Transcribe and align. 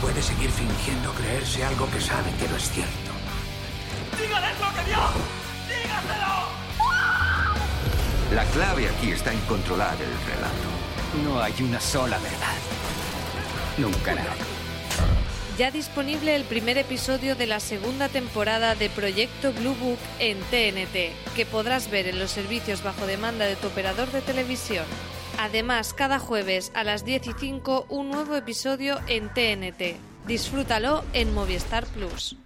puede 0.00 0.22
seguir 0.22 0.50
fingiendo 0.50 1.12
creerse 1.12 1.64
algo 1.64 1.88
que 1.90 2.00
sabe 2.00 2.30
que 2.38 2.48
no 2.48 2.56
es 2.56 2.70
cierto? 2.70 3.10
¡Dígales 4.18 4.58
lo 4.58 4.74
que 4.74 4.84
vio! 4.88 4.98
¡Dígaselo! 5.68 6.60
La 8.34 8.44
clave 8.46 8.88
aquí 8.88 9.10
está 9.10 9.32
en 9.32 9.40
controlar 9.40 9.94
el 9.94 10.32
relato. 10.32 10.70
No 11.24 11.42
hay 11.42 11.54
una 11.60 11.80
sola 11.80 12.18
verdad. 12.18 12.56
Nunca 13.76 14.14
la 14.14 14.22
hay. 14.22 14.28
Ya 15.58 15.70
disponible 15.70 16.34
el 16.34 16.44
primer 16.44 16.78
episodio 16.78 17.36
de 17.36 17.46
la 17.46 17.60
segunda 17.60 18.08
temporada 18.08 18.74
de 18.74 18.88
Proyecto 18.88 19.52
Blue 19.52 19.74
Book 19.74 19.98
en 20.18 20.38
TNT, 20.38 21.12
que 21.36 21.44
podrás 21.44 21.90
ver 21.90 22.06
en 22.06 22.18
los 22.18 22.30
servicios 22.30 22.82
bajo 22.82 23.04
demanda 23.06 23.44
de 23.44 23.56
tu 23.56 23.66
operador 23.66 24.10
de 24.10 24.22
televisión. 24.22 24.86
Además, 25.40 25.94
cada 25.94 26.18
jueves 26.18 26.70
a 26.74 26.84
las 26.84 27.06
10 27.06 27.28
y 27.28 27.32
5 27.32 27.86
un 27.88 28.10
nuevo 28.10 28.36
episodio 28.36 29.00
en 29.06 29.30
TNT. 29.30 29.96
Disfrútalo 30.26 31.02
en 31.14 31.32
Movistar 31.32 31.86
Plus. 31.86 32.36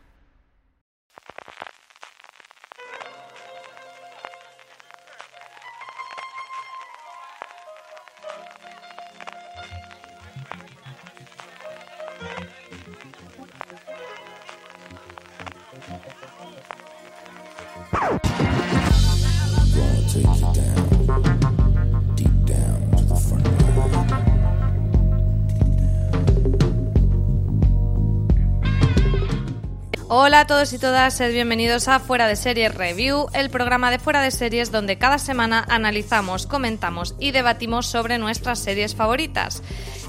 A 30.44 30.46
todos 30.46 30.74
y 30.74 30.78
todas, 30.78 31.14
sed 31.14 31.32
bienvenidos 31.32 31.88
a 31.88 32.00
Fuera 32.00 32.28
de 32.28 32.36
Series 32.36 32.74
Review, 32.74 33.28
el 33.32 33.48
programa 33.48 33.90
de 33.90 33.98
Fuera 33.98 34.20
de 34.20 34.30
Series 34.30 34.70
donde 34.70 34.98
cada 34.98 35.16
semana 35.16 35.64
analizamos, 35.70 36.46
comentamos 36.46 37.14
y 37.18 37.30
debatimos 37.30 37.86
sobre 37.86 38.18
nuestras 38.18 38.58
series 38.58 38.94
favoritas. 38.94 39.62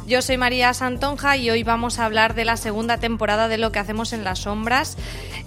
Yo 0.08 0.22
soy 0.22 0.38
María 0.38 0.72
Santonja 0.76 1.36
y 1.36 1.50
hoy 1.50 1.64
vamos 1.64 1.98
a 1.98 2.06
hablar 2.06 2.36
de 2.36 2.46
la 2.46 2.58
segunda 2.58 3.00
temporada 3.00 3.48
de 3.48 3.58
Lo 3.58 3.72
que 3.72 3.80
hacemos 3.80 4.14
en 4.14 4.24
las 4.24 4.40
sombras, 4.40 4.98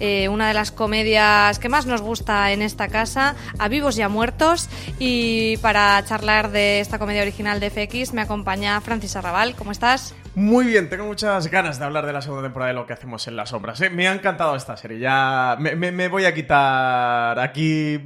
eh, 0.01 0.27
una 0.27 0.49
de 0.49 0.53
las 0.53 0.71
comedias 0.71 1.59
que 1.59 1.69
más 1.69 1.85
nos 1.85 2.01
gusta 2.01 2.51
en 2.51 2.61
esta 2.61 2.89
casa, 2.89 3.35
A 3.57 3.69
vivos 3.69 3.97
y 3.97 4.01
a 4.01 4.09
muertos. 4.09 4.69
Y 4.99 5.55
para 5.57 6.03
charlar 6.03 6.51
de 6.51 6.81
esta 6.81 6.99
comedia 6.99 7.21
original 7.21 7.61
de 7.61 7.69
FX 7.69 8.13
me 8.13 8.21
acompaña 8.21 8.81
Francis 8.81 9.15
Arrabal. 9.15 9.55
¿Cómo 9.55 9.71
estás? 9.71 10.13
Muy 10.35 10.65
bien, 10.65 10.89
tengo 10.89 11.05
muchas 11.05 11.47
ganas 11.47 11.79
de 11.79 11.85
hablar 11.85 12.05
de 12.05 12.11
la 12.11 12.21
segunda 12.21 12.43
temporada 12.43 12.69
de 12.69 12.75
lo 12.75 12.85
que 12.85 12.91
hacemos 12.91 13.27
en 13.29 13.37
las 13.37 13.49
sombras. 13.49 13.79
¿eh? 13.79 13.89
Me 13.89 14.09
ha 14.09 14.13
encantado 14.13 14.57
esta 14.57 14.75
serie. 14.75 14.99
Ya 14.99 15.55
me, 15.57 16.07
voy 16.09 16.25
a 16.25 16.33
quitar 16.33 17.39
aquí. 17.39 17.97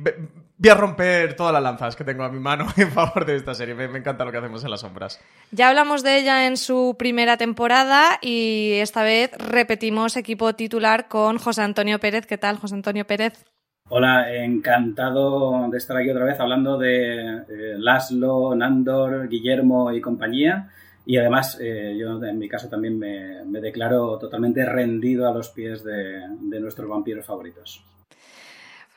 Voy 0.57 0.69
a 0.69 0.75
romper 0.75 1.35
todas 1.35 1.51
las 1.51 1.63
lanzas 1.63 1.95
que 1.95 2.03
tengo 2.03 2.23
a 2.23 2.29
mi 2.29 2.39
mano 2.39 2.67
en 2.77 2.91
favor 2.91 3.25
de 3.25 3.35
esta 3.35 3.53
serie. 3.55 3.73
Me, 3.73 3.87
me 3.87 3.99
encanta 3.99 4.23
lo 4.23 4.31
que 4.31 4.37
hacemos 4.37 4.63
en 4.63 4.71
las 4.71 4.81
sombras. 4.81 5.19
Ya 5.51 5.69
hablamos 5.69 6.03
de 6.03 6.19
ella 6.19 6.45
en 6.45 6.57
su 6.57 6.95
primera 6.97 7.37
temporada 7.37 8.19
y 8.21 8.73
esta 8.73 9.03
vez 9.03 9.31
repetimos 9.37 10.15
equipo 10.15 10.53
titular 10.53 11.07
con 11.07 11.37
José 11.37 11.63
Antonio 11.63 11.99
Pérez. 11.99 12.27
¿Qué 12.27 12.37
tal, 12.37 12.57
José 12.57 12.75
Antonio 12.75 13.05
Pérez? 13.05 13.45
Hola, 13.89 14.33
encantado 14.33 15.69
de 15.69 15.77
estar 15.77 15.97
aquí 15.97 16.09
otra 16.09 16.25
vez 16.25 16.39
hablando 16.39 16.77
de 16.77 17.15
eh, 17.15 17.75
Laszlo, 17.77 18.55
Nandor, 18.55 19.27
Guillermo 19.27 19.91
y 19.91 20.01
compañía. 20.01 20.69
Y 21.05 21.17
además, 21.17 21.57
eh, 21.61 21.95
yo 21.99 22.23
en 22.23 22.39
mi 22.39 22.47
caso 22.47 22.69
también 22.69 22.97
me, 22.97 23.43
me 23.43 23.59
declaro 23.59 24.17
totalmente 24.17 24.65
rendido 24.65 25.27
a 25.27 25.33
los 25.33 25.49
pies 25.49 25.83
de, 25.83 26.21
de 26.39 26.59
nuestros 26.61 26.87
vampiros 26.87 27.25
favoritos. 27.25 27.83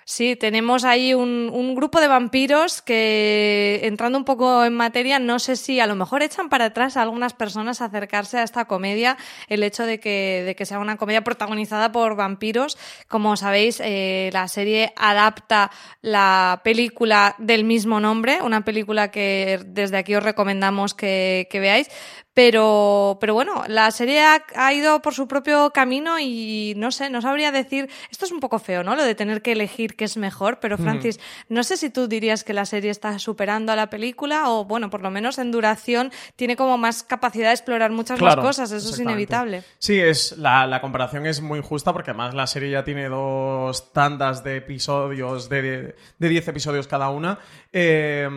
Sí, 0.08 0.36
tenemos 0.36 0.84
ahí 0.84 1.14
un, 1.14 1.50
un 1.52 1.74
grupo 1.74 2.00
de 2.00 2.06
vampiros 2.06 2.80
que, 2.80 3.80
entrando 3.82 4.16
un 4.16 4.24
poco 4.24 4.64
en 4.64 4.72
materia, 4.72 5.18
no 5.18 5.40
sé 5.40 5.56
si 5.56 5.80
a 5.80 5.86
lo 5.88 5.96
mejor 5.96 6.22
echan 6.22 6.48
para 6.48 6.66
atrás 6.66 6.96
a 6.96 7.02
algunas 7.02 7.34
personas 7.34 7.80
a 7.80 7.86
acercarse 7.86 8.38
a 8.38 8.44
esta 8.44 8.66
comedia, 8.66 9.16
el 9.48 9.64
hecho 9.64 9.84
de 9.84 9.98
que, 9.98 10.44
de 10.46 10.54
que 10.54 10.64
sea 10.64 10.78
una 10.78 10.96
comedia 10.96 11.24
protagonizada 11.24 11.90
por 11.90 12.14
vampiros. 12.14 12.78
Como 13.08 13.36
sabéis, 13.36 13.80
eh, 13.84 14.30
la 14.32 14.46
serie 14.46 14.92
adapta 14.94 15.72
la 16.02 16.60
película 16.62 17.34
del 17.38 17.64
mismo 17.64 17.98
nombre, 17.98 18.42
una 18.42 18.64
película 18.64 19.10
que 19.10 19.58
desde 19.66 19.96
aquí 19.96 20.14
os 20.14 20.22
recomendamos 20.22 20.94
que, 20.94 21.48
que 21.50 21.58
veáis. 21.58 21.90
Pero, 22.36 23.16
pero 23.18 23.32
bueno, 23.32 23.64
la 23.66 23.90
serie 23.90 24.22
ha, 24.22 24.44
ha 24.56 24.74
ido 24.74 25.00
por 25.00 25.14
su 25.14 25.26
propio 25.26 25.70
camino 25.70 26.18
y 26.20 26.74
no 26.76 26.90
sé, 26.90 27.08
no 27.08 27.22
sabría 27.22 27.50
decir. 27.50 27.88
Esto 28.10 28.26
es 28.26 28.30
un 28.30 28.40
poco 28.40 28.58
feo, 28.58 28.84
¿no? 28.84 28.94
Lo 28.94 29.04
de 29.04 29.14
tener 29.14 29.40
que 29.40 29.52
elegir 29.52 29.96
qué 29.96 30.04
es 30.04 30.18
mejor. 30.18 30.58
Pero, 30.60 30.76
Francis, 30.76 31.18
no 31.48 31.64
sé 31.64 31.78
si 31.78 31.88
tú 31.88 32.08
dirías 32.08 32.44
que 32.44 32.52
la 32.52 32.66
serie 32.66 32.90
está 32.90 33.18
superando 33.18 33.72
a 33.72 33.76
la 33.76 33.88
película 33.88 34.50
o, 34.50 34.66
bueno, 34.66 34.90
por 34.90 35.00
lo 35.00 35.10
menos 35.10 35.38
en 35.38 35.50
duración 35.50 36.12
tiene 36.36 36.56
como 36.56 36.76
más 36.76 37.02
capacidad 37.02 37.48
de 37.48 37.54
explorar 37.54 37.90
muchas 37.90 38.18
Claro, 38.18 38.42
más 38.42 38.44
cosas. 38.44 38.70
Eso 38.70 38.90
es 38.90 39.00
inevitable. 39.00 39.62
Sí, 39.78 39.98
es, 39.98 40.36
la, 40.36 40.66
la 40.66 40.82
comparación 40.82 41.24
es 41.24 41.40
muy 41.40 41.60
injusta 41.60 41.94
porque 41.94 42.10
además 42.10 42.34
la 42.34 42.46
serie 42.46 42.70
ya 42.70 42.84
tiene 42.84 43.08
dos 43.08 43.94
tandas 43.94 44.44
de 44.44 44.58
episodios, 44.58 45.48
de 45.48 45.96
de 46.18 46.28
10 46.28 46.48
episodios 46.48 46.86
cada 46.86 47.08
una. 47.08 47.38
Eh, 47.72 48.28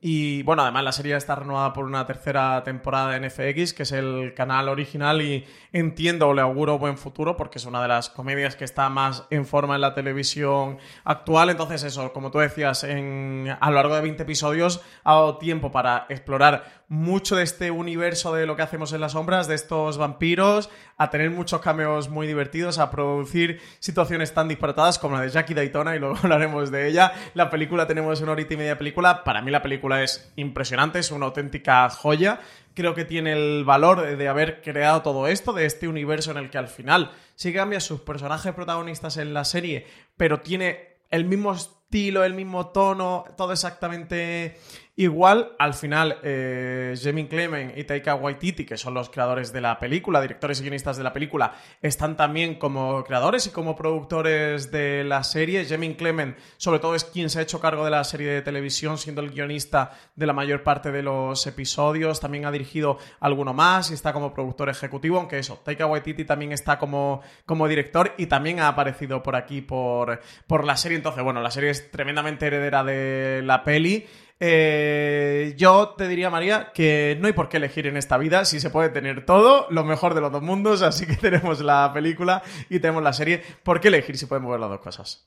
y 0.00 0.42
bueno, 0.42 0.62
además 0.62 0.84
la 0.84 0.92
serie 0.92 1.16
está 1.16 1.36
renovada 1.36 1.72
por 1.72 1.84
una 1.84 2.06
tercera 2.06 2.62
temporada 2.64 3.16
en 3.16 3.24
Que 3.54 3.82
es 3.84 3.92
el 3.92 4.34
canal 4.34 4.68
original 4.68 5.22
y 5.22 5.44
entiendo 5.72 6.28
o 6.28 6.34
le 6.34 6.42
auguro 6.42 6.78
buen 6.78 6.98
futuro 6.98 7.36
porque 7.36 7.58
es 7.58 7.66
una 7.66 7.82
de 7.82 7.88
las 7.88 8.10
comedias 8.10 8.56
que 8.56 8.64
está 8.64 8.88
más 8.88 9.24
en 9.30 9.46
forma 9.46 9.74
en 9.74 9.80
la 9.80 9.94
televisión 9.94 10.78
actual. 11.04 11.50
Entonces 11.50 11.82
eso, 11.82 12.12
como 12.12 12.30
tú 12.30 12.38
decías, 12.38 12.84
a 12.84 13.70
lo 13.70 13.74
largo 13.74 13.94
de 13.94 14.02
20 14.02 14.22
episodios 14.22 14.82
ha 15.04 15.14
dado 15.14 15.38
tiempo 15.38 15.70
para 15.70 16.06
explorar 16.08 16.84
mucho 16.88 17.34
de 17.34 17.42
este 17.42 17.70
universo 17.70 18.32
de 18.32 18.46
lo 18.46 18.54
que 18.54 18.62
hacemos 18.62 18.92
en 18.92 19.00
las 19.00 19.12
sombras, 19.12 19.48
de 19.48 19.56
estos 19.56 19.98
vampiros, 19.98 20.70
a 20.96 21.10
tener 21.10 21.30
muchos 21.30 21.60
cameos 21.60 22.08
muy 22.08 22.26
divertidos, 22.26 22.78
a 22.78 22.90
producir 22.90 23.60
situaciones 23.80 24.32
tan 24.32 24.48
disparatadas 24.48 24.98
como 24.98 25.16
la 25.16 25.22
de 25.22 25.30
Jackie 25.30 25.54
Daytona 25.54 25.96
y 25.96 25.98
luego 25.98 26.16
hablaremos 26.22 26.70
de 26.70 26.88
ella. 26.88 27.12
La 27.34 27.50
película 27.50 27.86
tenemos 27.86 28.20
una 28.20 28.32
horita 28.32 28.54
y 28.54 28.56
media 28.58 28.78
película. 28.78 29.24
Para 29.24 29.42
mí 29.42 29.50
la 29.50 29.62
película 29.62 30.02
es 30.02 30.32
impresionante, 30.36 31.00
es 31.00 31.10
una 31.10 31.26
auténtica 31.26 31.88
joya. 31.90 32.40
Creo 32.76 32.94
que 32.94 33.06
tiene 33.06 33.32
el 33.32 33.64
valor 33.64 34.18
de, 34.18 34.28
haber 34.28 34.60
creado 34.60 35.00
todo 35.00 35.28
esto, 35.28 35.54
de 35.54 35.64
este 35.64 35.88
universo 35.88 36.30
en 36.30 36.36
el 36.36 36.50
que 36.50 36.58
al 36.58 36.68
final 36.68 37.10
sí 37.34 37.50
cambia 37.50 37.80
sus 37.80 38.02
personajes 38.02 38.52
protagonistas 38.52 39.16
en 39.16 39.32
la 39.32 39.46
serie, 39.46 39.86
pero 40.18 40.40
tiene 40.40 40.98
el 41.10 41.24
mismo 41.24 41.54
estilo, 41.54 42.22
el 42.22 42.34
mismo 42.34 42.66
tono, 42.66 43.24
todo 43.38 43.52
exactamente 43.52 44.58
igual. 44.96 45.52
Al 45.58 45.74
final, 45.74 46.18
eh, 46.22 46.94
Jemin 46.98 47.28
Clement 47.28 47.76
y 47.76 47.84
Taika 47.84 48.14
Waititi, 48.14 48.64
que 48.64 48.76
son 48.76 48.94
los 48.94 49.10
creadores 49.10 49.52
de 49.52 49.60
la 49.60 49.78
película, 49.78 50.20
directores 50.20 50.60
y 50.60 50.62
guionistas 50.62 50.96
de 50.96 51.04
la 51.04 51.12
película, 51.12 51.54
están 51.82 52.16
también 52.16 52.54
como 52.56 53.04
creadores 53.04 53.46
y 53.46 53.50
como 53.50 53.76
productores 53.76 54.70
de 54.70 55.04
la 55.04 55.22
serie. 55.22 55.64
Jemin 55.64 55.94
Clement, 55.94 56.36
sobre 56.56 56.80
todo, 56.80 56.94
es 56.94 57.04
quien 57.04 57.30
se 57.30 57.38
ha 57.38 57.42
hecho 57.42 57.60
cargo 57.60 57.84
de 57.84 57.90
la 57.90 58.02
serie 58.04 58.30
de 58.30 58.42
televisión, 58.42 58.98
siendo 58.98 59.20
el 59.20 59.30
guionista 59.30 59.92
de 60.14 60.26
la 60.26 60.32
mayor 60.32 60.62
parte 60.62 60.90
de 60.90 61.02
los 61.02 61.46
episodios. 61.46 62.20
También 62.20 62.46
ha 62.46 62.50
dirigido 62.50 62.98
alguno 63.20 63.52
más 63.52 63.90
y 63.90 63.94
está 63.94 64.12
como 64.12 64.32
productor 64.32 64.68
ejecutivo, 64.68 65.18
aunque 65.18 65.38
eso, 65.38 65.60
Taika 65.64 65.86
Waititi 65.86 66.24
también 66.24 66.52
está 66.52 66.78
como, 66.78 67.22
como 67.44 67.68
director 67.68 68.14
y 68.16 68.26
también 68.26 68.60
ha 68.60 68.68
aparecido 68.68 69.22
por 69.22 69.36
aquí 69.36 69.60
por, 69.60 70.20
por 70.46 70.64
la 70.64 70.76
serie. 70.76 70.96
Entonces, 70.96 71.22
bueno, 71.22 71.40
la 71.40 71.50
serie 71.50 71.70
es 71.70 71.90
tremendamente 71.90 72.46
heredera 72.46 72.82
de 72.82 73.42
la 73.44 73.62
peli. 73.62 74.06
Eh, 74.40 75.54
yo 75.56 75.94
te 75.96 76.08
diría, 76.08 76.28
María, 76.30 76.70
que 76.74 77.16
no 77.20 77.26
hay 77.26 77.32
por 77.32 77.48
qué 77.48 77.56
elegir 77.56 77.86
en 77.86 77.96
esta 77.96 78.18
vida 78.18 78.44
si 78.44 78.60
se 78.60 78.70
puede 78.70 78.90
tener 78.90 79.24
todo, 79.24 79.66
lo 79.70 79.82
mejor 79.84 80.14
de 80.14 80.20
los 80.20 80.30
dos 80.32 80.42
mundos, 80.42 80.82
así 80.82 81.06
que 81.06 81.16
tenemos 81.20 81.60
la 81.60 81.90
película 81.94 82.42
y 82.68 82.78
tenemos 82.80 83.02
la 83.02 83.12
serie. 83.12 83.42
¿Por 83.62 83.80
qué 83.80 83.88
elegir 83.88 84.16
si 84.18 84.26
podemos 84.26 84.50
ver 84.50 84.60
las 84.60 84.70
dos 84.70 84.80
cosas? 84.80 85.26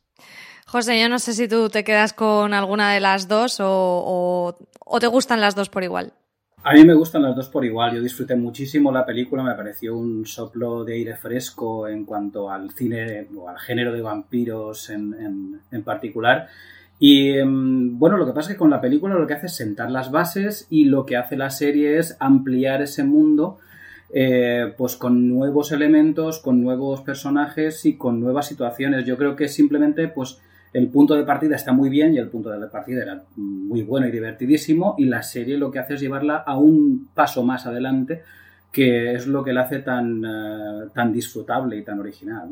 José, 0.68 1.00
yo 1.02 1.10
no 1.10 1.18
sé 1.18 1.34
si 1.34 1.48
tú 1.48 1.70
te 1.70 1.84
quedas 1.84 2.14
con 2.14 2.54
alguna 2.54 2.94
de 2.94 3.00
las 3.00 3.28
dos 3.28 3.60
o, 3.60 3.66
o- 3.68 4.58
o 4.86 5.00
te 5.00 5.08
gustan 5.08 5.42
las 5.42 5.56
dos 5.56 5.70
por 5.70 5.84
igual. 5.84 6.14
A 6.64 6.74
mí 6.74 6.84
me 6.84 6.94
gustan 6.94 7.24
las 7.24 7.36
dos 7.36 7.48
por 7.50 7.64
igual. 7.66 7.96
Yo 7.96 8.02
disfruté 8.02 8.36
muchísimo 8.36 8.92
la 8.92 9.06
película, 9.06 9.42
me 9.42 9.56
pareció 9.56 9.96
un 9.96 10.26
soplo 10.26 10.84
de 10.84 10.94
aire 10.96 11.16
fresco 11.16 11.88
en 11.88 12.06
cuanto 12.06 12.52
al 12.52 12.72
cine 12.72 13.28
o 13.36 13.48
al 13.50 13.58
género 13.58 13.94
de 13.94 14.02
vampiros 14.02 14.90
en, 14.90 15.62
en, 15.72 15.84
particular. 15.84 16.50
Y 17.00 17.38
em, 17.38 17.98
bueno, 17.98 18.18
lo 18.18 18.26
que 18.26 18.34
pasa 18.34 18.52
es 18.52 18.56
que 18.56 18.60
con 18.60 18.70
la 18.70 18.82
película 18.82 19.16
lo 19.16 19.26
que 19.26 19.34
hace 19.34 19.46
es 19.46 19.56
sentar 19.56 19.90
las 19.90 20.12
bases 20.12 20.68
y 20.70 20.86
lo 20.86 21.06
que 21.06 21.16
hace 21.16 21.38
la 21.38 21.50
serie 21.50 21.98
es 21.98 22.18
ampliar 22.20 22.82
ese 22.82 23.04
mundo 23.04 23.60
eh, 24.12 24.74
pues 24.78 24.96
con 24.96 25.30
nuevos 25.30 25.72
elementos, 25.72 26.40
con 26.40 26.62
nuevos 26.62 27.02
personajes 27.02 27.86
y 27.86 27.96
con 27.96 28.20
nuevas 28.20 28.48
situaciones. 28.48 29.06
Yo 29.06 29.18
creo 29.18 29.36
que 29.36 29.48
simplemente 29.48 30.08
pues 30.08 30.40
el 30.74 30.90
punto 30.90 31.16
de 31.16 31.24
partida 31.24 31.56
está 31.56 31.72
muy 31.72 31.90
bien 31.90 32.14
y 32.14 32.18
el 32.18 32.28
punto 32.28 32.50
de 32.50 32.68
partida 32.68 33.04
era 33.04 33.24
muy 33.36 33.84
bueno 33.84 34.08
y 34.08 34.12
divertidísimo 34.12 34.96
y 34.98 35.06
la 35.06 35.24
serie 35.24 35.58
lo 35.58 35.72
que 35.72 35.80
hace 35.80 35.94
es 35.94 36.02
llevarla 36.02 36.38
a 36.38 36.58
un 36.58 37.10
paso 37.14 37.44
más 37.44 37.66
adelante 37.66 38.24
que 38.72 39.14
es 39.14 39.26
lo 39.26 39.44
que 39.44 39.54
la 39.54 39.62
hace 39.62 39.80
tan, 39.80 40.24
eh, 40.24 40.90
tan 40.94 41.12
disfrutable 41.12 41.78
y 41.78 41.84
tan 41.84 42.00
original. 42.00 42.50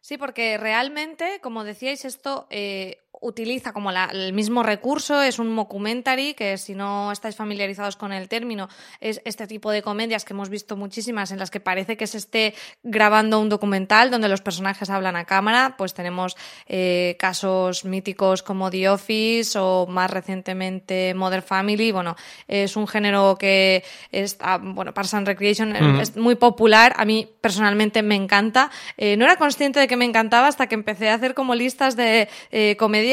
Sí, 0.00 0.18
porque 0.18 0.56
realmente, 0.56 1.40
como 1.42 1.64
decíais, 1.64 2.04
esto 2.04 2.46
eh, 2.50 2.98
utiliza 3.20 3.72
como 3.72 3.90
el 3.90 4.32
mismo 4.32 4.62
recurso, 4.62 5.22
es 5.22 5.38
un 5.38 5.52
mockumentary, 5.52 6.34
que 6.34 6.58
si 6.58 6.74
no 6.74 7.12
estáis 7.12 7.36
familiarizados 7.36 7.96
con 7.96 8.12
el 8.12 8.28
término, 8.28 8.68
es 9.00 9.20
este 9.24 9.46
tipo 9.46 9.70
de 9.70 9.82
comedias 9.82 10.24
que 10.24 10.32
hemos 10.32 10.48
visto 10.48 10.76
muchísimas 10.76 11.30
en 11.30 11.38
las 11.38 11.50
que 11.50 11.60
parece 11.60 11.96
que 11.96 12.06
se 12.06 12.18
esté 12.18 12.54
grabando 12.82 13.40
un 13.40 13.48
documental 13.48 14.10
donde 14.10 14.28
los 14.28 14.40
personajes 14.42 14.90
hablan 14.90 15.16
a 15.16 15.24
cámara, 15.24 15.76
pues 15.78 15.94
tenemos 15.94 16.36
eh, 16.66 17.16
casos 17.18 17.84
míticos 17.84 18.42
como 18.42 18.70
The 18.70 18.88
Office 18.90 19.58
o 19.58 19.86
más 19.86 20.10
recientemente 20.10 21.14
Mother 21.14 21.42
Family, 21.42 21.92
bueno, 21.92 22.16
es 22.46 22.76
un 22.76 22.86
género 22.86 23.36
que 23.38 23.82
es, 24.12 24.36
ah, 24.40 24.58
bueno, 24.60 24.92
Parks 24.92 25.14
and 25.14 25.26
Recreation 25.26 25.74
es 26.00 26.16
muy 26.16 26.34
popular, 26.34 26.94
a 26.96 27.04
mí 27.04 27.28
personalmente 27.40 28.02
me 28.02 28.14
encanta, 28.14 28.70
eh, 28.96 29.16
no 29.16 29.24
era 29.24 29.36
consciente 29.36 29.80
de 29.80 29.88
que 29.88 29.96
me 29.96 30.04
encantaba 30.04 30.48
hasta 30.48 30.66
que 30.66 30.74
empecé 30.74 31.08
a 31.08 31.14
hacer 31.14 31.34
como 31.34 31.54
listas 31.54 31.96
de 31.96 32.28
eh, 32.50 32.76
comedias 32.78 33.05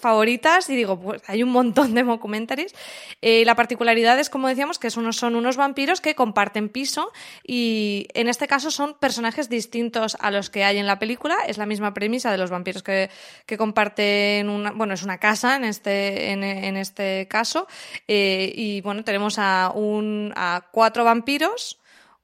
favoritas 0.00 0.68
y 0.70 0.76
digo, 0.76 1.00
pues 1.00 1.22
hay 1.26 1.42
un 1.42 1.50
montón 1.50 1.94
de 1.94 2.02
documentaries. 2.02 2.74
Eh, 3.22 3.44
la 3.44 3.54
particularidad 3.54 4.18
es, 4.18 4.30
como 4.30 4.48
decíamos, 4.48 4.78
que 4.78 4.90
son, 4.90 5.12
son 5.12 5.36
unos 5.36 5.56
vampiros 5.56 6.00
que 6.00 6.14
comparten 6.14 6.68
piso 6.68 7.12
y 7.46 8.08
en 8.14 8.28
este 8.28 8.46
caso 8.46 8.70
son 8.70 8.94
personajes 8.94 9.48
distintos 9.48 10.16
a 10.20 10.30
los 10.30 10.50
que 10.50 10.64
hay 10.64 10.78
en 10.78 10.86
la 10.86 10.98
película. 10.98 11.36
Es 11.46 11.58
la 11.58 11.66
misma 11.66 11.94
premisa 11.94 12.30
de 12.30 12.38
los 12.38 12.50
vampiros 12.50 12.82
que, 12.82 13.10
comparten 13.56 14.48
una, 14.48 14.72
bueno, 14.72 14.94
es 14.94 15.02
una 15.02 15.18
casa 15.18 15.56
en 15.56 15.64
este, 15.64 16.32
en, 16.32 16.76
este 16.76 17.26
caso. 17.28 17.66
Eh, 18.06 18.52
y 18.54 18.80
bueno, 18.80 19.04
tenemos 19.04 19.38
a, 19.38 19.72
un, 19.74 20.32
a 20.36 20.66
cuatro 20.70 21.04
vampiros. 21.04 21.78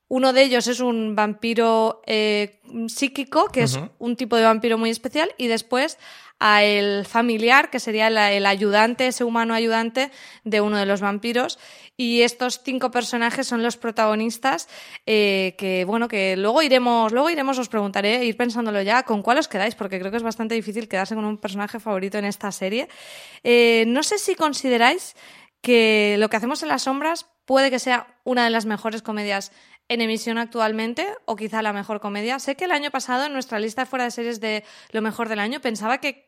Uno 0.09 0.32
de 0.32 0.43
ellos 0.43 0.67
es 0.67 0.81
un 0.81 1.17
vampiro 1.17 2.03
eh, 2.06 2.61
psíquico, 2.88 3.47
que 3.47 3.62
es 3.62 3.81
un 3.99 4.17
tipo 4.17 4.37
de 4.37 4.44
vampiro 4.44 4.76
muy 4.76 4.91
especial, 4.91 5.32
y 5.38 5.49
después 5.49 5.99
a 6.38 6.62
el 6.64 7.04
familiar, 7.06 7.70
que 7.70 7.81
sería 7.81 8.08
el, 8.08 8.46
ayudante, 8.46 9.06
ese 9.06 9.25
humano 9.25 9.54
ayudante 9.54 10.10
de 10.44 10.60
uno 10.60 10.76
de 10.76 10.86
los 10.86 11.00
vampiros. 11.00 11.58
Y 11.96 12.22
estos 12.22 12.60
cinco 12.64 12.90
personajes 12.90 13.46
son 13.46 13.62
los 13.62 13.76
protagonistas, 13.76 14.69
eh, 15.06 15.54
que 15.56 15.84
bueno, 15.84 16.08
que 16.08 16.36
luego 16.36 16.60
iremos, 16.62 17.12
luego 17.12 17.31
iremos, 17.31 17.58
os 17.58 17.69
preguntaré, 17.69 18.25
ir 18.25 18.36
pensándolo 18.36 18.82
ya, 18.82 19.04
con 19.04 19.22
cuál 19.22 19.38
os 19.38 19.48
quedáis, 19.48 19.75
porque 19.75 20.00
creo 20.00 20.10
que 20.10 20.16
es 20.16 20.22
bastante 20.25 20.54
difícil 20.54 20.88
quedarse 20.88 21.14
con 21.14 21.25
un 21.25 21.38
personaje 21.38 21.78
favorito 21.78 22.19
en 22.19 22.25
esta 22.25 22.50
serie. 22.50 22.88
Eh, 23.44 23.84
no 23.87 24.02
sé 24.02 24.19
si 24.19 24.34
consideráis 24.34 25.14
que 25.60 26.16
lo 26.19 26.28
que 26.28 26.37
hacemos 26.37 26.62
en 26.62 26.69
las 26.69 26.82
sombras 26.82 27.26
puede 27.44 27.70
que 27.70 27.78
sea 27.78 28.06
una 28.25 28.44
de 28.44 28.50
las 28.50 28.66
mejores 28.66 29.02
comedias 29.02 29.52
en 29.88 30.00
emisión 30.00 30.38
actualmente 30.38 31.06
o 31.26 31.36
quizá 31.36 31.60
la 31.60 31.72
mejor 31.72 32.00
comedia. 32.00 32.38
Sé 32.38 32.56
que 32.56 32.64
el 32.64 32.72
año 32.72 32.90
pasado 32.90 33.26
en 33.26 33.32
nuestra 33.34 33.58
lista 33.58 33.82
de 33.82 33.86
fuera 33.86 34.04
de 34.04 34.10
series 34.10 34.40
de 34.40 34.64
lo 34.92 35.02
mejor 35.02 35.28
del 35.28 35.38
año 35.38 35.60
pensaba 35.60 35.98
que, 35.98 36.25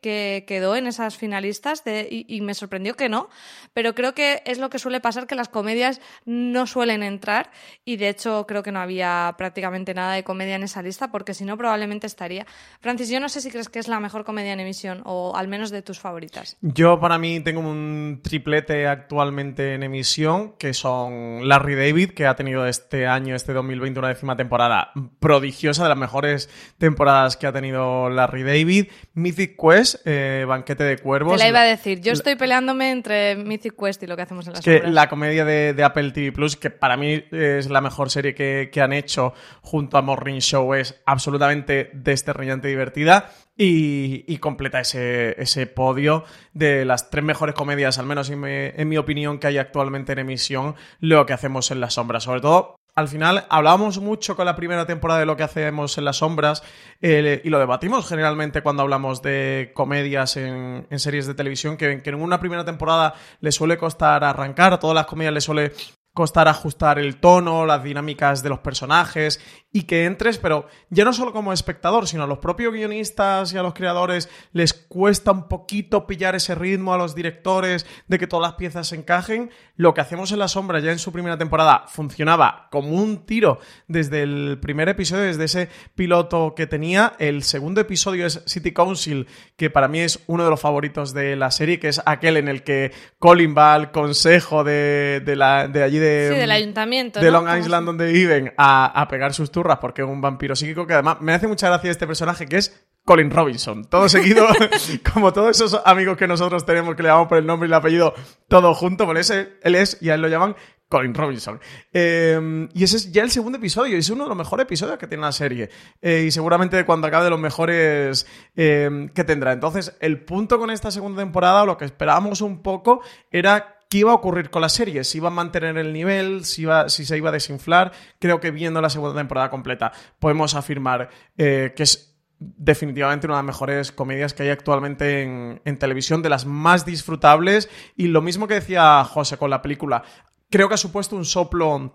quedó 0.47 0.75
en 0.75 0.87
esas 0.87 1.17
finalistas 1.17 1.83
y, 1.85 2.41
me 2.41 2.53
sorprendió 2.53 2.95
que 2.95 3.09
no, 3.09 3.29
pero 3.73 3.95
creo 3.95 4.13
que 4.13 4.41
es 4.45 4.59
lo 4.59 4.69
que 4.69 4.79
suele 4.79 5.01
pasar 5.01 5.27
que 5.27 5.35
las 5.35 5.49
comedias 5.49 5.99
no 6.25 6.67
suelen 6.67 7.03
entrar 7.03 7.51
y 7.83 7.97
de 7.97 8.09
hecho 8.09 8.45
creo 8.47 8.63
que 8.63 8.71
no 8.71 8.79
había 8.79 9.33
prácticamente 9.37 9.93
nada 9.93 10.13
de 10.13 10.23
comedia 10.23 10.55
en 10.55 10.63
esa 10.63 10.81
lista 10.81 11.11
porque 11.11 11.33
si 11.33 11.43
no 11.43 11.57
probablemente 11.57 12.07
estaría. 12.07 12.45
Francis, 12.79 13.09
yo 13.09 13.19
no 13.19 13.27
sé 13.27 13.41
si 13.41 13.49
crees 13.49 13.69
que 13.69 13.79
es 13.79 13.87
la 13.87 13.99
mejor 13.99 14.23
comedia 14.23 14.53
en 14.53 14.59
emisión 14.59 15.01
o 15.05 15.35
al 15.35 15.47
menos 15.47 15.71
de 15.71 15.81
tus 15.81 15.99
favoritas. 15.99 16.57
Yo 16.61 16.99
para 16.99 17.17
mí 17.17 17.39
tengo 17.39 17.61
un 17.61 18.21
triplete 18.23 18.87
actualmente 18.87 19.73
en 19.73 19.83
emisión 19.83 20.53
que 20.57 20.73
son 20.73 21.47
Larry 21.47 21.75
David 21.75 22.11
que 22.11 22.27
ha 22.27 22.35
tenido 22.35 22.67
este 22.67 23.07
año 23.07 23.35
este 23.35 23.46
2020 23.53 23.99
una 23.99 24.09
décima 24.09 24.35
temporada 24.35 24.91
prodigiosa, 25.19 25.83
de 25.83 25.89
las 25.89 25.97
mejores 25.97 26.49
temporadas 26.77 27.37
que 27.37 27.47
ha 27.47 27.53
tenido 27.53 28.09
Larry 28.09 28.43
David. 28.43 28.87
Mythic 29.13 29.57
Quest, 29.59 30.05
eh, 30.05 30.45
Banquete 30.47 30.83
de 30.83 30.97
Cuervos. 30.97 31.33
Te 31.33 31.39
la 31.39 31.49
iba 31.49 31.61
a 31.61 31.65
decir, 31.65 32.01
yo 32.01 32.13
estoy 32.13 32.35
peleándome 32.35 32.91
entre 32.91 33.35
Mythic 33.35 33.75
Quest 33.75 34.03
y 34.03 34.07
lo 34.07 34.15
que 34.15 34.21
hacemos 34.21 34.47
en 34.47 34.53
las 34.53 34.63
que 34.63 34.83
La 34.85 35.09
comedia 35.09 35.45
de, 35.45 35.83
Apple 35.83 36.11
TV 36.11 36.31
Plus, 36.31 36.55
que 36.55 36.69
para 36.69 36.97
mí 36.97 37.23
es 37.31 37.69
la 37.69 37.81
mejor 37.81 38.09
serie 38.09 38.35
que, 38.35 38.77
han 38.77 38.93
hecho 38.93 39.33
junto 39.61 39.97
a 39.97 40.01
Morning 40.01 40.39
Show, 40.39 40.75
es 40.75 41.01
absolutamente 41.05 41.89
desterrillante 41.93 42.67
y 42.67 42.71
divertida. 42.71 43.31
Y, 43.59 44.37
completa 44.37 44.79
ese, 44.79 45.41
ese, 45.41 45.65
podio 45.65 46.25
de 46.53 46.85
las 46.85 47.09
tres 47.09 47.23
mejores 47.23 47.55
comedias, 47.55 47.97
al 47.97 48.05
menos 48.05 48.29
en 48.29 48.39
mi, 48.39 48.51
en 48.51 48.87
mi, 48.87 48.97
opinión, 48.97 49.39
que 49.39 49.47
hay 49.47 49.57
actualmente 49.57 50.11
en 50.11 50.19
emisión, 50.19 50.75
lo 50.99 51.25
que 51.25 51.33
hacemos 51.33 51.71
en 51.71 51.81
la 51.81 51.89
sombra. 51.89 52.19
Sobre 52.19 52.41
todo 52.41 52.76
al 52.97 53.07
final 53.07 53.45
hablábamos 53.49 53.99
mucho 53.99 54.35
con 54.35 54.47
la 54.47 54.55
primera 54.55 54.87
temporada 54.87 55.19
de 55.19 55.27
lo 55.27 55.37
que 55.37 55.43
hacemos 55.43 55.99
en 55.99 56.05
las 56.05 56.17
sombras 56.17 56.63
eh, 56.99 57.41
y 57.43 57.49
lo 57.49 57.59
debatimos 57.59 58.09
generalmente 58.09 58.63
cuando 58.63 58.81
hablamos 58.81 59.21
de 59.21 59.71
comedias 59.75 60.35
en, 60.35 60.87
series 60.95 61.27
de 61.27 61.35
televisión, 61.35 61.77
que, 61.77 62.01
que, 62.01 62.09
en 62.09 62.15
una 62.15 62.39
primera 62.39 62.65
temporada 62.65 63.13
le 63.39 63.51
suele 63.51 63.77
costar 63.77 64.23
arrancar, 64.23 64.73
a 64.73 64.79
todas 64.79 64.95
las 64.95 65.05
comedias 65.05 65.31
le 65.31 65.41
suele 65.41 65.73
costar 66.11 66.47
ajustar 66.47 66.97
el 66.97 67.17
tono, 67.17 67.67
las 67.67 67.83
dinámicas 67.83 68.41
de 68.41 68.49
los 68.49 68.57
personajes 68.57 69.39
y 69.77 69.83
que 69.83 70.05
entres, 70.05 70.39
pero 70.39 70.65
ya 70.89 71.05
no 71.05 71.13
solo 71.13 71.31
como 71.31 71.53
espectador, 71.53 72.07
sino 72.07 72.23
a 72.23 72.27
los 72.27 72.39
propios 72.39 72.73
guionistas 72.73 73.53
y 73.53 73.59
a 73.59 73.61
los 73.61 73.75
creadores 73.75 74.27
les 74.51 74.73
cuesta 74.73 75.31
un 75.31 75.47
poquito 75.47 76.07
pillar 76.07 76.33
ese 76.33 76.55
ritmo, 76.55 76.95
a 76.95 76.97
los 76.97 77.13
directores 77.13 77.85
de 78.07 78.17
que 78.17 78.25
todas 78.25 78.49
las 78.49 78.57
piezas 78.57 78.87
se 78.87 78.95
encajen. 78.95 79.51
Lo 79.75 79.93
que 79.93 80.01
hacemos 80.01 80.31
en 80.31 80.39
La 80.39 80.47
Sombra 80.47 80.79
ya 80.79 80.91
en 80.91 80.97
su 80.97 81.11
primera 81.11 81.37
temporada 81.37 81.83
funcionaba 81.89 82.69
como 82.71 82.89
un 82.89 83.27
tiro 83.27 83.59
desde 83.87 84.23
el 84.23 84.57
primer 84.59 84.89
episodio, 84.89 85.25
desde 85.25 85.43
ese 85.43 85.69
piloto 85.93 86.55
que 86.55 86.65
tenía. 86.65 87.13
El 87.19 87.43
segundo 87.43 87.79
episodio 87.79 88.25
es 88.25 88.41
City 88.47 88.71
Council, 88.71 89.27
que 89.57 89.69
para 89.69 89.87
mí 89.87 89.99
es 89.99 90.23
uno 90.25 90.43
de 90.43 90.49
los 90.49 90.59
favoritos 90.59 91.13
de 91.13 91.35
la 91.35 91.51
serie, 91.51 91.77
que 91.77 91.89
es 91.89 92.01
aquel 92.03 92.37
en 92.37 92.47
el 92.47 92.63
que 92.63 92.93
Colin 93.19 93.53
va 93.55 93.75
al 93.75 93.91
consejo 93.91 94.63
de, 94.63 95.21
la, 95.35 95.67
de 95.67 95.83
allí 95.83 95.99
de 95.99 96.29
sí, 96.31 96.39
del 96.39 96.49
ayuntamiento. 96.49 97.19
De 97.19 97.29
Long 97.29 97.47
Island, 97.59 97.85
donde 97.85 98.11
viven, 98.11 98.53
a, 98.57 99.07
pegar 99.07 99.33
sus 99.33 99.51
porque 99.75 100.01
es 100.01 100.07
un 100.07 100.21
vampiro 100.21 100.55
psíquico 100.55 100.87
que 100.87 100.93
además 100.93 101.17
me 101.21 101.33
hace 101.33 101.47
mucha 101.47 101.67
gracia 101.67 101.91
este 101.91 102.07
personaje 102.07 102.45
que 102.47 102.57
es 102.57 102.87
Colin 103.03 103.31
Robinson. 103.31 103.85
Todo 103.85 104.09
seguido, 104.09 104.47
como 105.13 105.31
todos 105.31 105.55
esos 105.61 105.81
amigos 105.85 106.17
que 106.17 106.27
nosotros 106.27 106.65
tenemos 106.65 106.95
que 106.95 107.03
le 107.03 107.09
llamamos 107.09 107.29
por 107.29 107.37
el 107.37 107.45
nombre 107.45 107.67
y 107.67 107.69
el 107.69 107.73
apellido 107.73 108.13
todo 108.47 108.73
junto, 108.73 109.05
por 109.05 109.17
ese, 109.17 109.57
él 109.63 109.75
es, 109.75 109.97
y 110.01 110.09
a 110.09 110.15
él 110.15 110.21
lo 110.21 110.27
llaman 110.27 110.55
Colin 110.89 111.13
Robinson. 111.13 111.59
Eh, 111.93 112.67
y 112.73 112.83
ese 112.83 112.97
es 112.97 113.11
ya 113.11 113.23
el 113.23 113.31
segundo 113.31 113.57
episodio, 113.57 113.95
y 113.95 113.99
es 113.99 114.09
uno 114.09 114.23
de 114.23 114.29
los 114.29 114.37
mejores 114.37 114.65
episodios 114.65 114.97
que 114.97 115.07
tiene 115.07 115.23
la 115.23 115.31
serie. 115.31 115.69
Eh, 116.01 116.25
y 116.27 116.31
seguramente 116.31 116.83
cuando 116.85 117.07
acabe 117.07 117.25
de 117.25 117.29
los 117.29 117.39
mejores 117.39 118.27
eh, 118.55 119.09
que 119.13 119.23
tendrá. 119.23 119.53
Entonces, 119.53 119.95
el 119.99 120.23
punto 120.23 120.59
con 120.59 120.69
esta 120.69 120.91
segunda 120.91 121.21
temporada, 121.21 121.65
lo 121.65 121.77
que 121.77 121.85
esperábamos 121.85 122.41
un 122.41 122.61
poco, 122.61 123.01
era 123.31 123.76
qué 123.89 123.99
iba 123.99 124.11
a 124.11 124.15
ocurrir 124.15 124.49
con 124.49 124.61
la 124.61 124.69
serie, 124.69 125.03
si 125.03 125.17
iba 125.17 125.27
a 125.27 125.31
mantener 125.31 125.77
el 125.77 125.93
nivel, 125.93 126.45
si, 126.45 126.65
si 126.87 127.05
se 127.05 127.17
iba 127.17 127.29
a 127.29 127.33
desinflar. 127.33 127.91
Creo 128.19 128.39
que 128.39 128.51
viendo 128.51 128.81
la 128.81 128.89
segunda 128.89 129.19
temporada 129.19 129.49
completa 129.49 129.91
podemos 130.19 130.55
afirmar 130.55 131.09
eh, 131.37 131.73
que 131.75 131.83
es 131.83 132.17
definitivamente 132.39 133.27
una 133.27 133.35
de 133.35 133.39
las 133.39 133.45
mejores 133.45 133.91
comedias 133.91 134.33
que 134.33 134.43
hay 134.43 134.49
actualmente 134.49 135.23
en, 135.23 135.77
televisión, 135.79 136.21
de 136.21 136.29
las 136.29 136.45
más 136.45 136.85
disfrutables. 136.85 137.69
Y 137.95 138.07
lo 138.07 138.21
mismo 138.21 138.47
que 138.47 138.55
decía 138.55 139.03
José 139.03 139.37
con 139.37 139.49
la 139.49 139.61
película, 139.61 140.03
creo 140.49 140.67
que 140.67 140.75
ha 140.75 140.77
supuesto 140.77 141.15
un 141.15 141.25
soplo 141.25 141.93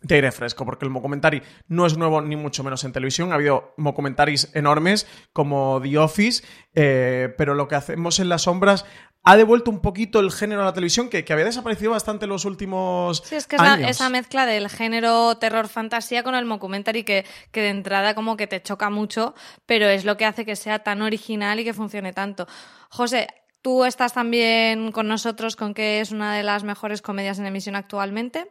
de 0.00 0.14
aire 0.14 0.30
fresco, 0.30 0.64
porque 0.64 0.84
el 0.84 0.90
mockumentary 0.90 1.42
no 1.66 1.84
es 1.86 1.96
nuevo 1.96 2.20
ni 2.20 2.36
mucho 2.36 2.62
menos 2.62 2.84
en 2.84 2.92
televisión. 2.92 3.32
Ha 3.32 3.36
habido 3.36 3.74
mockumentaries 3.76 4.50
enormes 4.54 5.06
como 5.32 5.80
The 5.82 5.98
Office, 5.98 6.44
eh, 6.74 7.34
pero 7.36 7.54
lo 7.54 7.66
que 7.66 7.74
hacemos 7.74 8.20
en 8.20 8.28
las 8.28 8.42
sombras 8.42 8.84
ha 9.24 9.36
devuelto 9.36 9.70
un 9.70 9.80
poquito 9.80 10.20
el 10.20 10.30
género 10.30 10.62
a 10.62 10.66
la 10.66 10.72
televisión 10.72 11.08
que, 11.10 11.24
había 11.28 11.44
desaparecido 11.44 11.90
bastante 11.90 12.24
en 12.24 12.30
los 12.30 12.44
últimos 12.44 13.22
Sí, 13.24 13.34
es 13.34 13.46
que 13.46 13.56
es 13.56 13.62
esa 13.88 14.08
mezcla 14.08 14.46
del 14.46 14.68
género 14.68 15.36
terror-fantasía 15.36 16.22
con 16.22 16.34
el 16.34 16.44
mockumentary 16.44 17.02
que, 17.02 17.26
que 17.50 17.60
de 17.60 17.70
entrada 17.70 18.14
como 18.14 18.36
que 18.36 18.46
te 18.46 18.62
choca 18.62 18.90
mucho, 18.90 19.34
pero 19.66 19.86
es 19.86 20.04
lo 20.04 20.16
que 20.16 20.24
hace 20.24 20.46
que 20.46 20.56
sea 20.56 20.78
tan 20.78 21.02
original 21.02 21.58
y 21.60 21.64
que 21.64 21.74
funcione 21.74 22.12
tanto. 22.12 22.46
José, 22.88 23.26
¿Tú 23.60 23.84
estás 23.84 24.14
también 24.14 24.92
con 24.92 25.08
nosotros 25.08 25.56
con 25.56 25.74
que 25.74 26.00
es 26.00 26.12
una 26.12 26.34
de 26.34 26.44
las 26.44 26.62
mejores 26.62 27.02
comedias 27.02 27.40
en 27.40 27.46
emisión 27.46 27.74
actualmente? 27.74 28.48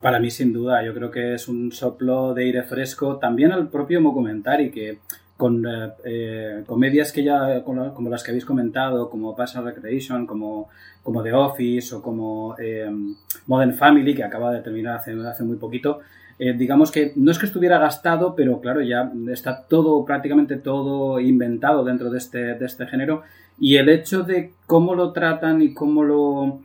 Para 0.00 0.20
mí, 0.20 0.30
sin 0.30 0.52
duda, 0.52 0.84
yo 0.84 0.92
creo 0.92 1.10
que 1.10 1.34
es 1.34 1.48
un 1.48 1.72
soplo 1.72 2.34
de 2.34 2.44
aire 2.44 2.62
fresco. 2.62 3.16
También 3.18 3.52
al 3.52 3.68
propio 3.68 4.00
Mocumentari, 4.00 4.70
que 4.70 4.98
con 5.36 5.66
eh, 5.66 5.92
eh, 6.04 6.64
comedias 6.66 7.12
que 7.12 7.24
ya, 7.24 7.62
como, 7.64 8.08
las 8.08 8.22
que 8.22 8.30
habéis 8.30 8.44
comentado, 8.44 9.10
como 9.10 9.34
Pass 9.34 9.56
Recreation, 9.56 10.26
como, 10.26 10.68
como 11.02 11.22
The 11.22 11.32
Office 11.32 11.94
o 11.94 12.02
como 12.02 12.54
eh, 12.58 12.90
Modern 13.46 13.74
Family, 13.74 14.14
que 14.14 14.24
acaba 14.24 14.52
de 14.52 14.60
terminar 14.60 14.96
hace, 14.96 15.12
hace 15.26 15.42
muy 15.42 15.56
poquito, 15.56 16.00
digamos 16.36 16.90
que 16.90 17.12
no 17.14 17.30
es 17.30 17.38
que 17.38 17.46
estuviera 17.46 17.78
gastado, 17.78 18.34
pero 18.34 18.60
claro, 18.60 18.80
ya 18.80 19.12
está 19.30 19.62
todo, 19.68 20.04
prácticamente 20.04 20.56
todo 20.56 21.20
inventado 21.20 21.84
dentro 21.84 22.10
de 22.10 22.18
este, 22.18 22.54
de 22.54 22.66
este 22.66 22.86
género. 22.86 23.22
Y 23.56 23.76
el 23.76 23.88
hecho 23.88 24.24
de 24.24 24.52
cómo 24.66 24.96
lo 24.96 25.12
tratan 25.12 25.62
y 25.62 25.72
cómo 25.72 26.02
lo 26.02 26.58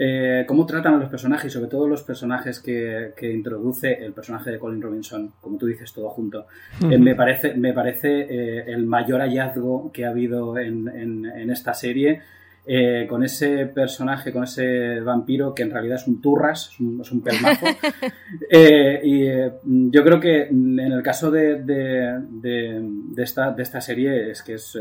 eh, 0.00 0.44
cómo 0.46 0.64
tratan 0.64 0.94
a 0.94 0.98
los 0.98 1.08
personajes, 1.08 1.52
sobre 1.52 1.68
todo 1.68 1.88
los 1.88 2.04
personajes 2.04 2.60
que, 2.60 3.12
introduce 3.20 3.92
el 3.92 4.12
personaje 4.12 4.52
de 4.52 4.58
Colin 4.58 4.80
Robinson, 4.80 5.32
como 5.40 5.58
tú 5.58 5.66
dices, 5.66 5.92
todo 5.92 6.08
junto. 6.10 6.46
Eh, 6.88 6.96
me 6.98 7.16
parece, 7.16 7.54
me 7.54 7.72
parece 7.72 8.20
eh, 8.20 8.64
el 8.68 8.86
mayor 8.86 9.20
hallazgo 9.20 9.90
que 9.92 10.06
ha 10.06 10.10
habido 10.10 10.56
en, 10.56 10.88
en 10.88 11.50
esta 11.50 11.74
serie 11.74 12.22
eh, 12.70 13.06
con 13.08 13.24
ese 13.24 13.64
personaje, 13.64 14.30
con 14.30 14.44
ese 14.44 15.00
vampiro 15.00 15.54
que 15.54 15.62
en 15.62 15.70
realidad 15.70 15.96
es 15.96 16.06
un 16.06 16.20
turras, 16.20 16.68
es 16.68 16.80
un, 16.80 17.00
es 17.00 17.10
pelmazo. 17.24 17.66
Eh, 18.50 19.00
y 19.04 19.26
eh, 19.26 19.52
yo 19.64 20.04
creo 20.04 20.20
que 20.20 20.48
en 20.48 20.78
el 20.78 21.02
caso 21.02 21.30
de, 21.30 21.62
de, 21.62 22.82
esta, 23.16 23.52
de 23.52 23.62
esta 23.62 23.80
serie 23.80 24.30
es 24.30 24.42
que 24.42 24.54
es, 24.54 24.78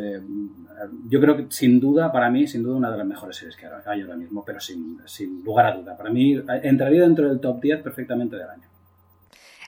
yo 1.10 1.22
creo 1.22 1.38
que 1.38 1.46
sin 1.50 1.80
duda, 1.80 2.12
para 2.12 2.30
mí, 2.30 2.46
sin 2.48 2.64
duda 2.64 2.76
una 2.76 2.92
de 2.92 2.98
las 2.98 3.08
mejores 3.08 3.38
series 3.38 3.56
que 3.56 3.68
hay 3.86 4.02
ahora 4.02 4.18
mismo, 4.18 4.44
pero 4.46 4.60
sin, 4.60 5.00
sin 5.06 5.44
lugar 5.44 5.68
a 5.68 5.78
duda. 5.78 5.98
Para 5.98 6.10
mí 6.10 6.42
entraría 6.64 7.04
dentro 7.04 7.30
del 7.30 7.40
top 7.40 7.62
10 7.62 7.82
perfectamente 7.82 8.36
del 8.36 8.50
año. 8.50 8.68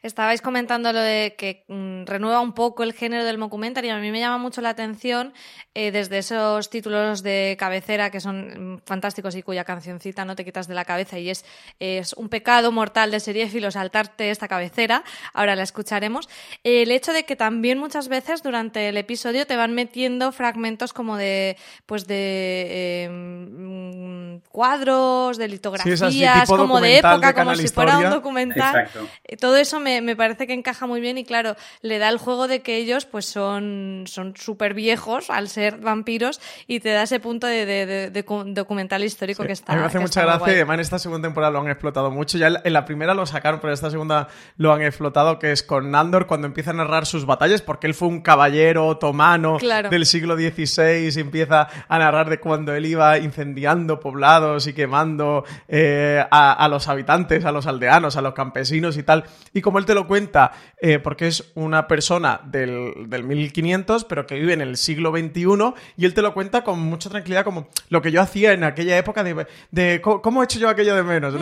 Estabais 0.02 0.42
comentando 0.42 0.94
lo 0.94 1.00
de 1.00 1.36
que 1.38 1.66
mm, 1.68 2.06
renueva 2.06 2.40
un 2.40 2.54
poco 2.54 2.84
el 2.84 2.94
género 2.94 3.24
del 3.26 3.38
mockumentary. 3.38 3.90
A 3.90 3.98
mí 3.98 4.12
me 4.12 4.20
llama 4.20 4.38
mucho 4.38 4.62
la 4.62 4.70
atención 4.70 5.34
eh, 5.74 5.92
desde 5.92 6.20
esos 6.20 6.70
títulos 6.70 7.24
de 7.24 7.56
cabecera 7.60 8.10
que 8.10 8.20
son 8.20 8.76
mm, 8.76 8.82
fantásticos 8.86 9.36
y 9.36 9.44
cuya 9.44 9.64
cancioncita 9.64 10.26
no 10.26 10.36
te 10.36 10.46
quitas 10.46 10.68
de 10.68 10.76
la 10.76 10.86
cabeza 10.86 11.20
y 11.20 11.30
es, 11.30 11.46
es 11.80 12.14
un 12.14 12.30
pecado 12.30 12.72
mortal 12.72 13.12
de 13.12 13.20
seriéfilo 13.20 13.72
saltarte 13.72 14.30
esta 14.30 14.48
cabecera. 14.48 15.04
Ahora 15.34 15.56
la 15.56 15.64
escucharemos. 15.64 16.30
el 16.64 16.92
hecho 16.92 17.14
de 17.14 17.26
que 17.26 17.36
también 17.36 17.78
muchas 17.78 18.08
veces 18.08 18.44
durante 18.44 18.90
el 18.90 18.98
episodio 18.98 19.46
te 19.46 19.56
van 19.56 19.74
metiendo 19.74 20.32
fragmentos 20.32 20.94
como 20.94 21.18
de, 21.18 21.58
pues 21.86 22.08
de 22.08 23.04
em, 23.04 24.40
cuadros, 24.50 25.38
de 25.38 25.48
litografías, 25.48 26.48
como 26.48 26.80
de 26.82 27.00
época, 27.00 27.34
como 27.34 27.56
si 27.56 27.68
fuera 27.68 27.98
un 27.98 28.10
documental. 28.10 28.90
Eh, 29.24 29.38
todo 29.38 29.58
eso 29.58 29.80
me 29.80 29.89
me, 30.02 30.16
parece 30.16 30.48
que 30.48 30.54
encaja 30.54 30.88
muy 30.88 31.02
bien 31.02 31.18
y 31.18 31.24
claro, 31.24 31.56
le 31.82 31.98
da 32.00 32.10
el 32.10 32.18
juego 32.18 32.48
de 32.48 32.62
que 32.62 32.78
ellos 32.78 33.06
pues 33.06 33.26
son 33.26 34.06
súper 34.36 34.74
viejos 34.74 35.30
al 35.30 35.50
ser 35.50 35.78
vampiros 35.78 36.40
y 36.68 36.80
te 36.80 36.90
da 36.90 37.04
ese 37.04 37.20
punto 37.20 37.48
de, 37.48 38.12
documental 38.48 39.04
histórico 39.04 39.44
que 39.44 39.54
está. 39.54 39.74
A 39.74 39.76
mí 39.76 39.82
me 39.82 39.88
hace 39.88 40.00
mucha 40.00 40.24
gracia 40.24 40.54
y 40.54 40.56
además 40.56 40.76
en 40.76 40.80
esta 40.82 41.00
segunda 41.00 41.28
temporada 41.28 41.52
lo 41.52 41.62
han 41.62 41.70
explotado 41.70 42.12
mucho. 42.12 42.38
Ya 42.38 42.48
en 42.64 42.74
la 42.74 42.86
primera 42.86 43.14
lo 43.14 43.26
sacaron, 43.26 43.60
pero 43.60 43.72
en 43.72 43.76
esta 43.76 43.90
segunda 43.90 44.28
lo 44.58 44.74
han 44.74 44.82
explotado, 44.82 45.40
que 45.40 45.52
es 45.52 45.64
con 45.64 45.92
Nandor 45.92 46.28
cuando 46.28 46.48
empieza 46.48 46.72
a 46.72 46.74
narrar 46.74 47.06
sus 47.06 47.26
batallas, 47.26 47.62
porque 47.62 47.88
él 47.88 47.94
fue 47.94 48.08
un 48.08 48.22
caballero 48.22 48.88
otomano 48.88 49.58
del 49.90 50.06
siglo 50.06 50.36
XVI 50.36 51.10
y 51.16 51.20
empieza 51.20 51.68
a 51.88 52.00
narrar 52.00 52.30
de 52.30 52.40
cuando 52.40 52.74
él 52.74 52.86
iba 52.86 53.18
incendiando 53.18 54.00
poblados 54.00 54.68
y 54.68 54.74
quemando 54.74 55.44
eh, 55.68 56.24
a, 56.30 56.54
a 56.54 56.68
los 56.68 56.88
habitantes, 56.88 57.46
a 57.46 57.52
los 57.52 57.68
aldeanos, 57.68 58.16
a 58.16 58.22
los 58.22 58.34
campesinos 58.34 58.98
y 58.98 59.04
tal. 59.04 59.26
Y 59.54 59.62
como 59.62 59.79
él 59.80 59.86
te 59.86 59.94
lo 59.94 60.08
cuenta, 60.08 60.52
eh, 60.82 61.00
porque 61.00 61.28
es 61.28 61.52
una 61.56 61.88
persona 61.88 62.42
del, 62.46 63.08
del, 63.08 63.24
1500, 63.24 64.06
pero 64.06 64.28
que 64.28 64.36
vive 64.36 64.54
en 64.54 64.62
el 64.62 64.78
siglo 64.78 65.12
XXI, 65.12 65.74
y 65.98 66.06
él 66.06 66.14
te 66.14 66.22
lo 66.22 66.34
cuenta 66.34 66.64
con 66.64 66.80
mucha 66.80 67.10
tranquilidad, 67.10 67.44
como 67.44 67.70
lo 67.90 68.02
que 68.02 68.12
yo 68.12 68.22
hacía 68.22 68.54
en 68.54 68.64
aquella 68.64 68.98
época 68.98 69.24
de, 69.24 69.48
de 69.72 70.02
¿cómo 70.02 70.42
he 70.42 70.46
hecho 70.46 70.60
yo 70.60 70.70
aquello 70.70 70.96
de 70.96 71.04
menos? 71.04 71.34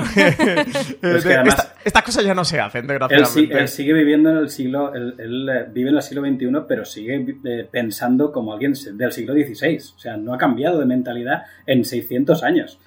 estas 1.84 2.04
cosas 2.04 2.24
ya 2.24 2.34
no 2.34 2.46
se 2.46 2.60
hacen, 2.60 2.88
desgraciadamente. 2.88 3.60
Él, 3.60 3.68
sigue 3.68 3.94
viviendo 3.94 4.30
en 4.30 4.38
el 4.38 4.50
siglo, 4.50 4.94
él, 4.94 5.16
eh, 5.50 5.66
vive 5.72 5.90
en 5.90 5.96
el 5.96 6.02
siglo 6.02 6.22
XXI, 6.22 6.66
pero 6.68 6.86
sigue 6.86 7.38
eh, 7.44 7.68
pensando 7.70 8.32
como 8.32 8.54
alguien 8.54 8.74
del 8.94 9.12
siglo 9.12 9.34
XVI. 9.34 9.78
O 9.96 10.00
sea, 10.00 10.18
no 10.18 10.34
ha 10.34 10.38
cambiado 10.38 10.80
de 10.80 10.86
mentalidad 10.86 11.44
en 11.66 11.84
600 11.86 12.44
años. 12.44 12.80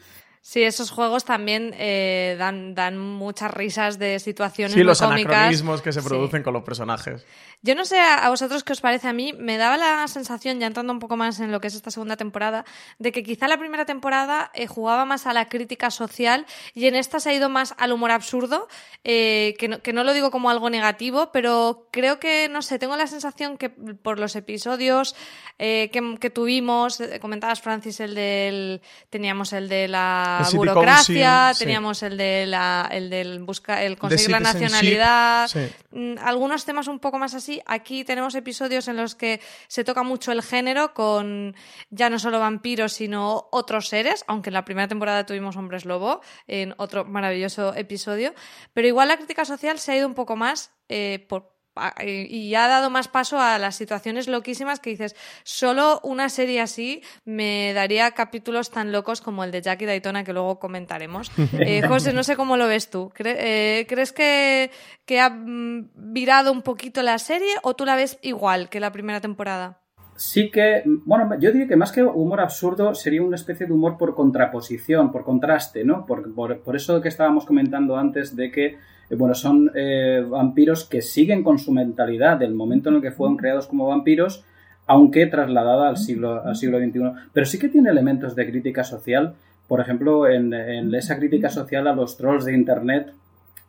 Sí, 0.42 0.62
esos 0.62 0.90
juegos 0.90 1.26
también 1.26 1.75
eh, 1.76 2.35
dan, 2.38 2.75
dan 2.75 2.97
muchas 2.97 3.50
risas 3.50 3.99
de 3.99 4.18
situaciones 4.18 4.73
sí, 4.73 4.82
los 4.82 5.02
anacronismos 5.02 5.82
que 5.82 5.92
se 5.92 6.02
producen 6.02 6.42
con 6.42 6.54
los 6.54 6.62
personajes. 6.62 7.26
Yo 7.61 7.75
no 7.75 7.85
sé 7.85 8.00
a 8.00 8.26
vosotros 8.30 8.64
qué 8.64 8.73
os 8.73 8.80
parece. 8.80 9.06
A 9.06 9.12
mí, 9.12 9.35
me 9.35 9.59
daba 9.59 9.76
la 9.76 10.09
sensación, 10.09 10.59
ya 10.59 10.66
entrando 10.66 10.94
un 10.94 10.99
poco 10.99 11.18
más 11.18 11.40
en 11.40 11.52
lo 11.52 11.61
que 11.61 11.66
es 11.66 11.75
esta 11.75 11.90
segunda 11.90 12.16
temporada, 12.16 12.64
de 12.99 13.12
que 13.12 13.23
quizá 13.23 13.49
la 13.49 13.59
primera 13.59 13.85
temporada 13.85 14.50
eh, 14.54 14.66
jugaba 14.66 15.04
más 15.04 15.26
a 15.26 15.35
la 15.35 15.50
crítica 15.50 15.90
social 15.90 16.47
y 16.73 16.87
en 16.87 16.97
esta 16.97 17.20
se 17.20 17.28
ha 17.28 17.35
ido 17.35 17.50
más 17.50 17.75
al 17.76 17.92
humor 17.92 18.11
absurdo, 18.11 18.66
eh, 19.04 19.56
que, 19.59 19.68
no, 19.68 19.82
que 19.82 19.92
no 19.92 20.04
lo 20.04 20.14
digo 20.14 20.30
como 20.30 20.49
algo 20.49 20.70
negativo, 20.70 21.32
pero 21.32 21.87
creo 21.90 22.18
que, 22.18 22.49
no 22.49 22.62
sé, 22.62 22.78
tengo 22.78 22.97
la 22.97 23.09
sensación 23.09 23.59
que 23.59 23.68
por 23.68 24.18
los 24.18 24.35
episodios 24.37 25.14
que, 25.59 26.16
que, 26.18 26.30
tuvimos, 26.30 27.02
comentabas 27.20 27.61
Francis 27.61 28.00
el 28.00 28.14
del, 28.14 28.80
teníamos 29.11 29.52
el 29.52 29.68
de 29.68 29.88
la 29.88 30.30
burocracia, 30.52 31.52
teníamos 31.59 32.02
el 32.02 32.16
de 32.16 32.47
la, 32.47 32.88
el 32.90 33.11
del 33.11 33.40
busca, 33.40 33.82
el 33.82 33.97
conseguir 33.99 34.30
la 34.30 34.40
nacionalidad, 34.40 35.50
mm, 35.90 36.14
algunos 36.23 36.64
temas 36.64 36.88
un 36.88 36.99
poco 36.99 37.18
más 37.18 37.35
así. 37.35 37.61
Aquí 37.66 38.04
tenemos 38.04 38.35
episodios 38.35 38.88
en 38.88 38.97
los 38.97 39.14
que 39.14 39.40
se 39.68 39.85
toca 39.85 40.02
mucho 40.02 40.32
el 40.32 40.42
género 40.42 40.94
con 40.94 41.54
ya 41.90 42.11
no 42.11 42.18
solo 42.18 42.38
vampiros, 42.38 42.92
sino 42.92 43.49
otros 43.50 43.88
seres, 43.88 44.25
aunque 44.26 44.50
en 44.50 44.54
la 44.54 44.64
primera 44.64 44.88
temporada 44.88 45.26
tuvimos 45.26 45.56
hombres 45.56 45.85
lobo, 45.85 46.20
en 46.47 46.75
otro 46.78 47.04
maravilloso 47.04 47.75
episodio. 47.75 48.35
Pero 48.73 48.88
igual 48.88 49.09
la 49.09 49.16
crítica 49.16 49.44
social 49.44 49.78
se 49.78 49.92
ha 49.92 49.97
ido 49.97 50.06
un 50.06 50.14
poco 50.14 50.37
más 50.37 50.73
eh, 50.88 51.25
por 51.28 51.50
y 52.04 52.54
ha 52.54 52.68
dado 52.68 52.90
más 52.90 53.08
paso 53.08 53.38
a 53.38 53.58
las 53.58 53.76
situaciones 53.76 54.28
loquísimas 54.28 54.80
que 54.80 54.90
dices, 54.90 55.16
solo 55.44 56.00
una 56.02 56.28
serie 56.28 56.60
así 56.60 57.02
me 57.24 57.72
daría 57.72 58.10
capítulos 58.12 58.70
tan 58.70 58.92
locos 58.92 59.20
como 59.20 59.44
el 59.44 59.50
de 59.50 59.62
Jackie 59.62 59.86
Daytona 59.86 60.24
que 60.24 60.32
luego 60.32 60.58
comentaremos. 60.58 61.30
Eh, 61.62 61.82
José, 61.86 62.12
no 62.12 62.22
sé 62.22 62.36
cómo 62.36 62.56
lo 62.56 62.66
ves 62.66 62.90
tú. 62.90 63.12
Eh, 63.18 63.84
¿Crees 63.88 64.12
que, 64.12 64.70
que 65.04 65.20
ha 65.20 65.28
mm, 65.28 65.90
virado 65.94 66.52
un 66.52 66.62
poquito 66.62 67.02
la 67.02 67.18
serie 67.18 67.52
o 67.62 67.74
tú 67.74 67.84
la 67.84 67.96
ves 67.96 68.18
igual 68.22 68.70
que 68.70 68.80
la 68.80 68.92
primera 68.92 69.20
temporada? 69.20 69.80
Sí 70.20 70.50
que, 70.50 70.82
bueno, 70.84 71.34
yo 71.38 71.50
diría 71.50 71.66
que 71.66 71.76
más 71.76 71.92
que 71.92 72.02
humor 72.02 72.40
absurdo 72.40 72.94
sería 72.94 73.22
una 73.22 73.36
especie 73.36 73.66
de 73.66 73.72
humor 73.72 73.96
por 73.96 74.14
contraposición, 74.14 75.10
por 75.10 75.24
contraste, 75.24 75.82
¿no? 75.82 76.04
Por, 76.04 76.34
por, 76.34 76.60
por 76.60 76.76
eso 76.76 77.00
que 77.00 77.08
estábamos 77.08 77.46
comentando 77.46 77.96
antes 77.96 78.36
de 78.36 78.50
que 78.50 78.66
eh, 78.66 79.14
bueno, 79.16 79.34
son 79.34 79.70
eh, 79.74 80.22
vampiros 80.28 80.84
que 80.84 81.00
siguen 81.00 81.42
con 81.42 81.58
su 81.58 81.72
mentalidad 81.72 82.36
del 82.36 82.52
momento 82.52 82.90
en 82.90 82.96
el 82.96 83.00
que 83.00 83.12
fueron 83.12 83.38
creados 83.38 83.66
como 83.66 83.86
vampiros, 83.86 84.44
aunque 84.86 85.26
trasladada 85.26 85.88
al 85.88 85.96
siglo, 85.96 86.44
al 86.44 86.54
siglo 86.54 86.78
XXI. 86.78 87.00
Pero 87.32 87.46
sí 87.46 87.58
que 87.58 87.70
tiene 87.70 87.88
elementos 87.88 88.36
de 88.36 88.46
crítica 88.46 88.84
social, 88.84 89.36
por 89.68 89.80
ejemplo, 89.80 90.28
en, 90.28 90.52
esa 90.94 91.16
crítica 91.18 91.48
social 91.48 91.86
a 91.86 91.94
los 91.94 92.18
trolls 92.18 92.44
de 92.44 92.52
Internet, 92.52 93.14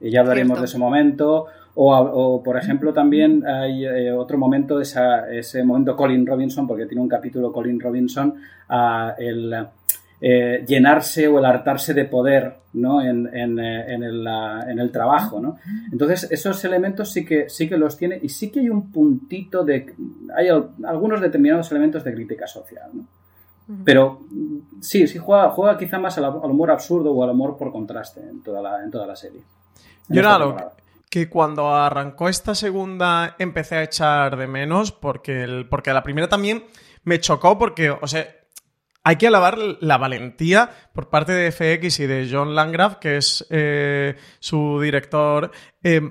ya 0.09 0.21
hablaremos 0.21 0.59
de 0.59 0.65
ese 0.65 0.77
momento, 0.77 1.45
o, 1.75 2.41
por 2.43 2.57
ejemplo 2.57 2.93
también 2.93 3.45
hay 3.45 3.85
eh, 3.85 4.11
otro 4.11 4.37
momento, 4.37 4.81
ese 4.81 5.63
momento 5.63 5.95
Colin 5.95 6.25
Robinson, 6.25 6.67
porque 6.67 6.85
tiene 6.85 7.01
un 7.01 7.09
capítulo 7.09 7.51
Colin 7.51 7.79
Robinson, 7.79 8.35
a 8.69 9.15
el 9.17 9.53
eh, 10.23 10.63
llenarse 10.67 11.27
o 11.27 11.39
el 11.39 11.45
hartarse 11.45 11.95
de 11.95 12.05
poder 12.05 12.53
¿no? 12.73 13.01
en, 13.01 13.27
en, 13.35 13.57
eh, 13.57 13.93
en, 13.93 14.03
el, 14.03 14.27
en, 14.67 14.79
el, 14.79 14.91
trabajo. 14.91 15.39
¿no? 15.39 15.57
Entonces, 15.91 16.31
esos 16.31 16.63
elementos 16.63 17.11
sí 17.11 17.25
que, 17.25 17.49
sí 17.49 17.67
que 17.67 17.75
los 17.75 17.97
tiene 17.97 18.19
y 18.21 18.29
sí 18.29 18.51
que 18.51 18.59
hay 18.59 18.69
un 18.69 18.91
puntito 18.91 19.63
de... 19.63 19.95
Hay 20.35 20.47
algunos 20.47 21.21
determinados 21.21 21.71
elementos 21.71 22.03
de 22.03 22.13
crítica 22.13 22.45
social. 22.45 22.91
¿no? 22.93 23.05
Pero 23.83 24.21
sí, 24.79 25.07
sí 25.07 25.17
juega, 25.17 25.49
juega 25.49 25.75
quizá 25.75 25.97
más 25.97 26.15
al, 26.19 26.25
humor 26.25 26.69
absurdo 26.69 27.11
o 27.11 27.23
al 27.23 27.31
humor 27.31 27.57
por 27.57 27.71
contraste 27.71 28.21
en 28.21 28.43
toda 28.43 28.61
la, 28.61 28.83
en 28.83 28.91
toda 28.91 29.07
la 29.07 29.15
serie. 29.15 29.41
Yo 30.09 30.21
nada, 30.21 30.73
que 31.09 31.29
cuando 31.29 31.75
arrancó 31.75 32.29
esta 32.29 32.55
segunda 32.55 33.35
empecé 33.37 33.75
a 33.75 33.83
echar 33.83 34.37
de 34.37 34.47
menos 34.47 34.91
porque, 34.91 35.43
el, 35.43 35.67
porque 35.67 35.93
la 35.93 36.03
primera 36.03 36.29
también 36.29 36.63
me 37.03 37.19
chocó 37.19 37.57
porque, 37.57 37.91
o 37.91 38.07
sea, 38.07 38.27
hay 39.03 39.15
que 39.17 39.27
alabar 39.27 39.57
la 39.57 39.97
valentía 39.97 40.69
por 40.93 41.09
parte 41.09 41.33
de 41.33 41.51
FX 41.51 41.99
y 41.99 42.07
de 42.07 42.29
John 42.31 42.55
Landgraf, 42.55 42.95
que 42.95 43.17
es 43.17 43.45
eh, 43.49 44.15
su 44.39 44.79
director, 44.79 45.51
eh, 45.83 46.01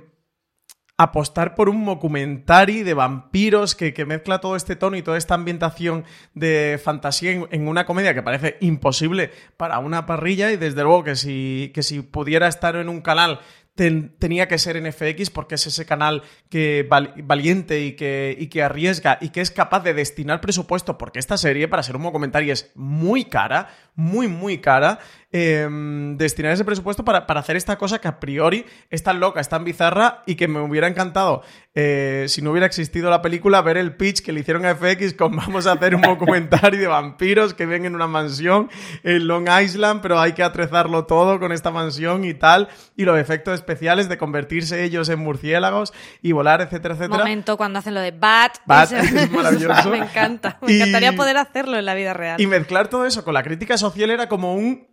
apostar 1.01 1.55
por 1.55 1.71
un 1.71 1.87
documentary 1.87 2.83
de 2.83 2.93
vampiros 2.93 3.75
que, 3.75 4.05
mezcla 4.05 4.41
todo 4.41 4.55
este 4.55 4.77
tono 4.77 4.99
y 4.99 5.03
toda 5.03 5.17
esta 5.17 5.35
ambientación 5.35 6.05
de 6.35 6.79
fantasía 6.83 7.47
en, 7.51 7.69
una 7.69 7.87
comedia 7.87 8.13
que 8.13 8.23
parece 8.23 8.59
imposible 8.61 9.31
para 9.57 9.79
una 9.79 10.05
parrilla 10.05 10.53
y 10.53 10.59
desde 10.59 10.83
luego 10.83 11.05
que 11.05 11.17
si, 11.17 11.71
que 11.75 11.83
si 11.83 12.03
pudiera 12.03 12.49
estar 12.49 12.77
en 12.77 12.91
un 12.91 13.01
canal 13.01 13.41
tenía 13.75 14.49
que 14.49 14.59
ser 14.59 14.77
en 14.77 14.93
FX 14.93 15.31
porque 15.31 15.55
es 15.55 15.67
ese 15.67 15.87
canal 15.87 16.23
que 16.49 16.87
valiente 16.89 17.81
y 17.81 17.93
que, 17.93 18.37
y 18.39 18.49
que 18.49 18.63
arriesga 18.63 19.19
y 19.21 19.31
que 19.31 19.41
es 19.41 19.51
capaz 19.51 19.81
de 19.81 19.95
destinar 19.95 20.41
presupuesto 20.41 20.99
porque 20.99 21.19
esta 21.19 21.39
serie 21.39 21.69
para 21.69 21.83
ser 21.83 21.97
un 21.97 22.11
comentario 22.11 22.53
es 22.53 22.73
muy 22.75 23.25
cara, 23.25 23.69
muy 23.95 24.29
muy 24.29 24.59
cara 24.59 24.99
Em, 25.33 26.17
destinar 26.17 26.51
ese 26.51 26.65
presupuesto 26.65 27.05
para, 27.05 27.19
hacer 27.21 27.55
esta 27.55 27.79
cosa 27.79 28.01
que 28.01 28.09
a 28.09 28.19
priori 28.19 28.67
es 28.91 29.05
tan 29.05 29.21
loca, 29.21 29.41
es 29.41 29.49
tan 29.49 29.63
bizarra 29.63 30.25
y 30.27 30.35
que 30.35 30.49
me 30.49 30.59
hubiera 30.59 30.89
encantado, 30.89 31.45
eh, 31.73 32.25
si 32.27 32.43
no 32.43 32.51
hubiera 32.51 32.67
existido 32.67 33.11
la 33.11 33.23
película, 33.23 33.63
ver 33.63 33.77
el 33.77 33.95
pitch 33.95 34.23
que 34.23 34.33
le 34.33 34.41
hicieron 34.41 34.67
a 34.67 34.75
FX 34.75 35.15
con 35.15 35.37
vamos 35.37 35.69
a 35.69 35.73
hacer 35.73 35.95
un 35.95 36.03
documentario 36.03 36.81
de 36.81 36.89
vampiros 36.89 37.55
que 37.55 37.65
ven 37.65 37.85
en 37.85 37.95
una 37.95 38.09
mansión 38.09 38.71
en 39.05 39.29
Long 39.29 39.49
Island, 39.63 40.01
pero 40.03 40.19
hay 40.19 40.33
que 40.33 40.43
atrezarlo 40.43 41.07
todo 41.07 41.39
con 41.39 41.53
esta 41.53 41.71
mansión 41.71 42.25
y 42.25 42.35
tal, 42.35 42.69
y 42.97 43.05
los 43.05 43.17
efectos 43.17 43.55
especiales 43.55 44.09
de 44.09 44.19
convertirse 44.19 44.83
ellos 44.83 45.09
en 45.11 45.21
murciélagos 45.21 45.93
y 46.23 46.33
volar, 46.33 46.61
etcétera, 46.61 46.95
etcétera. 46.95 47.19
Momento 47.19 47.57
cuando 47.57 47.79
hacen 47.79 47.95
lo 47.95 48.01
de 48.01 48.11
Bat. 48.11 48.59
Bat 48.67 48.93
es 48.95 49.31
maravilloso. 49.31 49.91
me 49.91 49.99
encanta, 49.99 50.59
me 50.61 50.75
encantaría 50.75 51.13
poder 51.15 51.37
hacerlo 51.37 51.79
en 51.79 51.85
la 51.85 51.95
vida 51.95 52.15
real. 52.15 52.41
Y 52.41 52.49
mezclar 52.49 52.89
todo 52.89 53.07
eso 53.07 53.23
con 53.23 53.35
la 53.35 53.45
crítica 53.45 53.79
social 53.79 54.11
era 54.11 54.29
como 54.29 54.57
un 54.57 54.91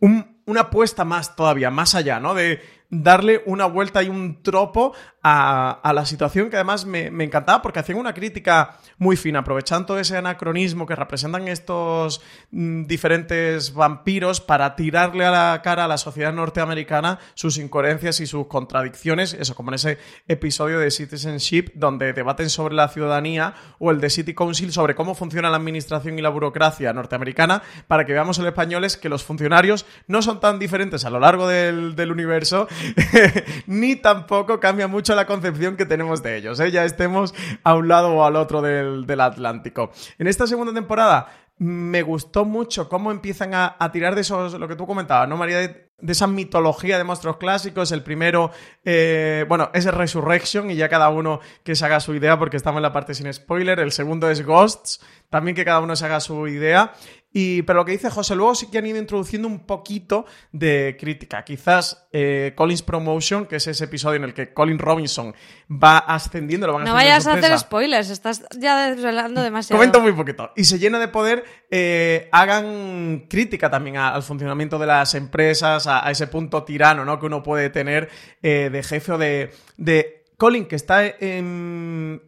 una 0.00 0.60
apuesta 0.60 1.04
más 1.04 1.36
todavía, 1.36 1.70
más 1.70 1.94
allá, 1.94 2.20
¿no? 2.20 2.34
De 2.34 2.60
darle 2.90 3.42
una 3.46 3.66
vuelta 3.66 4.02
y 4.02 4.08
un 4.08 4.42
tropo 4.42 4.92
a, 5.28 5.92
la 5.92 6.06
situación 6.06 6.50
que 6.50 6.56
además 6.56 6.86
me, 6.86 7.06
encantaba 7.24 7.60
porque 7.60 7.80
hacían 7.80 7.98
una 7.98 8.14
crítica 8.14 8.78
muy 8.96 9.16
fina, 9.16 9.40
aprovechando 9.40 9.98
ese 9.98 10.16
anacronismo 10.16 10.86
que 10.86 10.94
representan 10.94 11.48
estos 11.48 12.20
mm, 12.52 12.84
diferentes 12.84 13.74
vampiros 13.74 14.40
para 14.40 14.76
tirarle 14.76 15.24
a 15.24 15.30
la 15.32 15.62
cara 15.62 15.86
a 15.86 15.88
la 15.88 15.98
sociedad 15.98 16.32
norteamericana 16.32 17.18
sus 17.34 17.58
incoherencias 17.58 18.20
y 18.20 18.26
sus 18.26 18.46
contradicciones, 18.46 19.34
eso 19.34 19.56
como 19.56 19.70
en 19.70 19.74
ese 19.74 19.98
episodio 20.28 20.78
de 20.78 20.92
Citizenship 20.92 21.72
donde 21.74 22.12
debaten 22.12 22.48
sobre 22.48 22.76
la 22.76 22.88
ciudadanía 22.88 23.54
o 23.80 23.90
el 23.90 24.00
de 24.00 24.10
City 24.10 24.32
Council 24.32 24.72
sobre 24.72 24.94
cómo 24.94 25.16
funciona 25.16 25.50
la 25.50 25.56
administración 25.56 26.20
y 26.20 26.22
la 26.22 26.28
burocracia 26.28 26.92
norteamericana 26.92 27.62
para 27.88 28.06
que 28.06 28.12
veamos 28.12 28.38
en 28.38 28.46
españoles 28.46 28.96
que 28.96 29.08
los 29.08 29.24
funcionarios 29.24 29.86
no 30.06 30.22
son 30.22 30.38
tan 30.38 30.60
diferentes 30.60 31.04
a 31.04 31.10
lo 31.10 31.18
largo 31.18 31.48
del 31.48 32.12
universo 32.12 32.68
ni 33.66 33.96
tampoco 33.96 34.60
cambia 34.60 34.88
mucho 34.88 35.14
la 35.14 35.26
concepción 35.26 35.76
que 35.76 35.86
tenemos 35.86 36.22
de 36.22 36.36
ellos, 36.36 36.60
¿eh? 36.60 36.70
ya 36.70 36.84
estemos 36.84 37.34
a 37.62 37.74
un 37.74 37.88
lado 37.88 38.14
o 38.14 38.24
al 38.24 38.36
otro 38.36 38.62
del, 38.62 39.20
Atlántico. 39.20 39.90
En 40.18 40.26
esta 40.26 40.46
segunda 40.46 40.72
temporada 40.72 41.28
me 41.58 42.02
gustó 42.02 42.44
mucho 42.44 42.88
cómo 42.88 43.10
empiezan 43.10 43.52
a, 43.54 43.90
tirar 43.92 44.14
de 44.14 44.20
esos, 44.20 44.54
lo 44.54 44.68
que 44.68 44.76
tú 44.76 44.86
comentabas, 44.86 45.28
¿no, 45.28 45.36
María? 45.36 45.86
De, 45.98 46.12
esa 46.12 46.26
mitología 46.26 46.98
de 46.98 47.04
monstruos 47.04 47.36
clásicos. 47.36 47.92
El 47.92 48.02
primero, 48.02 48.50
eh, 48.84 49.44
bueno, 49.48 49.70
es 49.74 49.84
Resurrection 49.86 50.70
y 50.70 50.76
ya 50.76 50.88
cada 50.88 51.08
uno 51.08 51.40
que 51.62 51.74
se 51.74 51.84
haga 51.84 52.00
su 52.00 52.14
idea 52.14 52.38
porque 52.38 52.56
estamos 52.56 52.78
en 52.78 52.82
la 52.82 52.92
parte 52.92 53.14
sin 53.14 53.32
spoiler. 53.32 53.80
El 53.80 53.92
segundo 53.92 54.30
es 54.30 54.44
Ghosts, 54.44 55.00
también 55.30 55.54
que 55.54 55.64
cada 55.64 55.80
uno 55.80 55.96
se 55.96 56.04
haga 56.06 56.20
su 56.20 56.46
idea. 56.48 56.92
Y, 57.38 57.60
pero 57.64 57.80
lo 57.80 57.84
que 57.84 57.92
dice 57.92 58.08
José, 58.08 58.34
luego 58.34 58.54
sí 58.54 58.68
que 58.70 58.78
han 58.78 58.86
ido 58.86 58.98
introduciendo 58.98 59.46
un 59.46 59.66
poquito 59.66 60.24
de 60.52 60.96
crítica. 60.98 61.44
Quizás 61.44 62.08
eh, 62.10 62.54
Collins 62.56 62.80
Promotion, 62.80 63.44
que 63.44 63.56
es 63.56 63.66
ese 63.66 63.84
episodio 63.84 64.16
en 64.16 64.24
el 64.24 64.32
que 64.32 64.54
Colin 64.54 64.78
Robinson 64.78 65.34
va 65.70 65.98
ascendiendo, 65.98 66.66
lo 66.66 66.72
van 66.72 66.84
No 66.84 66.94
vayas 66.94 67.26
a 67.26 67.34
hacer 67.34 67.58
spoilers, 67.58 68.08
estás 68.08 68.42
ya 68.58 68.88
desvelando 68.88 69.42
demasiado. 69.42 69.78
Comento 69.78 70.00
muy 70.00 70.12
poquito. 70.12 70.50
Y 70.56 70.64
se 70.64 70.78
llena 70.78 70.98
de 70.98 71.08
poder, 71.08 71.44
eh, 71.70 72.28
hagan 72.32 73.26
crítica 73.28 73.70
también 73.70 73.96
al 73.96 74.22
funcionamiento 74.22 74.78
de 74.78 74.86
las 74.86 75.14
empresas, 75.14 75.86
a, 75.86 76.10
ese 76.10 76.26
punto 76.28 76.62
tirano 76.62 77.04
¿no? 77.04 77.18
que 77.18 77.26
uno 77.26 77.42
puede 77.42 77.70
tener 77.70 78.08
eh, 78.42 78.70
de 78.70 78.82
jefe 78.82 79.12
o 79.12 79.18
de, 79.18 79.52
de 79.76 80.24
Colin, 80.36 80.66
que 80.66 80.76
está 80.76 81.06
en, 81.06 82.20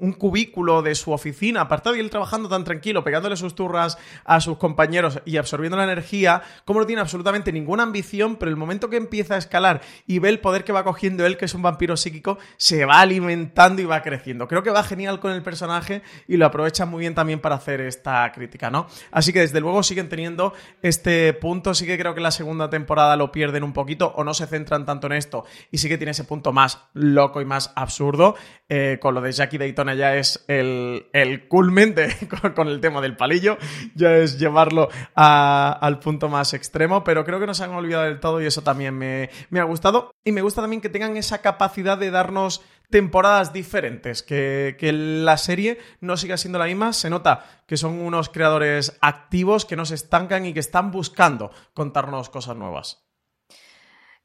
un 0.00 0.12
cubículo 0.18 0.82
de 0.82 0.96
su 0.96 1.12
oficina, 1.12 1.60
apartado 1.60 1.94
y 1.94 2.00
él 2.00 2.10
trabajando 2.10 2.48
tan 2.48 2.64
tranquilo, 2.64 3.04
pegándole 3.04 3.36
sus 3.36 3.54
turras 3.54 3.98
a 4.24 4.40
sus 4.40 4.58
compañeros 4.58 5.20
y 5.24 5.36
absorbiendo 5.36 5.76
la 5.76 5.84
energía, 5.84 6.42
como 6.64 6.80
no 6.80 6.86
tiene 6.86 7.02
absolutamente 7.02 7.52
ninguna 7.52 7.84
ambición, 7.84 8.34
pero 8.34 8.50
el 8.50 8.56
momento 8.56 8.90
que 8.90 8.96
empieza 8.96 9.36
a 9.36 9.38
escalar 9.38 9.80
y 10.08 10.18
ve 10.18 10.30
el 10.30 10.40
poder 10.40 10.64
que 10.64 10.72
va 10.72 10.82
cogiendo 10.82 11.24
él, 11.24 11.36
que 11.36 11.44
es 11.44 11.54
un 11.54 11.62
vampiro 11.62 11.96
psíquico, 11.96 12.36
se 12.56 12.84
va 12.84 12.98
alimentando 12.98 13.80
y 13.80 13.84
va 13.84 14.02
creciendo. 14.02 14.48
Creo 14.48 14.64
que 14.64 14.70
va 14.70 14.82
genial 14.82 15.20
con 15.20 15.30
el 15.30 15.44
personaje 15.44 16.02
y 16.26 16.38
lo 16.38 16.46
aprovecha 16.46 16.84
muy 16.84 16.98
bien 16.98 17.14
también 17.14 17.38
para 17.38 17.54
hacer 17.54 17.80
esta 17.80 18.32
crítica, 18.32 18.70
¿no? 18.70 18.88
Así 19.12 19.32
que 19.32 19.38
desde 19.38 19.60
luego 19.60 19.84
siguen 19.84 20.08
teniendo 20.08 20.52
este 20.82 21.32
punto, 21.34 21.74
sí 21.74 21.86
que 21.86 21.96
creo 21.96 22.16
que 22.16 22.20
la 22.20 22.32
segunda 22.32 22.70
temporada 22.70 23.14
lo 23.16 23.30
pierden 23.30 23.62
un 23.62 23.72
poquito 23.72 24.12
o 24.16 24.24
no 24.24 24.34
se 24.34 24.48
centran 24.48 24.84
tanto 24.84 25.06
en 25.06 25.12
esto 25.12 25.44
y 25.70 25.78
sí 25.78 25.88
que 25.88 25.96
tiene 25.96 26.10
ese 26.10 26.24
punto 26.24 26.52
más 26.52 26.80
loco 26.94 27.40
y 27.40 27.44
más 27.44 27.51
más 27.52 27.70
absurdo. 27.76 28.34
Eh, 28.74 28.98
con 29.02 29.14
lo 29.14 29.20
de 29.20 29.32
Jackie 29.32 29.58
Daytona 29.58 29.94
ya 29.94 30.16
es 30.16 30.42
el, 30.48 31.06
el 31.12 31.46
culmen 31.46 31.94
con, 32.54 32.68
el 32.68 32.80
tema 32.80 33.02
del 33.02 33.18
palillo, 33.18 33.58
ya 33.94 34.16
es 34.16 34.38
llevarlo 34.38 34.88
al 35.14 35.98
punto 35.98 36.30
más 36.30 36.54
extremo, 36.54 37.04
pero 37.04 37.22
creo 37.22 37.38
que 37.38 37.46
no 37.46 37.52
se 37.52 37.64
han 37.64 37.72
olvidado 37.72 38.04
del 38.04 38.18
todo 38.18 38.40
y 38.40 38.46
eso 38.46 38.62
también 38.62 38.96
me, 38.96 39.28
ha 39.60 39.64
gustado. 39.64 40.14
Y 40.24 40.32
me 40.32 40.40
gusta 40.40 40.62
también 40.62 40.80
que 40.80 40.88
tengan 40.88 41.18
esa 41.18 41.42
capacidad 41.42 41.98
de 41.98 42.10
darnos 42.10 42.62
temporadas 42.88 43.52
diferentes, 43.52 44.22
que, 44.22 44.76
que, 44.78 44.92
la 44.92 45.36
serie 45.36 45.78
no 46.00 46.16
siga 46.16 46.38
siendo 46.38 46.58
la 46.58 46.64
misma, 46.64 46.94
se 46.94 47.10
nota 47.10 47.44
que 47.66 47.76
son 47.76 48.00
unos 48.00 48.30
creadores 48.30 48.96
activos 49.02 49.66
que 49.66 49.76
no 49.76 49.84
se 49.84 49.96
estancan 49.96 50.46
y 50.46 50.54
que 50.54 50.60
están 50.60 50.90
buscando 50.90 51.50
contarnos 51.74 52.30
cosas 52.30 52.56
nuevas. 52.56 53.04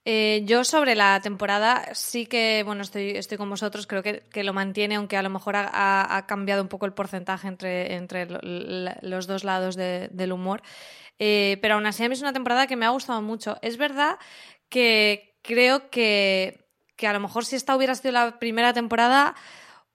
Eh, 0.09 0.43
yo 0.45 0.63
sobre 0.63 0.95
la 0.95 1.19
temporada 1.19 1.93
sí 1.93 2.27
que, 2.27 2.63
bueno, 2.65 2.81
estoy, 2.81 3.09
estoy 3.09 3.37
con 3.37 3.49
vosotros, 3.49 3.87
creo 3.87 4.01
que, 4.01 4.43
lo 4.45 4.53
mantiene, 4.53 4.95
aunque 4.95 5.17
a 5.17 5.21
lo 5.21 5.29
mejor 5.29 5.55
ha, 5.57 6.25
cambiado 6.29 6.61
un 6.61 6.69
poco 6.69 6.85
el 6.85 6.93
porcentaje 6.93 7.49
entre, 7.49 7.95
entre 7.95 8.25
los 9.01 9.27
dos 9.27 9.43
lados 9.43 9.75
del 9.75 10.31
humor. 10.31 10.61
Eh, 11.19 11.57
pero 11.61 11.73
aún 11.73 11.85
así 11.87 12.05
a 12.05 12.07
mí 12.07 12.13
es 12.13 12.21
una 12.21 12.31
temporada 12.31 12.67
que 12.67 12.77
me 12.77 12.85
ha 12.85 12.89
gustado 12.91 13.21
mucho. 13.21 13.57
Es 13.61 13.75
verdad 13.75 14.17
que 14.69 15.35
creo 15.41 15.89
que, 15.89 16.69
que 16.95 17.07
a 17.07 17.11
lo 17.11 17.19
mejor 17.19 17.43
si 17.43 17.57
esta 17.57 17.75
hubiera 17.75 17.93
sido 17.93 18.13
la 18.13 18.39
primera 18.39 18.71
temporada 18.71 19.35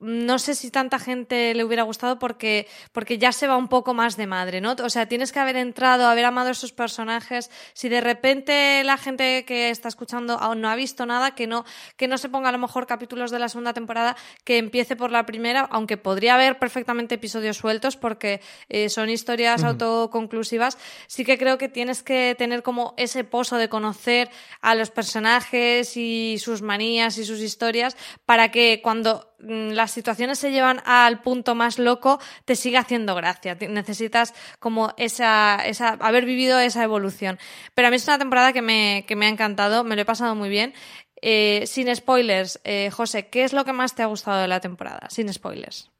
no 0.02 0.40
sé 0.40 0.56
si 0.56 0.70
tanta 0.70 0.98
gente 0.98 1.54
le 1.54 1.64
hubiera 1.64 1.84
gustado 1.84 2.18
porque, 2.18 2.66
porque 2.90 3.18
ya 3.18 3.30
se 3.30 3.46
va 3.46 3.56
un 3.56 3.68
poco 3.68 3.94
más 3.94 4.16
de 4.16 4.26
madre, 4.26 4.60
¿no? 4.60 4.74
O 4.82 4.90
sea, 4.90 5.06
tienes 5.06 5.30
que 5.30 5.38
haber 5.38 5.56
entrado, 5.56 6.08
haber 6.08 6.24
amado 6.24 6.48
a 6.48 6.52
esos 6.52 6.72
personajes. 6.72 7.50
Si 7.72 7.88
de 7.88 8.00
repente 8.00 8.82
la 8.84 8.96
gente 8.96 9.44
que 9.44 9.70
está 9.70 9.88
escuchando 9.88 10.34
aún 10.34 10.60
no 10.60 10.68
ha 10.68 10.74
visto 10.74 11.06
nada, 11.06 11.36
que 11.36 11.46
no, 11.46 11.64
que 11.96 12.08
no 12.08 12.18
se 12.18 12.28
ponga 12.28 12.48
a 12.48 12.52
lo 12.52 12.58
mejor 12.58 12.86
capítulos 12.86 13.30
de 13.30 13.38
la 13.38 13.48
segunda 13.48 13.72
temporada, 13.72 14.16
que 14.44 14.58
empiece 14.58 14.96
por 14.96 15.12
la 15.12 15.24
primera, 15.24 15.68
aunque 15.70 15.96
podría 15.96 16.34
haber 16.34 16.58
perfectamente 16.58 17.14
episodios 17.14 17.56
sueltos 17.56 17.96
porque 17.96 18.40
eh, 18.68 18.88
son 18.88 19.08
historias 19.08 19.62
autoconclusivas, 19.62 20.78
sí 21.06 21.24
que 21.24 21.38
creo 21.38 21.58
que 21.58 21.68
tienes 21.68 22.02
que 22.02 22.34
tener 22.36 22.64
como 22.64 22.94
ese 22.96 23.22
pozo 23.22 23.56
de 23.56 23.68
conocer 23.68 24.30
a 24.60 24.74
los 24.74 24.90
personajes 24.90 25.96
y 25.96 26.38
sus 26.38 26.60
manías 26.60 27.18
y 27.18 27.24
sus 27.24 27.40
historias 27.40 27.96
para 28.26 28.50
que 28.50 28.80
cuando 28.82 29.31
las 29.42 29.90
situaciones 29.90 30.38
se 30.38 30.52
llevan 30.52 30.80
al 30.84 31.20
punto 31.20 31.54
más 31.54 31.78
loco, 31.78 32.20
te 32.44 32.56
sigue 32.56 32.78
haciendo 32.78 33.14
gracia. 33.14 33.56
Necesitas 33.68 34.34
como 34.58 34.94
esa, 34.96 35.56
esa, 35.66 35.90
haber 36.00 36.24
vivido 36.24 36.58
esa 36.58 36.84
evolución. 36.84 37.38
Pero 37.74 37.88
a 37.88 37.90
mí 37.90 37.96
es 37.96 38.06
una 38.06 38.18
temporada 38.18 38.52
que 38.52 38.62
me, 38.62 39.04
que 39.06 39.16
me 39.16 39.26
ha 39.26 39.28
encantado, 39.28 39.84
me 39.84 39.96
lo 39.96 40.02
he 40.02 40.06
pasado 40.06 40.34
muy 40.34 40.48
bien. 40.48 40.74
Eh, 41.20 41.64
sin 41.66 41.94
spoilers, 41.94 42.60
eh, 42.64 42.90
José, 42.90 43.28
¿qué 43.28 43.44
es 43.44 43.52
lo 43.52 43.64
que 43.64 43.72
más 43.72 43.94
te 43.94 44.02
ha 44.02 44.06
gustado 44.06 44.40
de 44.40 44.48
la 44.48 44.60
temporada? 44.60 45.08
Sin 45.08 45.32
spoilers. 45.32 45.90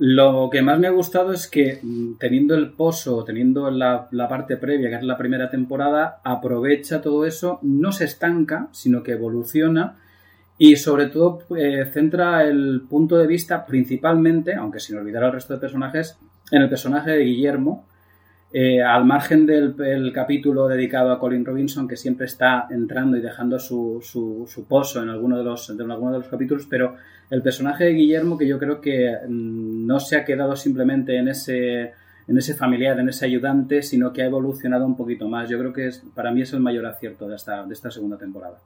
Lo 0.00 0.48
que 0.50 0.62
más 0.62 0.78
me 0.78 0.86
ha 0.86 0.90
gustado 0.90 1.32
es 1.32 1.48
que 1.48 1.80
mm, 1.82 2.18
teniendo 2.18 2.54
el 2.54 2.70
pozo, 2.70 3.24
teniendo 3.24 3.68
la, 3.72 4.06
la, 4.12 4.28
parte 4.28 4.56
previa, 4.56 4.88
que 4.88 4.94
es 4.96 5.02
la 5.02 5.18
primera 5.18 5.50
temporada, 5.50 6.20
aprovecha 6.22 7.02
todo 7.02 7.26
eso, 7.26 7.58
no 7.62 7.90
se 7.90 8.04
estanca, 8.04 8.68
sino 8.70 9.02
que 9.02 9.12
evoluciona 9.12 9.96
y 10.58 10.76
sobre 10.76 11.06
todo 11.06 11.40
eh, 11.56 11.84
centra 11.92 12.42
el 12.42 12.82
punto 12.88 13.16
de 13.16 13.28
vista 13.28 13.64
principalmente, 13.64 14.54
aunque 14.54 14.80
sin 14.80 14.98
olvidar 14.98 15.24
al 15.24 15.32
resto 15.32 15.54
de 15.54 15.60
personajes, 15.60 16.18
en 16.50 16.62
el 16.62 16.68
personaje 16.68 17.12
de 17.12 17.24
Guillermo, 17.24 17.86
eh, 18.50 18.82
al 18.82 19.04
margen 19.04 19.44
del 19.44 20.10
capítulo 20.12 20.66
dedicado 20.66 21.12
a 21.12 21.18
Colin 21.20 21.44
Robinson, 21.44 21.86
que 21.86 21.96
siempre 21.96 22.26
está 22.26 22.66
entrando 22.70 23.16
y 23.16 23.20
dejando 23.20 23.58
su, 23.58 24.00
su, 24.02 24.66
pozo 24.66 25.02
en 25.02 25.10
alguno 25.10 25.36
de, 25.36 25.44
los, 25.44 25.76
de 25.76 25.84
alguno 25.84 26.12
de 26.12 26.18
los 26.18 26.28
capítulos, 26.28 26.66
pero 26.68 26.96
el 27.30 27.42
personaje 27.42 27.84
de 27.84 27.92
Guillermo, 27.92 28.38
que 28.38 28.48
yo 28.48 28.58
creo 28.58 28.80
que 28.80 29.14
mm, 29.28 29.86
no 29.86 30.00
se 30.00 30.16
ha 30.16 30.24
quedado 30.24 30.56
simplemente 30.56 31.18
en 31.18 31.28
ese, 31.28 31.92
en 32.26 32.38
ese 32.38 32.54
familiar, 32.54 32.98
en 32.98 33.10
ese 33.10 33.26
ayudante, 33.26 33.82
sino 33.82 34.12
que 34.14 34.22
ha 34.22 34.26
evolucionado 34.26 34.86
un 34.86 34.96
poquito 34.96 35.28
más. 35.28 35.48
Yo 35.50 35.58
creo 35.58 35.72
que 35.74 35.88
es, 35.88 36.02
para 36.14 36.32
mí 36.32 36.40
es 36.40 36.52
el 36.54 36.60
mayor 36.60 36.86
acierto 36.86 37.28
de 37.28 37.36
esta, 37.36 37.66
de 37.66 37.74
esta 37.74 37.90
segunda 37.90 38.16
temporada. 38.16 38.58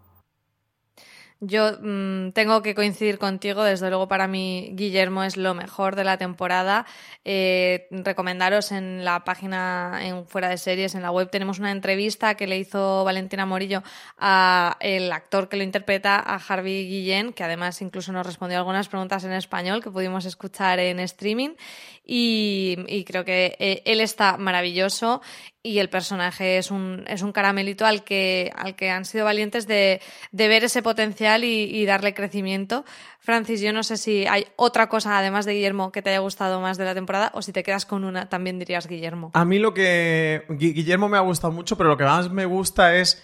Yo 1.45 1.73
mm, 1.83 2.31
tengo 2.35 2.63
que 2.63 2.77
coincidir 2.77 3.19
contigo, 3.19 3.65
desde 3.65 3.89
luego 3.89 4.07
para 4.07 4.29
mí 4.29 4.71
Guillermo 4.75 5.25
es 5.25 5.37
lo 5.37 5.55
mejor 5.55 5.97
de 5.97 6.05
la 6.05 6.17
temporada. 6.17 6.87
Eh, 7.25 7.89
recomendaros 7.91 8.71
en 8.71 9.05
la 9.05 9.25
página 9.25 9.99
en 10.03 10.25
Fuera 10.25 10.49
de 10.49 10.57
Series, 10.57 10.95
en 10.95 11.03
la 11.03 11.11
web, 11.11 11.31
tenemos 11.31 11.59
una 11.59 11.73
entrevista 11.73 12.37
que 12.37 12.47
le 12.47 12.59
hizo 12.59 13.03
Valentina 13.03 13.45
Morillo 13.45 13.83
a 14.19 14.77
el 14.79 15.11
actor 15.11 15.49
que 15.49 15.57
lo 15.57 15.65
interpreta, 15.65 16.15
a 16.25 16.37
Harvey 16.37 16.87
Guillén, 16.87 17.33
que 17.33 17.43
además 17.43 17.83
incluso 17.83 18.13
nos 18.13 18.25
respondió 18.25 18.59
algunas 18.59 18.89
preguntas 18.89 19.25
en 19.25 19.33
español 19.33 19.83
que 19.83 19.91
pudimos 19.91 20.25
escuchar 20.27 20.79
en 20.79 21.01
streaming. 21.01 21.57
Y, 22.05 23.05
creo 23.05 23.25
que 23.25 23.57
eh, 23.59 23.83
él 23.85 24.01
está 24.01 24.37
maravilloso 24.37 25.23
y 25.65 25.79
el 25.79 25.89
personaje 25.89 26.59
es 26.59 26.73
un, 26.73 27.05
es 27.07 27.23
un 27.23 27.31
caramelito 27.31 27.87
al 27.87 28.03
que, 28.03 28.51
al 28.57 28.75
que 28.75 28.91
han 28.91 29.05
sido 29.05 29.25
valientes 29.25 29.69
de, 29.69 30.01
de 30.33 30.49
ver 30.49 30.65
ese 30.65 30.83
potencial 30.83 31.45
y, 31.45 31.85
darle 31.87 32.15
crecimiento. 32.15 32.85
Francis, 33.21 33.61
yo 33.61 33.73
no 33.73 33.83
sé 33.83 33.97
si 33.97 34.27
hay 34.27 34.47
otra 34.57 34.89
cosa, 34.89 35.19
además 35.19 35.45
de 35.45 35.55
Guillermo, 35.55 35.93
que 35.93 36.03
te 36.03 36.11
haya 36.11 36.19
gustado 36.19 36.61
más 36.61 36.79
de 36.79 36.85
la 36.85 36.95
temporada, 36.95 37.31
o 37.35 37.43
si 37.43 37.53
te 37.53 37.63
quedas 37.63 37.87
con 37.87 38.05
una, 38.05 38.29
también 38.29 38.59
dirías 38.59 38.89
Guillermo. 38.89 39.31
A 39.35 39.45
mí 39.45 39.59
lo 39.59 39.73
que. 39.73 40.45
Guillermo 40.49 41.09
me 41.09 41.17
ha 41.17 41.21
gustado 41.21 41.53
mucho, 41.53 41.77
pero 41.77 41.91
lo 41.91 41.97
que 41.97 42.05
más 42.05 42.31
me 42.31 42.47
gusta 42.47 42.97
es 42.97 43.23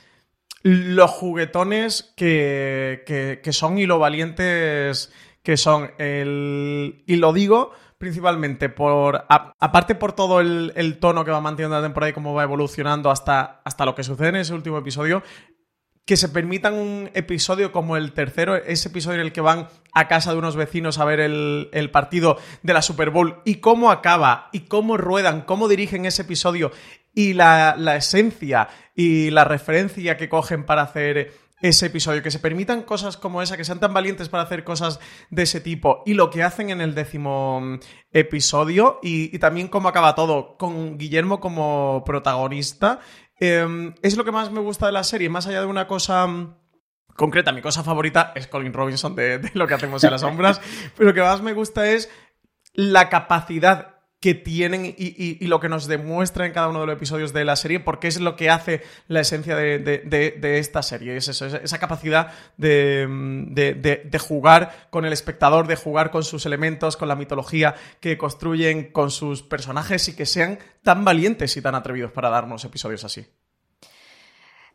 los 0.63 1.11
juguetones 1.11 2.13
que, 2.17 3.03
que, 3.07 3.41
que 3.43 3.53
son 3.53 3.79
y 3.79 3.87
lo 3.87 3.99
valientes 3.99 5.13
que 5.43 5.57
son. 5.57 5.91
El, 5.99 7.03
y 7.07 7.17
lo 7.17 7.33
digo 7.33 7.73
principalmente 7.99 8.69
por. 8.69 9.27
aparte 9.29 9.95
por 9.95 10.13
todo 10.13 10.41
el, 10.41 10.99
tono 11.01 11.25
que 11.25 11.31
va 11.31 11.41
manteniendo 11.41 11.77
la 11.77 11.83
temporada 11.83 12.11
y 12.11 12.15
cómo 12.15 12.33
va 12.33 12.45
evolucionando 12.45 13.11
hasta, 13.11 13.61
hasta 13.65 13.85
lo 13.85 13.95
que 13.95 14.05
sucede 14.05 14.29
en 14.29 14.37
ese 14.37 14.55
último 14.55 14.79
episodio. 14.79 15.23
Que 16.05 16.17
se 16.17 16.31
permitan 16.31 16.73
un 16.73 17.11
episodio 17.13 17.71
como 17.71 17.99
el 17.99 18.13
tercero, 18.13 18.57
ese 18.57 18.89
episodio 18.89 19.21
en 19.21 19.27
el 19.27 19.33
que 19.33 19.43
van 19.43 19.69
a 19.93 20.09
casa 20.09 20.33
de 20.33 20.39
unos 20.39 20.57
vecinos 20.57 20.99
a 20.99 21.05
ver 21.05 21.21
el, 21.21 21.91
partido 21.93 22.39
de 22.63 22.73
la 22.73 22.81
Super 22.81 23.11
Bowl 23.11 23.43
y 23.45 23.57
cómo 23.57 23.91
acaba 23.91 24.49
y 24.53 24.61
cómo 24.61 24.97
ruedan, 24.97 25.43
cómo 25.43 25.69
dirigen 25.69 26.07
ese 26.07 26.23
episodio 26.23 26.73
y 27.15 27.35
la, 27.35 27.75
la 27.77 27.97
esencia 27.97 28.69
y 28.95 29.29
la 29.31 29.45
referencia 29.45 30.17
que 30.17 30.31
cogen 30.31 30.65
para 30.65 30.81
hacer 30.81 31.35
ese 31.61 31.87
episodio, 31.87 32.23
que 32.23 32.31
se 32.31 32.39
permitan 32.39 32.83
cosas 32.83 33.17
como 33.17 33.43
esa, 33.43 33.57
que 33.57 33.65
sean 33.65 33.81
tan 33.81 33.93
valientes 33.93 34.29
para 34.29 34.45
hacer 34.45 34.65
cosas 34.65 35.01
de 35.31 35.43
ese 35.43 35.61
tipo 35.61 36.03
y 36.07 36.15
lo 36.15 36.31
que 36.31 36.43
hacen 36.43 36.71
en 36.71 36.81
el 36.81 36.95
décimo 36.95 37.61
mm, 37.61 37.81
episodio 38.13 39.01
y, 39.03 39.39
también 39.39 39.69
cómo 39.69 39.89
acaba 39.89 40.15
todo 40.15 40.57
con 40.57 40.99
Guillermo 40.99 41.41
como 41.41 42.03
protagonista, 42.05 43.01
em, 43.41 43.95
es 44.03 44.17
lo 44.17 44.25
que 44.25 44.33
más 44.33 44.51
me 44.51 44.61
gusta 44.61 44.87
de 44.87 44.93
la 44.93 45.05
serie, 45.05 45.29
más 45.29 45.47
allá 45.47 45.61
de 45.61 45.67
una 45.67 45.87
cosa 45.87 46.27
mm, 46.27 46.57
concreta, 47.15 47.53
mi 47.53 47.63
cosa 47.63 47.83
favorita 47.83 48.33
es 48.35 48.47
Colin 48.47 48.73
Robinson 48.73 49.15
de, 49.17 49.39
de 49.39 49.51
lo 49.55 49.67
que 49.67 49.75
hacemos 49.75 50.03
en 50.05 50.13
las 50.13 50.21
sombras, 50.21 50.61
pero 50.97 51.11
lo 51.11 51.15
que 51.15 51.23
más 51.23 51.43
me 51.43 51.53
gusta 51.53 51.89
es 51.91 52.09
la 52.73 53.09
capacidad 53.09 53.98
que 54.21 54.35
tienen 54.35 54.95
y, 54.99 55.47
lo 55.47 55.61
que 55.61 55.69
nos 55.69 55.87
demuestra 55.87 56.45
en 56.45 56.53
cada 56.53 56.69
uno 56.69 56.81
de 56.81 56.87
los 56.87 56.97
episodios 56.97 57.33
de 57.33 57.45
la 57.45 57.55
serie, 57.55 57.79
porque 57.79 58.09
es 58.09 58.19
lo 58.21 58.35
que 58.35 58.51
hace 58.51 58.83
la 59.07 59.21
esencia 59.21 59.55
de, 59.55 60.59
esta 60.59 60.83
serie. 60.83 61.17
Es 61.17 61.29
esa 61.29 61.79
capacidad 61.79 62.33
de, 62.57 64.19
jugar 64.21 64.89
con 64.91 65.05
el 65.05 65.13
espectador, 65.13 65.69
de 65.69 65.77
jugar 65.77 66.11
con 66.11 66.25
sus 66.25 66.47
elementos, 66.47 66.97
con 66.97 67.07
la 67.07 67.15
mitología 67.15 67.77
que 68.01 68.19
construyen, 68.19 68.91
con 68.91 69.11
sus 69.13 69.43
personajes 69.43 70.09
y 70.09 70.17
que 70.17 70.27
sean 70.27 70.59
tan 70.83 71.05
valientes 71.05 71.57
y 71.57 71.63
tan 71.63 71.77
atrevidos 71.77 72.11
para 72.11 72.29
darnos 72.29 72.65
episodios 72.65 73.05
así. 73.05 73.25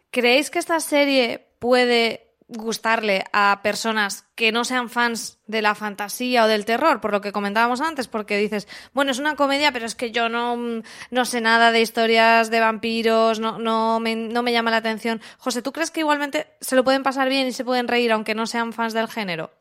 ¿Creéis 0.10 0.50
que 0.50 0.60
esta 0.60 0.80
serie 0.80 1.50
puede 1.60 2.33
gustarle 2.58 3.26
a 3.34 3.62
personas 3.64 4.26
que 4.36 4.52
no 4.52 4.64
sean 4.64 4.90
fans 4.90 5.40
de 5.48 5.62
la 5.62 5.76
fantasía 5.76 6.46
o 6.46 6.48
del 6.48 6.66
terror, 6.66 7.02
por 7.02 7.12
lo 7.12 7.22
que 7.22 7.32
comentábamos 7.32 7.82
antes, 7.82 8.08
porque 8.08 8.38
dices, 8.38 8.68
bueno, 8.94 9.12
es 9.12 9.20
una 9.20 9.36
comedia, 9.36 9.72
pero 9.72 9.86
es 9.86 9.96
que 9.96 10.12
yo 10.12 10.30
no, 10.30 10.82
no 11.12 11.26
sé 11.26 11.42
nada 11.42 11.72
de 11.72 11.82
historias 11.82 12.50
de 12.50 12.60
vampiros, 12.60 13.40
no, 13.40 13.60
no, 13.60 14.00
me, 14.00 14.16
no 14.16 14.44
me 14.44 14.52
llama 14.52 14.72
la 14.72 14.78
atención. 14.78 15.22
José, 15.38 15.62
¿tú 15.62 15.72
crees 15.72 15.92
que 15.92 16.02
igualmente 16.02 16.48
se 16.62 16.76
lo 16.76 16.84
pueden 16.84 17.04
pasar 17.04 17.30
bien 17.30 17.48
y 17.48 17.52
se 17.52 17.66
pueden 17.66 17.88
reír 17.88 18.12
aunque 18.12 18.36
no 18.36 18.48
sean 18.48 18.74
fans 18.74 18.94
del 18.94 19.08
género? 19.08 19.52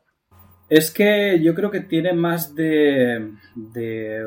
Es 0.69 0.89
que 0.89 1.39
yo 1.41 1.53
creo 1.53 1.69
que 1.69 1.81
tiene 1.81 2.13
más 2.13 2.55
de, 2.55 3.29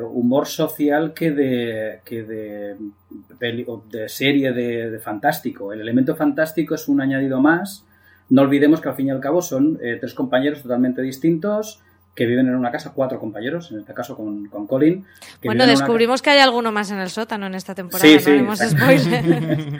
humor 0.09 0.47
social 0.47 1.13
que 1.13 1.31
de, 1.31 1.99
que 2.05 2.23
de, 2.23 4.07
serie 4.07 4.53
de 4.53 4.99
fantástico. 4.99 5.73
El 5.73 5.81
elemento 5.81 6.15
fantástico 6.15 6.75
es 6.75 6.87
un 6.87 7.01
añadido 7.01 7.41
más 7.41 7.86
no 8.29 8.41
olvidemos 8.41 8.81
que 8.81 8.89
al 8.89 8.95
fin 8.95 9.07
y 9.07 9.11
al 9.11 9.19
cabo 9.19 9.41
son 9.41 9.79
eh, 9.81 9.97
tres 9.99 10.13
compañeros 10.13 10.61
totalmente 10.61 11.01
distintos 11.01 11.81
que 12.17 12.25
viven 12.25 12.47
en 12.47 12.55
una 12.55 12.71
casa, 12.71 12.93
cuatro 12.95 13.19
compañeros, 13.19 13.71
en 13.71 13.77
este 13.77 13.93
caso 13.93 14.17
con, 14.17 14.47
con 14.47 14.65
Colin. 14.65 15.05
bueno, 15.45 15.67
descubrimos 15.67 16.23
que 16.23 16.31
hay 16.31 16.39
alguno 16.39 16.71
más 16.71 16.89
en 16.89 16.97
el 16.97 17.09
sótano 17.09 17.45
en 17.45 17.53
esta 17.53 17.75
temporada, 17.75 18.09
sí, 18.09 18.17
sí, 18.19 18.31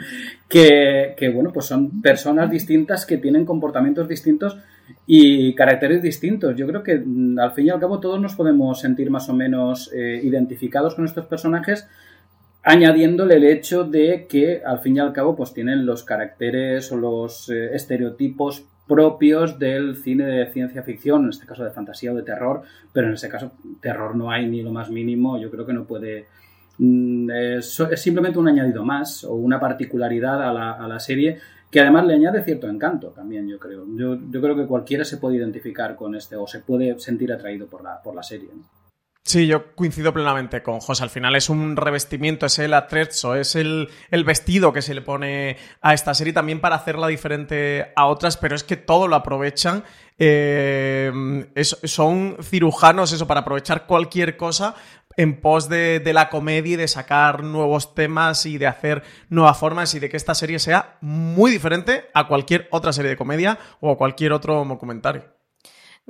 que, 0.48 1.14
que, 1.16 1.28
bueno, 1.30 1.52
pues 1.52 1.66
son 1.66 2.00
personas 2.00 2.48
distintas 2.48 3.04
que 3.06 3.16
tienen 3.18 3.44
comportamientos 3.44 4.06
distintos 4.06 4.56
y 5.04 5.52
caracteres 5.54 6.00
distintos. 6.00 6.54
Yo 6.56 6.68
creo 6.68 6.84
que 6.84 7.02
mm, 7.04 7.40
al 7.40 7.52
fin 7.52 7.66
y 7.66 7.70
al 7.70 7.80
cabo 7.80 7.98
todos 7.98 8.20
nos 8.20 8.36
podemos 8.36 8.80
sentir 8.80 9.10
más 9.10 9.28
o 9.28 9.34
menos 9.34 9.90
eh, 9.92 10.20
identificados 10.22 10.94
con 10.94 11.04
estos 11.06 11.26
personajes 11.26 11.88
añadiéndole 12.68 13.36
el 13.36 13.44
hecho 13.44 13.84
de 13.84 14.26
que 14.28 14.62
al 14.62 14.80
fin 14.80 14.96
y 14.96 14.98
al 14.98 15.14
cabo 15.14 15.34
pues 15.34 15.54
tienen 15.54 15.86
los 15.86 16.04
caracteres 16.04 16.92
o 16.92 16.98
los 16.98 17.48
eh, 17.48 17.74
estereotipos 17.74 18.66
propios 18.86 19.58
del 19.58 19.96
cine 19.96 20.26
de 20.26 20.52
ciencia 20.52 20.82
ficción, 20.82 21.24
en 21.24 21.30
este 21.30 21.46
caso 21.46 21.64
de 21.64 21.70
fantasía 21.70 22.12
o 22.12 22.14
de 22.14 22.22
terror, 22.22 22.62
pero 22.92 23.06
en 23.08 23.14
este 23.14 23.30
caso 23.30 23.52
terror 23.80 24.14
no 24.14 24.30
hay 24.30 24.46
ni 24.46 24.60
lo 24.60 24.70
más 24.70 24.90
mínimo, 24.90 25.38
yo 25.38 25.50
creo 25.50 25.64
que 25.64 25.72
no 25.72 25.84
puede... 25.84 26.26
Mm, 26.76 27.30
es, 27.30 27.82
simplemente 27.96 28.38
un 28.38 28.48
añadido 28.48 28.84
más 28.84 29.24
o 29.24 29.34
una 29.34 29.58
particularidad 29.58 30.46
a 30.46 30.52
la, 30.52 30.72
a 30.72 30.86
la, 30.86 31.00
serie 31.00 31.38
que 31.70 31.80
además 31.80 32.06
le 32.06 32.14
añade 32.14 32.44
cierto 32.44 32.68
encanto 32.68 33.08
también, 33.08 33.48
yo 33.48 33.58
creo. 33.58 33.86
Yo, 33.96 34.18
yo, 34.30 34.40
creo 34.42 34.54
que 34.54 34.66
cualquiera 34.66 35.04
se 35.04 35.16
puede 35.16 35.36
identificar 35.36 35.96
con 35.96 36.14
este 36.14 36.36
o 36.36 36.46
se 36.46 36.60
puede 36.60 36.98
sentir 37.00 37.32
atraído 37.32 37.66
por 37.66 37.82
la, 37.82 38.02
por 38.02 38.14
la 38.14 38.22
serie. 38.22 38.50
Sí, 39.24 39.46
yo 39.46 39.74
coincido 39.74 40.14
plenamente 40.14 40.62
con 40.62 40.80
José. 40.80 41.02
Al 41.02 41.10
final 41.10 41.36
es 41.36 41.50
un 41.50 41.76
revestimiento, 41.76 42.46
es 42.46 42.58
el 42.58 42.72
atrezzo, 42.72 43.34
es 43.34 43.56
el, 43.56 43.90
vestido 44.24 44.72
que 44.72 44.80
se 44.80 44.94
le 44.94 45.02
pone 45.02 45.58
a 45.82 45.92
esta 45.92 46.14
serie 46.14 46.32
también 46.32 46.60
para 46.60 46.76
hacerla 46.76 47.08
diferente 47.08 47.92
a 47.94 48.06
otras, 48.06 48.38
pero 48.38 48.56
es 48.56 48.64
que 48.64 48.78
todo 48.78 49.06
lo 49.06 49.16
aprovechan. 49.16 49.84
Eh, 50.18 51.12
son 51.62 52.38
cirujanos, 52.42 53.12
eso, 53.12 53.26
para 53.26 53.40
aprovechar 53.40 53.86
cualquier 53.86 54.38
cosa 54.38 54.74
en 55.18 55.42
pos 55.42 55.68
de, 55.68 56.00
de, 56.00 56.12
la 56.14 56.30
comedia 56.30 56.72
y 56.72 56.76
de 56.76 56.88
sacar 56.88 57.44
nuevos 57.44 57.94
temas 57.94 58.46
y 58.46 58.56
de 58.56 58.66
hacer 58.66 59.02
nuevas 59.28 59.58
formas 59.58 59.94
y 59.94 59.98
de 59.98 60.08
que 60.08 60.16
esta 60.16 60.34
serie 60.34 60.58
sea 60.58 60.96
muy 61.02 61.50
diferente 61.50 62.06
a 62.14 62.28
cualquier 62.28 62.66
otra 62.70 62.94
serie 62.94 63.10
de 63.10 63.16
comedia 63.18 63.58
o 63.80 63.92
a 63.92 63.98
cualquier 63.98 64.32
otro 64.32 64.64
documentario. 64.64 65.37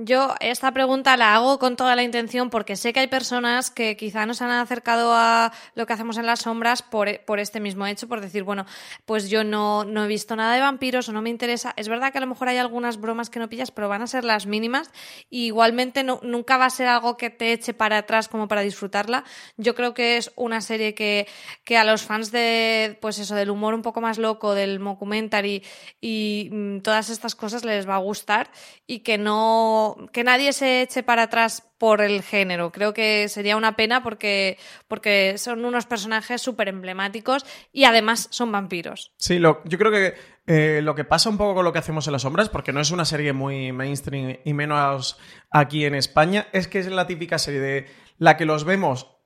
Yo 0.01 0.37
esta 0.39 0.71
pregunta 0.71 1.17
la 1.17 1.35
hago 1.35 1.59
con 1.59 1.75
toda 1.75 1.97
la 1.97 2.05
intención 2.05 2.51
porque 2.51 2.77
sé 2.77 2.93
que 2.93 3.01
hay 3.01 3.09
personas 3.09 3.69
que 3.69 3.97
quizá 3.97 4.27
nos 4.27 4.41
han 4.43 4.53
acercado 4.53 5.13
a 5.13 5.53
lo 5.75 5.87
que 5.87 5.93
hacemos 5.93 6.17
en 6.19 6.27
las 6.27 6.43
sombras 6.43 6.83
por, 6.83 7.25
por 7.25 7.41
este 7.41 7.59
mismo 7.59 7.85
hecho, 7.85 8.07
por 8.07 8.21
decir, 8.21 8.45
bueno, 8.45 8.65
pues 9.07 9.29
yo 9.29 9.43
no, 9.43 9.83
no, 9.83 10.05
he 10.05 10.07
visto 10.07 10.37
nada 10.37 10.55
de 10.55 10.61
vampiros 10.61 11.09
o 11.09 11.13
no 11.13 11.21
me 11.21 11.31
interesa. 11.31 11.75
Es 11.77 11.89
verdad 11.89 12.13
que 12.13 12.19
a 12.19 12.21
lo 12.21 12.29
mejor 12.29 12.49
hay 12.49 12.59
algunas 12.59 13.01
bromas 13.01 13.29
que 13.29 13.41
no 13.41 13.49
pillas, 13.49 13.73
pero 13.73 13.89
van 13.89 14.03
a 14.03 14.07
ser 14.07 14.23
las 14.23 14.47
mínimas. 14.47 14.89
Y 15.31 15.47
igualmente 15.47 16.05
no, 16.05 16.21
nunca 16.23 16.59
va 16.59 16.67
a 16.67 16.71
ser 16.71 16.87
algo 16.87 17.17
que 17.17 17.31
te 17.31 17.53
eche 17.53 17.75
para 17.75 17.99
atrás 17.99 18.29
como 18.29 18.47
para 18.47 18.61
disfrutarla. 18.61 19.25
Yo 19.57 19.75
creo 19.75 19.95
que 19.95 20.17
es 20.17 20.31
una 20.37 20.61
serie 20.61 20.95
que, 20.95 21.27
que 21.65 21.77
a 21.77 21.83
los 21.83 22.05
fans 22.05 22.31
de, 22.31 22.97
pues 23.01 23.19
eso, 23.19 23.35
del 23.35 23.51
humor 23.51 23.75
un 23.75 23.83
poco 23.83 24.01
más 24.01 24.19
loco, 24.19 24.55
del 24.55 24.79
mockumentary 24.79 25.65
y 26.01 26.51
mm, 26.53 26.79
todas 26.83 27.11
estas 27.11 27.35
cosas 27.35 27.65
les 27.65 27.89
va 27.89 27.97
a 27.97 27.99
gustar 27.99 28.49
y 28.87 29.01
que 29.01 29.19
no 29.19 29.88
que 30.13 30.25
nadie 30.25 30.53
se 30.53 30.83
eche 30.83 31.03
para 31.03 31.25
atrás 31.25 31.63
por 31.79 32.01
el 32.01 32.23
género. 32.23 32.73
Creo 32.73 32.93
que 32.93 33.29
sería 33.29 33.57
una 33.57 33.77
pena 33.77 34.03
porque, 34.03 34.59
porque 34.89 35.39
son 35.39 35.65
unos 35.65 35.87
personajes 35.87 36.43
súper 36.43 36.69
emblemáticos 36.69 37.47
y 37.73 37.85
además 37.85 38.29
son 38.31 38.53
vampiros. 38.53 39.13
Sí, 39.17 39.39
lo, 39.39 39.63
yo 39.65 39.79
creo 39.79 39.93
que 39.93 40.15
eh, 40.47 40.81
lo 40.83 40.95
que 40.95 41.05
pasa 41.05 41.31
un 41.31 41.39
poco 41.39 41.55
con 41.55 41.65
lo 41.65 41.73
que 41.73 41.79
hacemos 41.79 42.07
en 42.07 42.13
las 42.13 42.23
sombras, 42.23 42.49
porque 42.49 42.73
no 42.73 42.81
es 42.81 42.91
una 42.91 43.05
serie 43.05 43.33
muy 43.33 43.73
mainstream 43.73 44.39
y 44.45 44.53
menos 44.55 45.19
aquí 45.51 45.85
en 45.85 45.95
España, 45.95 46.49
es 46.53 46.69
que 46.69 46.79
es 46.79 46.87
la 46.87 47.07
típica 47.07 47.39
serie 47.39 47.61
de 47.61 47.87
la 48.19 48.37
que 48.37 48.47
los 48.47 48.65
vemos 48.65 49.19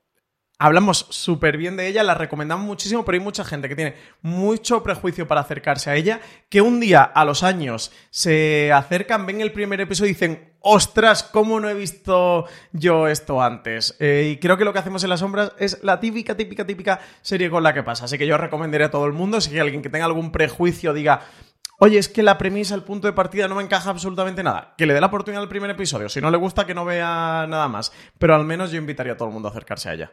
hablamos 0.62 1.06
súper 1.10 1.56
bien 1.56 1.76
de 1.76 1.88
ella, 1.88 2.04
la 2.04 2.14
recomendamos 2.14 2.64
muchísimo, 2.64 3.04
pero 3.04 3.16
hay 3.16 3.24
mucha 3.24 3.44
gente 3.44 3.68
que 3.68 3.74
tiene 3.74 3.96
mucho 4.20 4.82
prejuicio 4.84 5.26
para 5.26 5.40
acercarse 5.40 5.90
a 5.90 5.96
ella, 5.96 6.20
que 6.48 6.60
un 6.60 6.78
día 6.78 7.02
a 7.02 7.24
los 7.24 7.42
años 7.42 7.90
se 8.10 8.70
acercan, 8.72 9.26
ven 9.26 9.40
el 9.40 9.50
primer 9.50 9.80
episodio 9.80 10.10
y 10.10 10.14
dicen, 10.14 10.51
ostras, 10.62 11.22
¿cómo 11.22 11.60
no 11.60 11.68
he 11.68 11.74
visto 11.74 12.46
yo 12.72 13.08
esto 13.08 13.42
antes? 13.42 13.96
Eh, 13.98 14.30
y 14.32 14.36
creo 14.38 14.56
que 14.56 14.64
lo 14.64 14.72
que 14.72 14.78
hacemos 14.78 15.02
en 15.04 15.10
las 15.10 15.20
sombras 15.20 15.52
es 15.58 15.82
la 15.82 16.00
típica, 16.00 16.36
típica, 16.36 16.66
típica 16.66 17.00
serie 17.20 17.50
con 17.50 17.62
la 17.62 17.74
que 17.74 17.82
pasa. 17.82 18.04
Así 18.04 18.18
que 18.18 18.26
yo 18.26 18.38
recomendaría 18.38 18.86
a 18.86 18.90
todo 18.90 19.06
el 19.06 19.12
mundo, 19.12 19.40
si 19.40 19.52
hay 19.52 19.60
alguien 19.60 19.82
que 19.82 19.90
tenga 19.90 20.06
algún 20.06 20.32
prejuicio, 20.32 20.92
diga, 20.92 21.22
oye, 21.78 21.98
es 21.98 22.08
que 22.08 22.22
la 22.22 22.38
premisa, 22.38 22.74
el 22.74 22.82
punto 22.82 23.06
de 23.06 23.12
partida 23.12 23.48
no 23.48 23.56
me 23.56 23.62
encaja 23.62 23.90
absolutamente 23.90 24.42
nada, 24.42 24.74
que 24.78 24.86
le 24.86 24.94
dé 24.94 25.00
la 25.00 25.08
oportunidad 25.08 25.42
al 25.42 25.48
primer 25.48 25.70
episodio. 25.70 26.08
Si 26.08 26.20
no 26.20 26.30
le 26.30 26.38
gusta, 26.38 26.66
que 26.66 26.74
no 26.74 26.84
vea 26.84 27.46
nada 27.48 27.68
más. 27.68 27.92
Pero 28.18 28.34
al 28.34 28.44
menos 28.44 28.70
yo 28.70 28.78
invitaría 28.78 29.14
a 29.14 29.16
todo 29.16 29.28
el 29.28 29.34
mundo 29.34 29.48
a 29.48 29.50
acercarse 29.50 29.88
a 29.88 29.94
ella. 29.94 30.12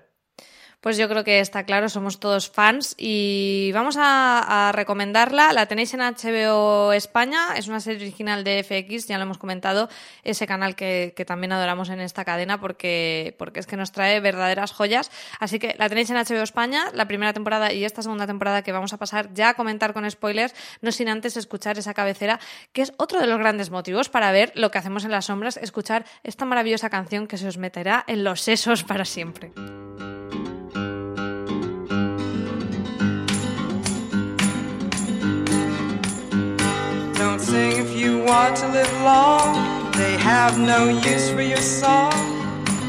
Pues 0.81 0.95
yo 0.95 1.09
creo 1.09 1.25
que 1.25 1.41
está 1.41 1.65
claro, 1.65 1.89
somos 1.89 2.21
todos 2.21 2.49
fans 2.49 2.95
y 2.97 3.69
vamos 3.73 3.97
a, 3.99 4.71
recomendarla. 4.73 5.51
La 5.51 5.65
tenéis 5.65 5.93
en 5.93 5.99
HBO 5.99 6.93
España, 6.93 7.57
es 7.57 7.67
una 7.67 7.81
serie 7.81 7.99
original 7.99 8.45
de 8.45 8.63
FX, 8.63 9.07
ya 9.07 9.17
lo 9.17 9.23
hemos 9.23 9.37
comentado, 9.37 9.89
ese 10.23 10.47
canal 10.47 10.77
que, 10.77 11.13
también 11.27 11.51
adoramos 11.51 11.89
en 11.89 11.99
esta 11.99 12.23
cadena 12.23 12.61
porque, 12.61 13.35
porque 13.37 13.59
es 13.59 13.67
que 13.67 13.75
nos 13.75 13.91
trae 13.91 14.21
verdaderas 14.21 14.71
joyas. 14.71 15.11
Así 15.41 15.59
que 15.59 15.75
la 15.77 15.89
tenéis 15.89 16.11
en 16.11 16.15
HBO 16.15 16.43
España, 16.43 16.85
la 16.93 17.09
primera 17.09 17.33
temporada 17.33 17.73
y 17.73 17.83
esta 17.83 18.01
segunda 18.01 18.25
temporada 18.25 18.61
que 18.61 18.71
vamos 18.71 18.93
a 18.93 18.97
pasar 18.97 19.33
ya 19.33 19.49
a 19.49 19.53
comentar 19.55 19.91
con 19.93 20.09
spoilers, 20.09 20.55
no 20.79 20.93
sin 20.93 21.09
antes 21.09 21.35
escuchar 21.35 21.77
esa 21.77 21.93
cabecera, 21.93 22.39
que 22.71 22.83
es 22.83 22.93
otro 22.95 23.19
de 23.19 23.27
los 23.27 23.37
grandes 23.37 23.69
motivos 23.69 24.07
para 24.07 24.31
ver 24.31 24.53
lo 24.55 24.71
que 24.71 24.77
hacemos 24.77 25.03
en 25.03 25.11
las 25.11 25.25
sombras, 25.25 25.57
escuchar 25.57 26.05
esta 26.23 26.45
maravillosa 26.45 26.89
canción 26.89 27.27
que 27.27 27.37
se 27.37 27.49
os 27.49 27.57
meterá 27.57 28.05
en 28.07 28.23
los 28.23 28.39
sesos 28.39 28.85
para 28.85 29.03
siempre. 29.03 29.51
Sing 37.39 37.77
if 37.85 37.95
you 37.95 38.23
want 38.23 38.55
to 38.57 38.67
live 38.67 38.91
long. 39.01 39.91
They 39.93 40.17
have 40.17 40.57
no 40.57 40.89
use 40.89 41.29
for 41.31 41.41
your 41.41 41.61
song. 41.81 42.13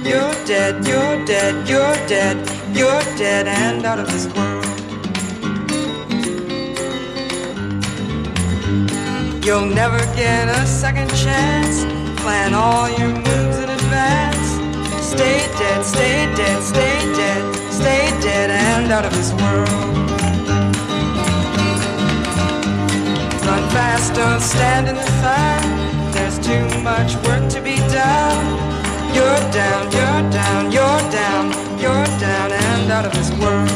You're 0.04 0.34
dead, 0.44 0.86
you're 0.86 1.24
dead, 1.24 1.68
you're 1.68 1.96
dead, 2.06 2.36
you're 2.76 3.02
dead 3.16 3.46
and 3.46 3.84
out 3.84 3.98
of 3.98 4.06
this 4.10 4.26
world. 4.34 4.66
You'll 9.44 9.66
never 9.66 9.98
get 10.14 10.48
a 10.48 10.66
second 10.66 11.10
chance. 11.10 11.84
Plan 12.20 12.54
all 12.54 12.88
your 12.90 13.08
moves 13.08 13.58
in 13.58 13.68
advance. 13.68 14.48
Stay 15.04 15.38
dead, 15.58 15.84
stay 15.84 16.34
dead, 16.34 16.62
stay 16.62 16.98
dead, 17.14 17.72
stay 17.72 18.20
dead 18.20 18.50
and 18.50 18.92
out 18.92 19.04
of 19.04 19.12
this 19.12 19.32
world. 19.32 20.09
Fast, 23.72 24.14
don't 24.14 24.40
stand 24.40 24.88
in 24.88 24.96
the 24.96 25.10
sun. 25.22 25.62
There's 26.12 26.38
too 26.38 26.66
much 26.82 27.14
work 27.26 27.48
to 27.50 27.60
be 27.60 27.76
done. 27.92 28.46
You're 29.14 29.42
down, 29.50 29.82
you're 29.96 30.22
down, 30.30 30.72
you're 30.72 31.02
down, 31.10 31.44
you're 31.82 32.10
down 32.18 32.52
and 32.52 32.92
out 32.92 33.06
of 33.06 33.12
this 33.12 33.30
world. 33.40 33.70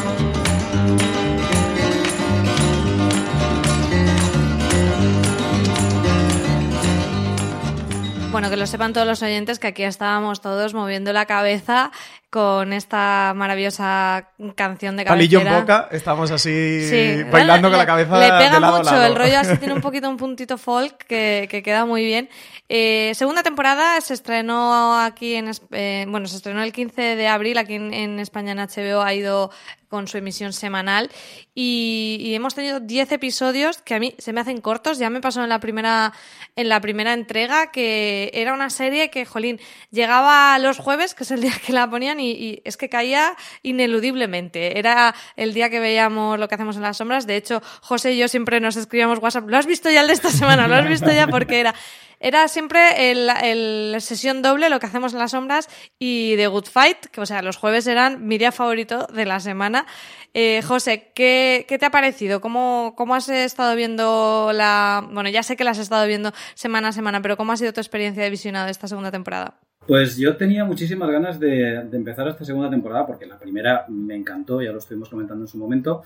Bueno, 8.35 8.50
que 8.50 8.57
lo 8.57 8.66
sepan 8.66 8.92
todos 8.92 9.07
los 9.07 9.22
oyentes 9.22 9.61
que 9.61 9.68
aquí 9.68 9.85
estábamos 9.85 10.40
todos 10.40 10.74
moviendo 10.74 11.12
la 11.12 11.24
cabeza 11.24 11.92
con 12.35 12.73
esta 12.73 13.33
maravillosa 13.37 14.31
canción 14.57 14.97
de 14.97 15.05
cabecera. 15.05 15.38
Palillo 15.38 15.40
en 15.40 15.61
boca, 15.61 15.88
estamos 15.92 16.33
así 16.33 17.23
bailando 17.31 17.68
con 17.68 17.79
la 17.79 17.87
cabeza 17.87 18.18
Le 18.18 18.27
pega 18.27 18.59
lado 18.59 18.79
mucho, 18.79 18.90
a 18.90 18.94
lado. 18.94 19.07
el 19.07 19.14
rollo 19.14 19.38
así 19.38 19.57
tiene 19.59 19.73
un 19.73 19.81
poquito 19.81 20.11
un 20.11 20.16
puntito 20.16 20.59
folk 20.59 20.97
que, 21.07 21.47
que 21.49 21.62
queda 21.62 21.87
muy 21.87 22.05
bien. 22.05 22.29
Eh, 22.68 23.12
segunda 23.14 23.44
temporada 23.44 24.01
se 24.01 24.14
estrenó 24.14 24.99
aquí 24.99 25.37
en... 25.37 25.53
Eh, 25.70 26.07
bueno, 26.09 26.27
se 26.27 26.35
estrenó 26.35 26.64
el 26.64 26.73
15 26.73 27.14
de 27.14 27.29
abril 27.29 27.57
aquí 27.57 27.75
en, 27.75 27.94
en 27.94 28.18
España 28.18 28.51
en 28.51 28.59
HBO, 28.59 29.03
ha 29.03 29.14
ido 29.14 29.53
con 29.94 30.09
su 30.09 30.18
emisión 30.18 30.53
semanal 30.53 31.09
y, 31.55 32.16
y, 32.18 32.35
hemos 32.35 32.57
tenido 32.57 32.81
10 32.81 33.12
episodios 33.12 33.79
que 33.79 33.94
a 33.94 34.01
mí 34.01 34.16
se 34.18 34.33
me 34.33 34.40
hacen 34.40 34.61
cortos, 34.61 34.99
ya 34.99 35.09
me 35.09 35.20
pasó 35.20 35.44
en 35.44 35.49
la 35.49 35.61
primera 35.61 36.12
en 36.57 36.68
la 36.68 36.81
primera 36.81 37.12
entrega 37.12 37.70
que 37.70 38.31
era 38.35 38.55
una 38.55 38.70
serie 38.70 39.09
que, 39.11 39.25
jolín, 39.25 39.61
llegaba 39.92 40.59
los 40.59 40.79
jueves, 40.79 41.14
que 41.14 41.23
es 41.23 41.31
el 41.31 41.42
día 41.42 41.53
que 41.64 41.73
la 41.73 41.88
ponían 41.88 42.18
y, 42.18 42.24
y 42.33 42.63
es 42.65 42.77
que 42.77 42.89
caía 42.89 43.37
ineludiblemente. 43.63 44.79
Era 44.79 45.15
el 45.37 45.55
día 45.55 45.71
que 45.71 45.81
veíamos 45.81 46.39
lo 46.39 46.49
que 46.49 46.55
hacemos 46.55 46.77
en 46.77 46.83
las 46.83 46.97
sombras, 46.97 47.27
de 47.27 47.37
hecho, 47.37 47.63
José 47.81 48.13
y 48.13 48.19
yo 48.19 48.29
siempre 48.29 48.61
nos 48.61 48.77
escribíamos 48.77 49.19
WhatsApp, 49.19 49.49
¿lo 49.49 49.57
has 49.57 49.67
visto 49.67 49.91
ya 49.91 50.01
el 50.03 50.09
de 50.09 50.13
esta 50.13 50.31
semana? 50.31 50.69
¿Lo 50.69 50.75
has 50.75 50.89
visto 50.89 51.11
ya? 51.11 51.27
Porque 51.27 51.61
era 51.61 51.75
era 52.21 52.49
siempre 52.49 53.11
el, 53.11 53.29
el, 53.43 54.01
sesión 54.01 54.41
doble, 54.41 54.71
lo 54.71 54.81
que 54.81 54.87
hacemos 54.87 55.13
en 55.13 55.19
las 55.19 55.33
sombras, 55.33 55.69
y 55.99 56.37
The 56.37 56.47
Good 56.47 56.67
Fight, 56.67 57.07
que 57.07 57.21
o 57.21 57.27
sea, 57.27 57.43
los 57.43 57.59
jueves 57.59 57.87
eran 57.87 58.27
mi 58.27 58.39
día 58.39 58.51
favorito 58.51 59.07
de 59.13 59.27
la 59.27 59.41
semana. 59.41 59.85
Eh, 60.33 60.63
José, 60.67 61.13
¿qué, 61.15 61.67
¿qué, 61.69 61.79
te 61.79 61.85
ha 61.85 61.91
parecido? 61.91 62.41
¿Cómo, 62.41 62.95
¿Cómo 62.97 63.15
has 63.15 63.29
estado 63.29 63.77
viendo 63.77 64.53
la... 64.55 65.07
Bueno, 65.13 65.29
ya 65.29 65.43
sé 65.43 65.55
que 65.57 65.65
la 65.65 65.73
has 65.73 65.79
estado 65.79 66.07
viendo 66.07 66.33
semana 66.55 66.89
a 66.89 66.93
semana, 66.93 67.21
pero 67.21 67.37
¿cómo 67.37 67.53
ha 67.53 67.57
sido 67.59 67.75
tu 67.75 67.81
experiencia 67.81 68.23
de 68.23 68.31
visionado 68.31 68.65
de 68.65 68.73
esta 68.73 68.89
segunda 68.89 69.11
temporada? 69.11 69.59
Pues 69.87 70.16
yo 70.16 70.37
tenía 70.37 70.64
muchísimas 70.64 71.11
ganas 71.11 71.38
de, 71.38 71.75
empezar 71.92 72.27
esta 72.29 72.44
segunda 72.44 72.70
temporada, 72.70 73.07
porque 73.07 73.27
la 73.27 73.38
primera 73.38 73.85
me 73.88 74.14
encantó, 74.16 74.62
ya 74.62 74.73
lo 74.73 74.79
estuvimos 74.79 75.11
comentando 75.11 75.44
en 75.44 75.49
su 75.49 75.59
momento, 75.59 76.03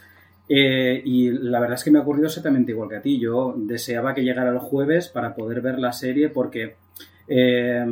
eh, 0.49 1.01
y 1.05 1.31
la 1.31 1.61
verdad 1.61 1.77
es 1.77 1.85
que 1.85 1.91
me 1.91 1.99
ha 1.99 2.03
ocurrido 2.03 2.27
exactamente 2.27 2.73
igual 2.73 2.89
que 2.89 2.97
a 2.97 3.03
ti. 3.03 3.21
Yo 3.21 3.55
deseaba 3.57 4.15
que 4.15 4.25
llegara 4.25 4.51
el 4.51 4.59
jueves 4.59 5.09
para 5.09 5.35
poder 5.35 5.61
ver 5.61 5.79
la 5.79 5.93
serie 5.93 6.31
porque 6.31 6.77
eh, 7.29 7.85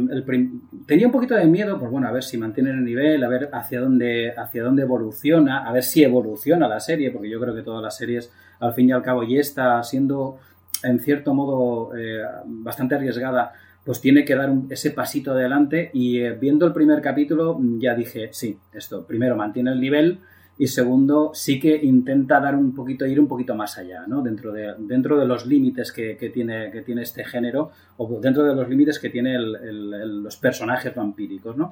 tenía 0.86 1.06
un 1.06 1.12
poquito 1.12 1.34
de 1.34 1.44
miedo, 1.44 1.78
pues 1.78 1.90
bueno, 1.90 2.08
a 2.08 2.12
ver 2.12 2.24
si 2.24 2.38
mantiene 2.38 2.70
el 2.70 2.82
nivel, 2.82 3.22
a 3.22 3.28
ver 3.28 3.50
hacia 3.52 3.80
dónde, 3.80 4.32
hacia 4.36 4.64
dónde 4.64 4.82
evoluciona, 4.82 5.68
a 5.68 5.72
ver 5.72 5.82
si 5.84 6.02
evoluciona 6.02 6.66
la 6.66 6.80
serie, 6.80 7.10
porque 7.10 7.28
yo 7.28 7.38
creo 7.38 7.54
que 7.54 7.62
todas 7.62 7.82
las 7.82 7.96
series, 7.96 8.32
al 8.58 8.72
fin 8.72 8.88
y 8.88 8.92
al 8.92 9.02
cabo, 9.02 9.22
y 9.22 9.38
está 9.38 9.82
siendo 9.82 10.38
en 10.82 10.98
cierto 11.00 11.34
modo 11.34 11.96
eh, 11.96 12.22
bastante 12.46 12.94
arriesgada, 12.94 13.52
pues 13.86 14.00
tiene 14.00 14.24
que 14.24 14.34
dar 14.34 14.50
un, 14.50 14.66
ese 14.68 14.90
pasito 14.90 15.30
adelante. 15.30 15.90
Y 15.94 16.18
eh, 16.18 16.32
viendo 16.32 16.66
el 16.66 16.72
primer 16.72 17.00
capítulo, 17.00 17.56
ya 17.78 17.94
dije, 17.94 18.30
sí, 18.32 18.58
esto, 18.74 19.06
primero 19.06 19.36
mantiene 19.36 19.70
el 19.70 19.80
nivel 19.80 20.18
y 20.58 20.66
segundo, 20.66 21.30
sí 21.34 21.60
que 21.60 21.76
intenta 21.76 22.40
dar 22.40 22.56
un 22.56 22.74
poquito, 22.74 23.06
ir 23.06 23.20
un 23.20 23.28
poquito 23.28 23.54
más 23.54 23.78
allá, 23.78 24.04
¿no? 24.08 24.22
Dentro 24.22 24.52
de, 24.52 24.74
dentro 24.78 25.18
de 25.18 25.26
los 25.26 25.46
límites 25.46 25.92
que, 25.92 26.16
que, 26.16 26.30
tiene, 26.30 26.70
que 26.72 26.82
tiene 26.82 27.02
este 27.02 27.24
género, 27.24 27.70
o 27.98 28.20
dentro 28.20 28.42
de 28.42 28.56
los 28.56 28.68
límites 28.68 28.98
que 28.98 29.10
tiene 29.10 29.36
el, 29.36 29.54
el, 29.54 29.94
el, 29.94 30.22
los 30.24 30.36
personajes 30.36 30.92
vampíricos, 30.92 31.56
¿no? 31.56 31.70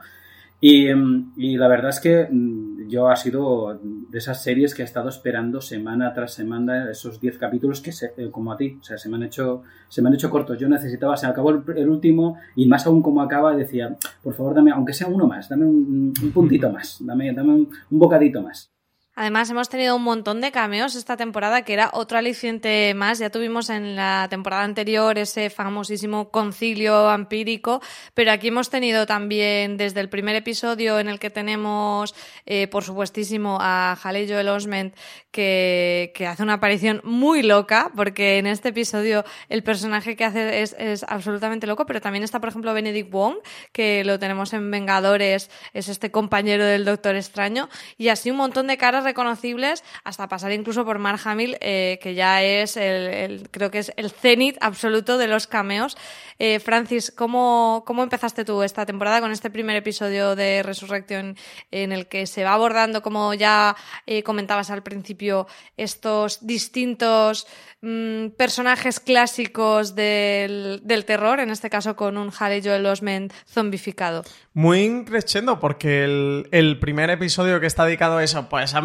Y, 0.60 0.88
y, 1.36 1.56
la 1.56 1.68
verdad 1.68 1.90
es 1.90 2.00
que 2.00 2.28
yo 2.88 3.08
ha 3.08 3.16
sido 3.16 3.78
de 3.82 4.18
esas 4.18 4.42
series 4.42 4.74
que 4.74 4.82
he 4.82 4.84
estado 4.84 5.08
esperando 5.08 5.60
semana 5.60 6.12
tras 6.14 6.32
semana 6.34 6.90
esos 6.90 7.20
10 7.20 7.38
capítulos 7.38 7.80
que 7.80 7.92
se, 7.92 8.12
como 8.30 8.52
a 8.52 8.56
ti, 8.56 8.78
o 8.80 8.84
sea, 8.84 8.96
se 8.96 9.08
me 9.08 9.16
han 9.16 9.24
hecho 9.24 9.62
se 9.88 10.00
me 10.00 10.08
han 10.08 10.14
hecho 10.14 10.30
cortos. 10.30 10.58
Yo 10.58 10.68
necesitaba, 10.68 11.16
se 11.16 11.26
acabó 11.26 11.50
el, 11.50 11.62
el 11.76 11.88
último 11.88 12.38
y 12.56 12.66
más 12.66 12.86
aún 12.86 13.02
como 13.02 13.22
acaba 13.22 13.54
decía, 13.54 13.96
por 14.22 14.34
favor, 14.34 14.54
dame 14.54 14.72
aunque 14.72 14.92
sea 14.92 15.08
uno 15.08 15.26
más, 15.26 15.48
dame 15.48 15.66
un, 15.66 16.14
un 16.22 16.32
puntito 16.32 16.70
más, 16.72 16.98
dame 17.00 17.32
dame 17.32 17.52
un, 17.52 17.68
un 17.90 17.98
bocadito 17.98 18.42
más. 18.42 18.73
Además, 19.16 19.48
hemos 19.48 19.68
tenido 19.68 19.94
un 19.94 20.02
montón 20.02 20.40
de 20.40 20.50
cameos 20.50 20.96
esta 20.96 21.16
temporada, 21.16 21.62
que 21.62 21.72
era 21.72 21.90
otro 21.92 22.18
aliciente 22.18 22.92
más. 22.94 23.20
Ya 23.20 23.30
tuvimos 23.30 23.70
en 23.70 23.94
la 23.94 24.26
temporada 24.28 24.64
anterior 24.64 25.16
ese 25.18 25.50
famosísimo 25.50 26.30
concilio 26.30 27.04
vampírico, 27.04 27.80
pero 28.14 28.32
aquí 28.32 28.48
hemos 28.48 28.70
tenido 28.70 29.06
también 29.06 29.76
desde 29.76 30.00
el 30.00 30.08
primer 30.08 30.34
episodio 30.34 30.98
en 30.98 31.08
el 31.08 31.20
que 31.20 31.30
tenemos, 31.30 32.12
eh, 32.44 32.66
por 32.66 32.82
supuestísimo, 32.82 33.58
a 33.60 33.96
Haley 34.02 34.28
Joel 34.28 34.48
Osment, 34.48 34.96
que, 35.30 36.12
que, 36.16 36.26
hace 36.26 36.42
una 36.42 36.54
aparición 36.54 37.00
muy 37.04 37.44
loca, 37.44 37.92
porque 37.94 38.38
en 38.38 38.48
este 38.48 38.70
episodio 38.70 39.24
el 39.48 39.62
personaje 39.62 40.16
que 40.16 40.24
hace 40.24 40.62
es, 40.62 40.74
es 40.76 41.04
absolutamente 41.04 41.68
loco, 41.68 41.86
pero 41.86 42.00
también 42.00 42.24
está, 42.24 42.40
por 42.40 42.48
ejemplo, 42.48 42.74
Benedict 42.74 43.10
Wong, 43.10 43.36
que 43.70 44.02
lo 44.02 44.18
tenemos 44.18 44.52
en 44.54 44.68
Vengadores, 44.72 45.50
es 45.72 45.88
este 45.88 46.10
compañero 46.10 46.64
del 46.64 46.84
Doctor 46.84 47.14
Extraño, 47.14 47.68
y 47.96 48.08
así 48.08 48.32
un 48.32 48.38
montón 48.38 48.66
de 48.66 48.76
caras 48.76 49.03
reconocibles 49.04 49.84
hasta 50.02 50.28
pasar 50.28 50.50
incluso 50.52 50.84
por 50.84 50.98
Mark 50.98 51.20
Hamill, 51.24 51.56
eh, 51.60 51.98
que 52.02 52.14
ya 52.14 52.42
es 52.42 52.76
el, 52.76 53.48
creo 53.50 53.70
que 53.70 53.78
es 53.78 53.92
el 53.96 54.10
cenit 54.10 54.56
absoluto 54.60 55.18
de 55.18 55.28
los 55.28 55.46
cameos. 55.46 55.96
Eh, 56.38 56.58
Francis, 56.58 57.12
¿cómo, 57.12 57.84
¿cómo 57.86 58.02
empezaste 58.02 58.44
tú 58.44 58.62
esta 58.62 58.84
temporada 58.84 59.20
con 59.20 59.30
este 59.30 59.50
primer 59.50 59.76
episodio 59.76 60.34
de 60.34 60.62
Resurrección 60.62 61.36
en 61.70 61.92
el 61.92 62.08
que 62.08 62.26
se 62.26 62.42
va 62.42 62.54
abordando, 62.54 63.02
como 63.02 63.34
ya 63.34 63.76
eh, 64.06 64.22
comentabas 64.22 64.70
al 64.70 64.82
principio, 64.82 65.46
estos 65.76 66.44
distintos 66.44 67.46
mmm, 67.84 68.30
personajes 68.36 68.98
clásicos 68.98 69.94
del, 69.94 70.80
del, 70.84 71.04
terror, 71.04 71.40
en 71.40 71.50
este 71.50 71.70
caso 71.70 71.94
con 71.94 72.16
un 72.16 72.32
Harry 72.38 72.62
Joel 72.62 72.86
Osment 72.86 73.32
zombificado? 73.46 74.24
Muy 74.54 75.04
crescendo, 75.04 75.60
porque 75.60 76.04
el, 76.04 76.48
el 76.50 76.78
primer 76.80 77.10
episodio 77.10 77.60
que 77.60 77.66
está 77.66 77.84
dedicado 77.84 78.18
a 78.18 78.24
eso, 78.24 78.48
pues 78.48 78.74
a 78.74 78.82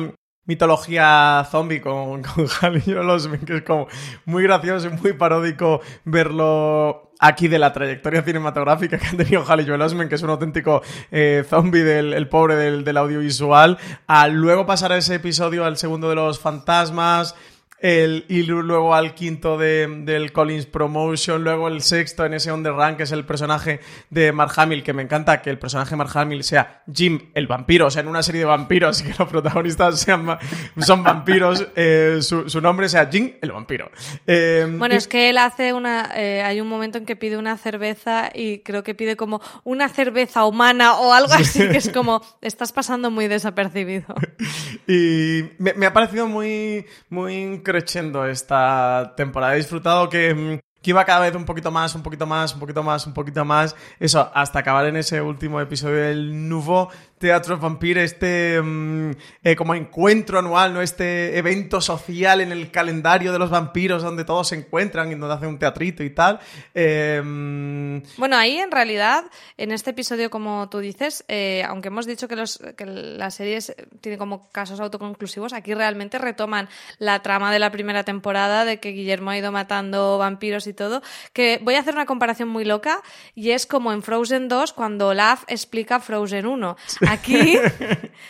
mitología 0.49 1.47
zombie 1.49 1.79
con, 1.79 2.23
con 2.35 2.47
Harry 2.61 2.81
Joel 2.81 3.39
que 3.45 3.57
es 3.57 3.61
como 3.61 3.87
muy 4.25 4.43
gracioso 4.43 4.87
y 4.87 4.89
muy 4.89 5.13
paródico 5.13 5.79
verlo 6.03 7.13
aquí 7.19 7.47
de 7.47 7.59
la 7.59 7.71
trayectoria 7.71 8.23
cinematográfica 8.23 8.97
que 8.97 9.07
ha 9.07 9.11
tenido 9.11 9.43
Halle 9.45 9.65
Joel 9.65 9.81
Osment, 9.81 10.09
que 10.09 10.15
es 10.15 10.23
un 10.23 10.31
auténtico 10.31 10.81
eh, 11.11 11.45
zombie 11.47 11.83
del 11.83 12.13
el 12.13 12.27
pobre 12.29 12.55
del, 12.55 12.83
del 12.83 12.97
audiovisual, 12.97 13.77
a 14.07 14.27
luego 14.27 14.65
pasar 14.65 14.91
a 14.91 14.97
ese 14.97 15.15
episodio 15.15 15.65
al 15.65 15.77
segundo 15.77 16.09
de 16.09 16.15
los 16.15 16.39
fantasmas, 16.39 17.35
el, 17.81 18.25
y 18.27 18.43
luego 18.43 18.93
al 18.93 19.13
quinto 19.13 19.57
de, 19.57 19.87
del 20.03 20.31
Collins 20.31 20.65
Promotion, 20.65 21.43
luego 21.43 21.67
el 21.67 21.81
sexto 21.81 22.25
en 22.25 22.33
ese 22.33 22.51
On 22.51 22.63
the 22.63 22.69
Run, 22.69 22.97
que 22.97 23.03
es 23.03 23.11
el 23.11 23.25
personaje 23.25 23.79
de 24.09 24.31
Mark 24.31 24.51
Hamill, 24.57 24.83
que 24.83 24.93
me 24.93 25.01
encanta 25.01 25.41
que 25.41 25.49
el 25.49 25.57
personaje 25.57 25.91
de 25.91 25.95
Mark 25.95 26.11
Hamill 26.13 26.43
sea 26.43 26.83
Jim 26.91 27.29
el 27.33 27.47
vampiro, 27.47 27.87
o 27.87 27.91
sea, 27.91 28.01
en 28.01 28.07
una 28.07 28.23
serie 28.23 28.41
de 28.41 28.45
vampiros 28.45 29.01
y 29.01 29.03
que 29.11 29.15
los 29.17 29.29
protagonistas 29.29 29.99
sean, 29.99 30.37
son 30.77 31.03
vampiros, 31.03 31.67
eh, 31.75 32.19
su, 32.21 32.61
nombre 32.61 32.89
sea 32.89 33.07
Jim 33.07 33.33
el 33.41 33.51
vampiro. 33.51 33.89
Eh, 34.27 34.67
bueno, 34.77 34.95
es 34.95 35.07
que 35.07 35.29
él 35.29 35.37
hace 35.37 35.73
una, 35.73 36.11
eh, 36.15 36.41
hay 36.41 36.59
un 36.59 36.67
momento 36.67 36.97
en 36.97 37.05
que 37.05 37.15
pide 37.15 37.37
una 37.37 37.57
cerveza 37.57 38.29
y 38.33 38.59
creo 38.59 38.83
que 38.83 38.93
pide 38.93 39.15
como 39.15 39.41
una 39.63 39.87
cerveza 39.89 40.45
humana 40.45 40.95
o 40.99 41.13
algo 41.13 41.33
así, 41.33 41.59
que 41.69 41.77
es 41.77 41.89
como, 41.89 42.21
estás 42.41 42.73
pasando 42.73 43.09
muy 43.09 43.27
desapercibido. 43.27 44.15
y 44.87 45.43
me, 45.57 45.73
me 45.75 45.85
ha 45.85 45.93
parecido 45.93 46.27
muy, 46.27 46.85
muy 47.09 47.59
creciendo 47.69 48.25
esta 48.25 49.13
temporada. 49.15 49.53
He 49.53 49.57
disfrutado 49.57 50.09
que 50.09 50.33
mm, 50.33 50.59
que 50.81 50.91
iba 50.91 51.03
cada 51.05 51.21
vez 51.21 51.35
un 51.35 51.45
poquito 51.45 51.71
más, 51.71 51.93
un 51.95 52.03
poquito 52.03 52.25
más, 52.25 52.53
un 52.53 52.59
poquito 52.59 52.83
más, 52.83 53.05
un 53.05 53.13
poquito 53.13 53.45
más. 53.45 53.75
Eso, 53.99 54.31
hasta 54.33 54.59
acabar 54.59 54.85
en 54.85 54.95
ese 54.95 55.21
último 55.21 55.59
episodio 55.59 55.97
del 55.97 56.47
Nouveau 56.47 56.89
Teatro 57.19 57.57
Vampire, 57.57 58.03
este 58.03 58.61
mm, 58.61 59.11
eh, 59.43 59.55
como 59.55 59.75
encuentro 59.75 60.39
anual, 60.39 60.73
¿no? 60.73 60.81
Este 60.81 61.37
evento 61.37 61.81
social 61.81 62.41
en 62.41 62.51
el 62.51 62.71
calendario 62.71 63.33
de 63.33 63.39
los 63.39 63.49
vampiros 63.49 64.01
donde 64.01 64.23
todos 64.23 64.47
se 64.47 64.55
encuentran 64.55 65.11
y 65.11 65.15
donde 65.15 65.35
hacen 65.35 65.49
un 65.49 65.59
teatrito 65.59 66.03
y 66.03 66.11
tal. 66.11 66.39
Em, 66.73 68.01
bueno, 68.17 68.37
ahí 68.37 68.57
en 68.57 68.71
realidad, 68.71 69.25
en 69.57 69.71
este 69.71 69.91
episodio, 69.91 70.29
como 70.29 70.69
tú 70.69 70.79
dices, 70.79 71.25
eh, 71.27 71.63
aunque 71.67 71.89
hemos 71.89 72.05
dicho 72.05 72.27
que, 72.27 72.37
los, 72.37 72.59
que 72.77 72.85
la 72.85 73.31
serie 73.31 73.59
tiene 73.99 74.17
como 74.17 74.49
casos 74.51 74.79
autoconclusivos, 74.79 75.51
aquí 75.51 75.73
realmente 75.73 76.17
retoman 76.17 76.69
la 76.99 77.21
trama 77.21 77.51
de 77.51 77.59
la 77.59 77.69
primera 77.69 78.03
temporada 78.03 78.63
de 78.63 78.79
que 78.79 78.89
Guillermo 78.89 79.31
ha 79.31 79.37
ido 79.37 79.51
matando 79.51 80.17
vampiros 80.17 80.67
y 80.67 80.73
todo, 80.73 81.01
que 81.33 81.59
voy 81.61 81.75
a 81.75 81.79
hacer 81.81 81.93
una 81.93 82.05
comparación 82.05 82.47
muy 82.47 82.63
loca 82.63 83.01
y 83.35 83.51
es 83.51 83.65
como 83.65 83.91
en 83.91 84.03
Frozen 84.03 84.47
2 84.47 84.71
cuando 84.71 85.09
Olaf 85.09 85.43
explica 85.47 85.99
Frozen 85.99 86.45
1. 86.45 86.77
Aquí 87.09 87.57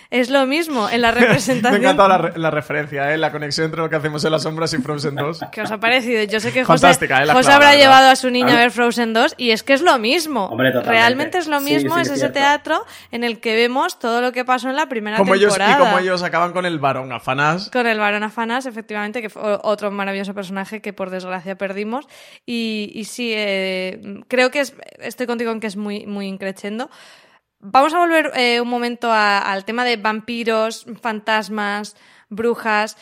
es 0.10 0.30
lo 0.30 0.46
mismo 0.46 0.90
en 0.90 1.02
la 1.02 1.12
representación. 1.20 1.82
Me 1.82 1.88
ha 1.88 1.92
encantado 1.92 2.32
la, 2.36 2.52
referencia, 2.52 3.14
¿eh? 3.14 3.18
la 3.18 3.32
conexión 3.32 3.66
entre 3.66 3.82
lo 3.82 3.90
que 3.90 3.96
hacemos 3.96 4.24
en 4.26 4.32
las 4.32 4.44
sombras 4.44 4.74
y 4.74 4.78
Frozen 4.78 5.16
2. 5.16 5.42
¿Qué 5.52 5.62
os 5.62 5.72
ha 5.72 5.80
parecido? 5.80 6.24
Yo 6.24 6.40
sé 6.40 6.52
que 6.52 6.64
José, 6.64 6.92
¿eh? 6.92 7.26
José 7.32 7.52
habrá 7.52 7.76
llevado 7.76 8.10
a 8.10 8.16
su 8.16 8.30
niña 8.30 8.54
a 8.54 8.58
ver 8.58 8.72
Frozen 8.72 9.14
2 9.14 9.36
y 9.38 9.52
es 9.52 9.64
que 9.64 9.74
es 9.74 9.82
lo 9.82 9.98
mismo. 10.00 10.56
Realmente 10.84 11.38
es 11.38 11.48
lo 11.48 11.60
mismo, 11.62 11.98
es 11.98 12.10
ese 12.10 12.30
teatro 12.30 12.86
en 13.12 13.24
el 13.24 13.40
que 13.40 13.56
vemos 13.56 14.00
todo 14.00 14.22
lo 14.22 14.32
que 14.32 14.46
pasó 14.46 14.70
en 14.70 14.76
la 14.76 14.88
primera 14.88 15.18
como 15.18 15.34
temporada. 15.34 15.76
Ellos, 15.76 15.80
y 15.80 15.86
como 15.86 16.00
ellos 16.00 16.24
acaban 16.24 16.54
con 16.54 16.66
el 16.66 16.80
varón 16.80 17.12
Afanás. 17.12 17.70
Con 17.70 17.88
el 17.88 18.00
varón 18.00 18.24
Afanás, 18.24 18.66
efectivamente, 18.66 19.22
que 19.22 19.30
fue 19.30 19.60
otro 19.64 19.92
maravilloso 19.92 20.34
personaje 20.34 20.82
que 20.82 20.94
por 20.94 21.10
desgracia 21.10 21.58
perdimos. 21.58 22.08
Y, 22.46 23.04
sí, 23.08 23.32
eh, 23.36 24.22
creo 24.28 24.52
que 24.52 24.64
estoy 25.00 25.28
contigo 25.28 25.52
en 25.52 25.60
que 25.60 25.68
es 25.68 25.76
muy, 25.76 26.06
muy 26.06 26.28
increchendo. 26.28 26.90
Vamos 27.62 27.94
a 27.94 28.00
volver 28.00 28.32
eh, 28.36 28.62
un 28.62 28.70
momento 28.70 29.12
al 29.12 29.66
tema 29.66 29.84
de 29.84 29.98
vampiros, 29.98 30.86
fantasmas, 31.02 31.98
brujas. 32.30 32.96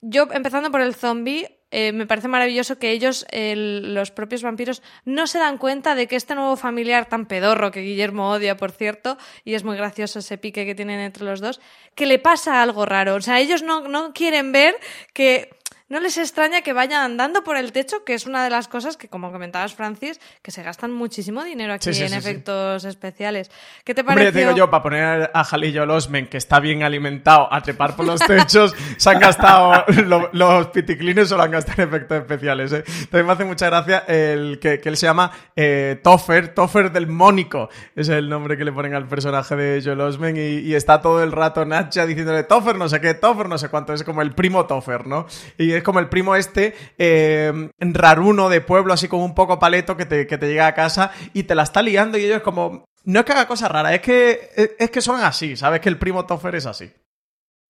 Yo, 0.00 0.28
empezando 0.30 0.70
por 0.70 0.80
el 0.80 0.94
zombie, 0.94 1.58
eh, 1.72 1.90
me 1.92 2.06
parece 2.06 2.28
maravilloso 2.28 2.78
que 2.78 2.92
ellos, 2.92 3.26
los 3.32 4.12
propios 4.12 4.44
vampiros, 4.44 4.82
no 5.04 5.26
se 5.26 5.40
dan 5.40 5.58
cuenta 5.58 5.96
de 5.96 6.06
que 6.06 6.14
este 6.14 6.36
nuevo 6.36 6.56
familiar 6.56 7.08
tan 7.08 7.26
pedorro, 7.26 7.72
que 7.72 7.80
Guillermo 7.80 8.30
odia, 8.30 8.56
por 8.56 8.70
cierto, 8.70 9.18
y 9.44 9.54
es 9.54 9.64
muy 9.64 9.76
gracioso 9.76 10.20
ese 10.20 10.38
pique 10.38 10.64
que 10.64 10.76
tienen 10.76 11.00
entre 11.00 11.24
los 11.24 11.40
dos, 11.40 11.60
que 11.96 12.06
le 12.06 12.20
pasa 12.20 12.62
algo 12.62 12.86
raro. 12.86 13.16
O 13.16 13.20
sea, 13.20 13.40
ellos 13.40 13.64
no, 13.64 13.88
no 13.88 14.12
quieren 14.12 14.52
ver 14.52 14.76
que 15.12 15.57
no 15.88 16.00
les 16.00 16.18
extraña 16.18 16.60
que 16.62 16.72
vayan 16.72 17.02
andando 17.02 17.42
por 17.42 17.56
el 17.56 17.72
techo, 17.72 18.04
que 18.04 18.14
es 18.14 18.26
una 18.26 18.44
de 18.44 18.50
las 18.50 18.68
cosas 18.68 18.96
que, 18.96 19.08
como 19.08 19.32
comentabas, 19.32 19.74
Francis, 19.74 20.20
que 20.42 20.50
se 20.50 20.62
gastan 20.62 20.92
muchísimo 20.92 21.44
dinero 21.44 21.72
aquí 21.72 21.90
en 21.90 22.12
efectos 22.12 22.84
especiales. 22.84 23.50
¿Qué 23.84 23.94
te 23.94 24.04
parece? 24.04 24.38
Digo 24.38 24.54
yo, 24.54 24.70
para 24.70 24.82
poner 24.82 25.30
a 25.32 25.44
Jalillo 25.44 25.86
Losmen, 25.86 26.26
que 26.26 26.36
está 26.36 26.60
bien 26.60 26.82
alimentado, 26.82 27.52
a 27.52 27.62
trepar 27.62 27.96
por 27.96 28.04
los 28.04 28.20
techos, 28.20 28.74
se 28.96 29.10
han 29.10 29.18
gastado 29.18 29.84
los 30.32 30.66
piticlines 30.68 31.32
o 31.32 31.36
lo 31.36 31.42
han 31.42 31.52
gastado 31.52 31.82
en 31.82 31.88
efectos 31.88 32.18
especiales. 32.18 32.72
¿eh? 32.72 32.84
También 33.10 33.26
me 33.26 33.32
hace 33.32 33.44
mucha 33.44 33.66
gracia 33.66 34.04
el 34.06 34.58
que, 34.60 34.80
él 34.84 34.96
se 34.96 35.06
llama 35.06 35.30
eh, 35.56 36.00
Toffer, 36.02 36.54
Toffer 36.54 36.92
del 36.92 37.06
Mónico, 37.06 37.68
es 37.94 38.08
el 38.08 38.28
nombre 38.28 38.56
que 38.56 38.64
le 38.64 38.72
ponen 38.72 38.94
al 38.94 39.06
personaje 39.06 39.56
de 39.56 39.82
Joel 39.82 40.00
Osment, 40.00 40.38
y, 40.38 40.74
está 40.74 41.00
todo 41.00 41.22
el 41.22 41.32
rato 41.32 41.64
Nacha 41.64 42.06
diciéndole 42.06 42.44
Toffer 42.44 42.76
no 42.76 42.88
sé 42.88 43.00
qué, 43.00 43.14
Toffer 43.14 43.48
no 43.48 43.58
sé 43.58 43.68
cuánto, 43.68 43.92
es 43.92 44.04
como 44.04 44.22
el 44.22 44.32
primo 44.32 44.66
Toffer, 44.66 45.06
¿no? 45.06 45.26
Y 45.56 45.77
es 45.78 45.84
como 45.84 45.98
el 45.98 46.08
primo 46.08 46.36
este 46.36 46.74
eh, 46.98 47.70
raruno 47.78 48.48
de 48.48 48.60
pueblo, 48.60 48.92
así 48.92 49.08
como 49.08 49.24
un 49.24 49.34
poco 49.34 49.58
paleto, 49.58 49.96
que 49.96 50.06
te, 50.06 50.26
llega 50.26 50.66
a 50.66 50.74
casa 50.74 51.10
y 51.32 51.44
te 51.44 51.54
la 51.54 51.62
está 51.62 51.82
liando 51.82 52.18
y 52.18 52.24
ellos 52.24 52.42
como... 52.42 52.84
No 53.04 53.20
es 53.20 53.24
que 53.24 53.32
haga 53.32 53.46
cosas 53.46 53.70
raras, 53.70 53.94
es 53.94 54.00
que, 54.00 54.76
es, 54.78 54.90
que 54.90 55.00
son 55.00 55.20
así, 55.20 55.56
¿sabes? 55.56 55.80
Que 55.80 55.88
el 55.88 55.98
primo 55.98 56.26
Toffer 56.26 56.54
es 56.56 56.66
así. 56.66 56.90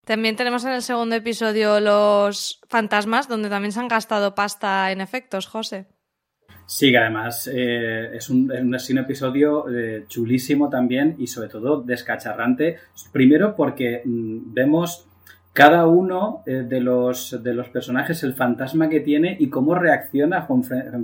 También 0.04 0.36
tenemos 0.36 0.64
en 0.64 0.72
el 0.72 0.82
segundo 0.82 1.14
episodio 1.14 1.78
los 1.80 2.60
fantasmas, 2.68 3.28
donde 3.28 3.48
también 3.48 3.70
se 3.70 3.78
han 3.78 3.88
gastado 3.88 4.34
pasta 4.34 4.90
en 4.90 5.00
efectos, 5.00 5.46
José. 5.46 5.86
Sí, 6.66 6.90
que 6.90 6.98
además 6.98 7.48
eh, 7.50 8.10
es, 8.14 8.28
un, 8.28 8.74
es, 8.74 8.90
un, 8.90 8.98
episodio 8.98 9.66
eh, 9.70 10.04
chulísimo 10.06 10.68
también 10.68 11.16
y 11.18 11.26
sobre 11.26 11.48
todo 11.48 11.82
descacharrante. 11.82 12.78
Primero 13.10 13.54
porque 13.54 14.02
mm, 14.04 14.52
vemos 14.52 15.06
cada 15.58 15.88
uno 15.88 16.44
eh, 16.46 16.64
de, 16.68 16.80
los, 16.80 17.42
de 17.42 17.52
los 17.52 17.68
personajes, 17.68 18.22
el 18.22 18.34
fantasma 18.34 18.88
que 18.88 19.00
tiene 19.00 19.36
y 19.40 19.48
cómo 19.48 19.74
reacciona 19.74 20.46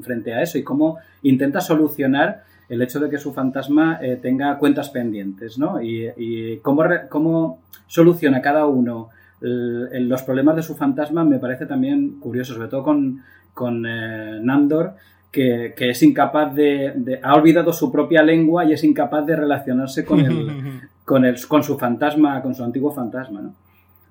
frente 0.01 0.33
a 0.33 0.43
eso 0.43 0.59
y 0.59 0.63
cómo 0.63 0.99
intenta 1.25 1.61
solucionar 1.61 2.45
el 2.69 2.81
hecho 2.81 3.01
de 3.01 3.11
que 3.11 3.19
su 3.19 3.33
fantasma 3.33 3.99
eh, 4.01 4.17
tenga 4.23 4.57
cuentas 4.59 4.91
pendientes, 4.91 5.59
¿no? 5.59 5.83
Y, 5.83 6.61
cómo, 6.63 6.85
cómo, 7.09 7.63
soluciona 7.89 8.41
cada 8.41 8.67
uno 8.67 9.09
los 9.41 10.23
problemas 10.23 10.55
de 10.55 10.63
su 10.63 10.77
fantasma 10.77 11.25
me 11.25 11.41
parece 11.41 11.67
también 11.67 12.21
curioso, 12.21 12.55
sobre 12.55 12.69
todo 12.69 12.85
con, 12.85 13.23
con 13.55 13.85
eh, 13.85 14.39
Nandor, 14.41 14.95
que, 15.33 15.75
es 15.77 16.03
incapaz 16.05 16.55
de, 16.55 17.19
ha 17.25 17.35
olvidado 17.35 17.73
su 17.73 17.91
propia 17.91 18.23
lengua 18.23 18.65
y 18.65 18.73
es 18.73 18.85
incapaz 18.85 19.27
de 19.27 19.35
relacionarse 19.35 20.05
con 20.05 20.21
el, 20.21 20.81
con 21.05 21.25
el, 21.25 21.45
con 21.49 21.65
su 21.65 21.77
fantasma, 21.77 22.41
con 22.41 22.55
su 22.55 22.63
antiguo 22.63 22.93
fantasma, 22.93 23.41
¿no? 23.43 23.64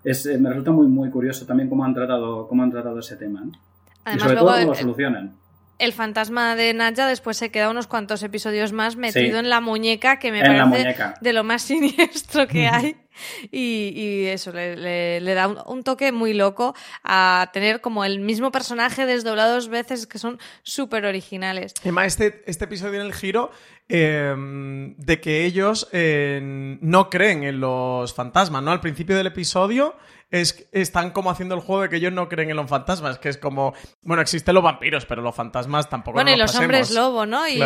Es, 0.04 0.26
eh, 0.26 0.38
me 0.38 0.50
resulta 0.50 0.72
muy, 0.72 0.88
muy 0.88 1.10
curioso 1.10 1.46
también 1.46 1.70
cómo 1.70 1.86
han 1.86 1.94
tratado, 1.94 2.48
cómo 2.48 2.64
han 2.64 2.72
tratado 2.72 3.00
ese 3.00 3.16
tema. 3.16 3.42
¿no? 3.42 3.52
y 4.14 4.20
sobre 4.20 4.36
todo 4.36 4.52
cómo 4.52 4.66
lo 4.68 4.76
solucionan. 4.76 5.34
El 5.80 5.92
fantasma 5.92 6.56
de 6.56 6.74
Nadja 6.74 7.08
después 7.08 7.38
se 7.38 7.50
queda 7.50 7.70
unos 7.70 7.88
cuantos 7.88 8.24
episodios 8.24 8.72
más 8.72 8.96
metido 8.96 9.40
en 9.40 9.50
la 9.50 9.60
muñeca, 9.60 10.20
que 10.20 10.32
me 10.32 10.42
parece 10.42 10.96
de 11.20 11.34
lo 11.34 11.44
más 11.44 11.62
siniestro 11.64 12.48
que 12.48 12.68
hay. 12.68 12.96
Y, 13.52 14.26
eso, 14.26 14.52
le, 14.52 15.34
da 15.34 15.48
un, 15.48 15.84
toque 15.84 16.12
muy 16.12 16.34
loco 16.34 16.76
a 17.04 17.50
tener 17.54 17.82
como 17.82 18.06
el 18.06 18.20
mismo 18.20 18.52
personaje 18.52 19.06
desdoblado 19.06 19.56
dos 19.56 19.68
veces 19.68 20.08
que 20.08 20.18
son 20.18 20.40
súper 20.64 21.06
originales. 21.06 21.74
Además, 21.82 22.08
este, 22.08 22.44
este 22.46 22.66
episodio 22.66 23.02
en 23.02 23.08
el 23.08 23.14
giro 23.14 23.52
em, 23.88 24.96
de 24.98 25.22
que 25.22 25.46
ellos 25.46 25.88
eh, 25.92 26.40
no 26.82 27.10
creen 27.10 27.44
en 27.44 27.60
los 27.60 28.14
fantasmas, 28.14 28.64
¿no? 28.64 28.72
Al 28.72 28.82
principio 28.82 29.16
del 29.16 29.28
episodio 29.28 29.96
es, 30.34 30.68
están 30.72 31.12
como 31.12 31.30
haciendo 31.30 31.54
el 31.54 31.62
juego 31.62 31.84
de 31.84 31.90
que 31.90 31.98
ellos 31.98 32.12
no 32.12 32.28
creen 32.28 32.50
en 32.50 32.56
los 32.56 32.68
fantasmas, 32.68 33.20
que 33.20 33.30
es 33.30 33.38
como, 33.38 33.76
bueno, 34.02 34.20
existen 34.24 34.56
los 34.56 34.64
vampiros, 34.64 35.06
pero 35.06 35.22
los 35.22 35.36
fantasmas 35.36 35.90
tampoco. 35.90 36.16
Bueno, 36.16 36.32
y 36.32 36.36
los 36.36 36.56
hombres 36.56 36.92
lobo, 36.92 37.28
¿no? 37.28 37.48
Y, 37.48 37.62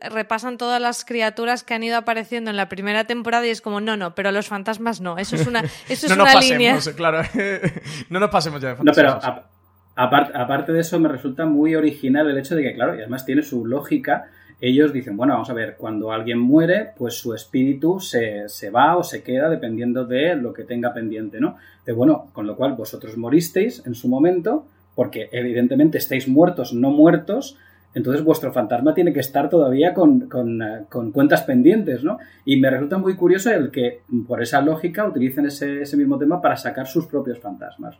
repasan 0.00 0.56
todas 0.56 0.80
las 0.80 1.04
criaturas 1.04 1.62
que 1.64 1.74
han 1.74 1.82
ido 1.82 1.98
apareciendo 1.98 2.50
en 2.50 2.56
la 2.56 2.70
primera 2.70 3.04
temporada 3.04 3.46
y 3.46 3.50
es 3.50 3.60
como, 3.60 3.82
no, 3.82 3.98
no, 3.98 4.14
pero 4.14 4.32
los 4.32 4.48
fantasmas 4.48 5.02
no. 5.02 5.18
Eso 5.18 5.36
es 5.36 5.46
una, 5.46 5.60
eso 5.88 6.06
es 6.06 6.16
no 6.16 6.24
una 6.24 6.32
nos 6.32 6.48
línea. 6.48 6.74
Pasemos, 6.76 6.96
claro, 6.96 7.22
no 8.08 8.20
nos 8.20 8.30
pasemos 8.30 8.62
ya 8.62 8.68
de 8.68 8.76
fantasmas. 8.76 9.14
No, 9.14 10.08
pero 10.10 10.32
aparte 10.40 10.72
de 10.72 10.80
eso, 10.80 10.98
me 10.98 11.10
resulta 11.10 11.44
muy 11.44 11.74
original 11.74 12.30
el 12.30 12.38
hecho 12.38 12.56
de 12.56 12.62
que, 12.62 12.74
claro, 12.74 12.94
y 12.94 13.00
además 13.00 13.26
tiene 13.26 13.42
su 13.42 13.66
lógica 13.66 14.30
ellos 14.64 14.92
dicen, 14.92 15.16
bueno, 15.16 15.32
vamos 15.32 15.50
a 15.50 15.54
ver, 15.54 15.74
cuando 15.76 16.12
alguien 16.12 16.38
muere, 16.38 16.90
pues 16.96 17.14
su 17.14 17.34
espíritu 17.34 17.98
se, 17.98 18.46
va 18.70 18.96
o 18.96 19.02
se 19.02 19.24
queda 19.24 19.50
dependiendo 19.50 20.04
de 20.04 20.36
lo 20.36 20.52
que 20.52 20.62
tenga 20.62 20.94
pendiente, 20.94 21.40
¿no? 21.40 21.56
De 21.84 21.92
bueno, 21.92 22.28
con 22.32 22.46
lo 22.46 22.54
cual 22.54 22.74
vosotros 22.74 23.16
moristeis 23.16 23.84
en 23.86 23.96
su 23.96 24.06
momento, 24.06 24.64
porque 24.94 25.28
evidentemente 25.32 25.98
estáis 25.98 26.28
muertos, 26.28 26.72
no 26.72 26.92
muertos, 26.92 27.58
entonces 27.92 28.22
vuestro 28.22 28.52
fantasma 28.52 28.94
tiene 28.94 29.12
que 29.12 29.18
estar 29.18 29.50
todavía 29.50 29.94
con, 29.94 30.28
cuentas 31.12 31.42
pendientes, 31.42 32.04
¿no? 32.04 32.18
Y 32.44 32.60
me 32.60 32.70
resulta 32.70 32.98
muy 32.98 33.16
curioso 33.16 33.50
el 33.50 33.72
que, 33.72 34.02
por 34.28 34.40
esa 34.40 34.60
lógica, 34.60 35.04
utilicen 35.04 35.46
ese, 35.46 35.82
ese 35.82 35.96
mismo 35.96 36.18
tema 36.18 36.40
para 36.40 36.56
sacar 36.56 36.86
sus 36.86 37.06
propios 37.06 37.40
fantasmas. 37.40 37.96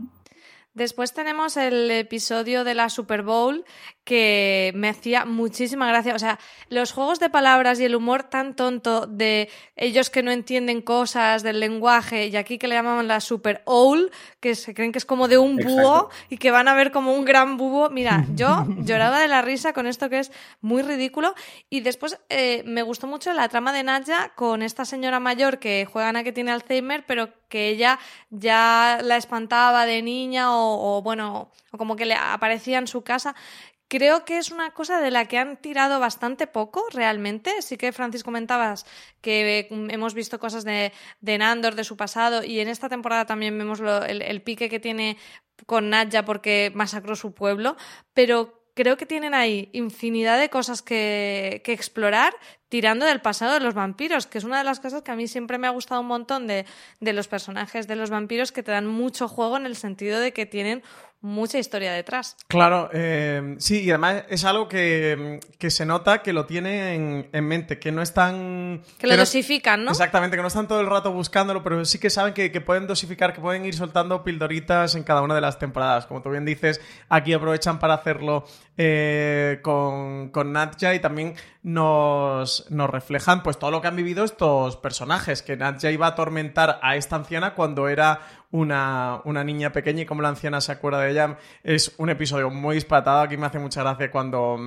Después 0.74 1.12
tenemos 1.12 1.58
el 1.58 1.90
episodio 1.90 2.64
de 2.64 2.74
la 2.74 2.88
Super 2.88 3.22
Bowl 3.22 3.64
que 4.04 4.72
me 4.74 4.88
hacía 4.88 5.24
muchísima 5.24 5.86
gracia. 5.86 6.14
O 6.14 6.18
sea, 6.18 6.38
los 6.68 6.92
juegos 6.92 7.20
de 7.20 7.30
palabras 7.30 7.78
y 7.78 7.84
el 7.84 7.94
humor 7.94 8.24
tan 8.24 8.54
tonto 8.54 9.06
de 9.06 9.48
ellos 9.76 10.10
que 10.10 10.22
no 10.22 10.32
entienden 10.32 10.82
cosas 10.82 11.42
del 11.42 11.60
lenguaje 11.60 12.26
y 12.26 12.36
aquí 12.36 12.58
que 12.58 12.66
le 12.66 12.74
llamaban 12.74 13.06
la 13.06 13.20
Super 13.20 13.62
Owl, 13.64 14.10
que 14.40 14.54
se 14.54 14.74
creen 14.74 14.90
que 14.90 14.98
es 14.98 15.04
como 15.04 15.28
de 15.28 15.38
un 15.38 15.56
búho 15.56 16.10
y 16.28 16.38
que 16.38 16.50
van 16.50 16.66
a 16.66 16.74
ver 16.74 16.90
como 16.90 17.14
un 17.14 17.24
gran 17.24 17.56
búho. 17.56 17.90
Mira, 17.90 18.26
yo 18.34 18.66
lloraba 18.78 19.20
de 19.20 19.28
la 19.28 19.42
risa 19.42 19.72
con 19.72 19.86
esto 19.86 20.10
que 20.10 20.18
es 20.18 20.32
muy 20.60 20.82
ridículo. 20.82 21.34
Y 21.70 21.80
después 21.80 22.18
eh, 22.28 22.62
me 22.66 22.82
gustó 22.82 23.06
mucho 23.06 23.32
la 23.32 23.48
trama 23.48 23.72
de 23.72 23.84
Nadja 23.84 24.32
con 24.34 24.62
esta 24.62 24.84
señora 24.84 25.20
mayor 25.20 25.58
que 25.58 25.86
juegan 25.90 26.16
a 26.16 26.24
que 26.24 26.32
tiene 26.32 26.50
Alzheimer, 26.50 27.04
pero 27.06 27.30
que 27.48 27.68
ella 27.68 27.98
ya 28.30 28.98
la 29.02 29.16
espantaba 29.16 29.86
de 29.86 30.02
niña 30.02 30.56
o, 30.56 30.96
o 30.96 31.02
bueno, 31.02 31.50
o 31.70 31.78
como 31.78 31.96
que 31.96 32.06
le 32.06 32.14
aparecía 32.14 32.78
en 32.78 32.86
su 32.86 33.02
casa 33.02 33.34
creo 33.92 34.24
que 34.24 34.38
es 34.38 34.50
una 34.50 34.70
cosa 34.70 35.02
de 35.02 35.10
la 35.10 35.26
que 35.26 35.36
han 35.36 35.58
tirado 35.58 36.00
bastante 36.00 36.46
poco 36.46 36.82
realmente. 36.94 37.60
Sí 37.60 37.76
que, 37.76 37.92
Francis, 37.92 38.24
comentabas 38.24 38.86
que 39.20 39.68
hemos 39.70 40.14
visto 40.14 40.38
cosas 40.38 40.64
de, 40.64 40.94
de 41.20 41.36
Nandor, 41.36 41.74
de 41.74 41.84
su 41.84 41.94
pasado, 41.94 42.42
y 42.42 42.60
en 42.60 42.68
esta 42.68 42.88
temporada 42.88 43.26
también 43.26 43.58
vemos 43.58 43.80
el, 43.80 44.22
el, 44.22 44.40
pique 44.40 44.70
que 44.70 44.80
tiene 44.80 45.18
con 45.66 45.90
Nadja 45.90 46.24
porque 46.24 46.72
masacró 46.74 47.14
su 47.16 47.34
pueblo, 47.34 47.76
pero 48.14 48.64
creo 48.72 48.96
que 48.96 49.04
tienen 49.04 49.34
ahí 49.34 49.68
infinidad 49.74 50.40
de 50.40 50.48
cosas 50.48 50.80
que, 50.80 51.60
que, 51.62 51.74
explorar 51.74 52.34
tirando 52.70 53.04
del 53.04 53.20
pasado 53.20 53.52
de 53.52 53.60
los 53.60 53.74
vampiros, 53.74 54.26
que 54.26 54.38
es 54.38 54.44
una 54.44 54.56
de 54.56 54.64
las 54.64 54.80
cosas 54.80 55.02
que 55.02 55.10
a 55.10 55.16
mí 55.16 55.28
siempre 55.28 55.58
me 55.58 55.66
ha 55.66 55.70
gustado 55.70 56.00
un 56.00 56.06
montón 56.06 56.46
de, 56.46 56.64
de 57.00 57.12
los 57.12 57.28
personajes 57.28 57.86
de 57.86 57.96
los 57.96 58.08
vampiros 58.08 58.52
que 58.52 58.62
te 58.62 58.72
dan 58.72 58.86
mucho 58.86 59.28
juego 59.28 59.58
en 59.58 59.66
el 59.66 59.76
sentido 59.76 60.18
de 60.18 60.32
que 60.32 60.46
tienen 60.46 60.82
mucha 61.22 61.58
historia 61.58 61.92
detrás. 61.92 62.36
Claro, 62.48 62.90
eh, 62.92 63.54
sí, 63.58 63.82
y 63.82 63.90
además 63.90 64.24
es 64.28 64.44
algo 64.44 64.68
que, 64.68 65.38
que 65.58 65.70
se 65.70 65.86
nota 65.86 66.20
que 66.20 66.32
lo 66.32 66.46
tiene 66.46 66.94
en, 66.94 67.28
en, 67.32 67.46
mente, 67.46 67.78
que 67.78 67.92
no 67.92 68.02
están... 68.02 68.82
Que 68.98 69.06
lo 69.06 69.16
dosifican, 69.16 69.84
¿no? 69.84 69.92
Exactamente, 69.92 70.36
que 70.36 70.42
no 70.42 70.48
están 70.48 70.66
todo 70.66 70.80
el 70.80 70.88
rato 70.88 71.12
buscándolo, 71.12 71.62
pero 71.62 71.84
sí 71.84 71.98
que 71.98 72.10
saben 72.10 72.34
que, 72.34 72.50
que, 72.50 72.60
pueden 72.60 72.88
dosificar, 72.88 73.32
que 73.32 73.40
pueden 73.40 73.64
ir 73.64 73.74
soltando 73.74 74.24
pildoritas 74.24 74.96
en 74.96 75.04
cada 75.04 75.22
una 75.22 75.36
de 75.36 75.40
las 75.40 75.60
temporadas. 75.60 76.06
Como 76.06 76.22
tú 76.22 76.30
bien 76.30 76.44
dices, 76.44 76.80
aquí 77.08 77.32
aprovechan 77.32 77.78
para 77.78 77.94
hacerlo 77.94 78.44
eh, 78.76 79.60
con, 79.62 80.30
con 80.30 80.52
Natja 80.52 80.92
y 80.92 80.98
también 80.98 81.34
nos, 81.62 82.68
nos 82.70 82.90
reflejan 82.90 83.44
pues 83.44 83.58
todo 83.58 83.70
lo 83.70 83.80
que 83.80 83.86
han 83.86 83.96
vivido 83.96 84.24
estos 84.24 84.76
personajes, 84.76 85.42
que 85.42 85.56
Natja 85.56 85.90
iba 85.92 86.06
a 86.06 86.10
atormentar 86.10 86.80
a 86.82 86.96
esta 86.96 87.14
anciana 87.14 87.54
cuando 87.54 87.88
era 87.88 88.41
una, 88.52 89.20
una, 89.24 89.42
niña 89.42 89.72
pequeña 89.72 90.02
y 90.02 90.06
como 90.06 90.22
la 90.22 90.28
anciana 90.28 90.60
se 90.60 90.72
acuerda 90.72 91.00
de 91.00 91.10
ella. 91.10 91.38
Es 91.64 91.94
un 91.98 92.10
episodio 92.10 92.50
muy 92.50 92.76
dispatado. 92.76 93.22
Aquí 93.22 93.36
me 93.36 93.46
hace 93.46 93.58
mucha 93.58 93.82
gracia 93.82 94.10
cuando, 94.10 94.58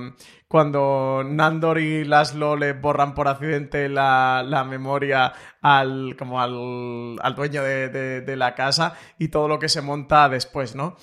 cuando 0.48 1.22
Nandor 1.24 1.78
y 1.78 2.04
Laszlo 2.04 2.56
le 2.56 2.74
borran 2.74 3.14
por 3.14 3.28
accidente 3.28 3.88
la, 3.88 4.44
la 4.46 4.64
memoria 4.64 5.32
al, 5.62 6.16
como 6.18 6.40
al, 6.40 7.16
al 7.22 7.34
dueño 7.34 7.62
de, 7.62 7.88
de, 7.88 8.36
la 8.36 8.54
casa 8.54 8.94
y 9.18 9.28
todo 9.28 9.48
lo 9.48 9.58
que 9.58 9.68
se 9.68 9.80
monta 9.80 10.28
después, 10.28 10.74
¿no? 10.74 10.96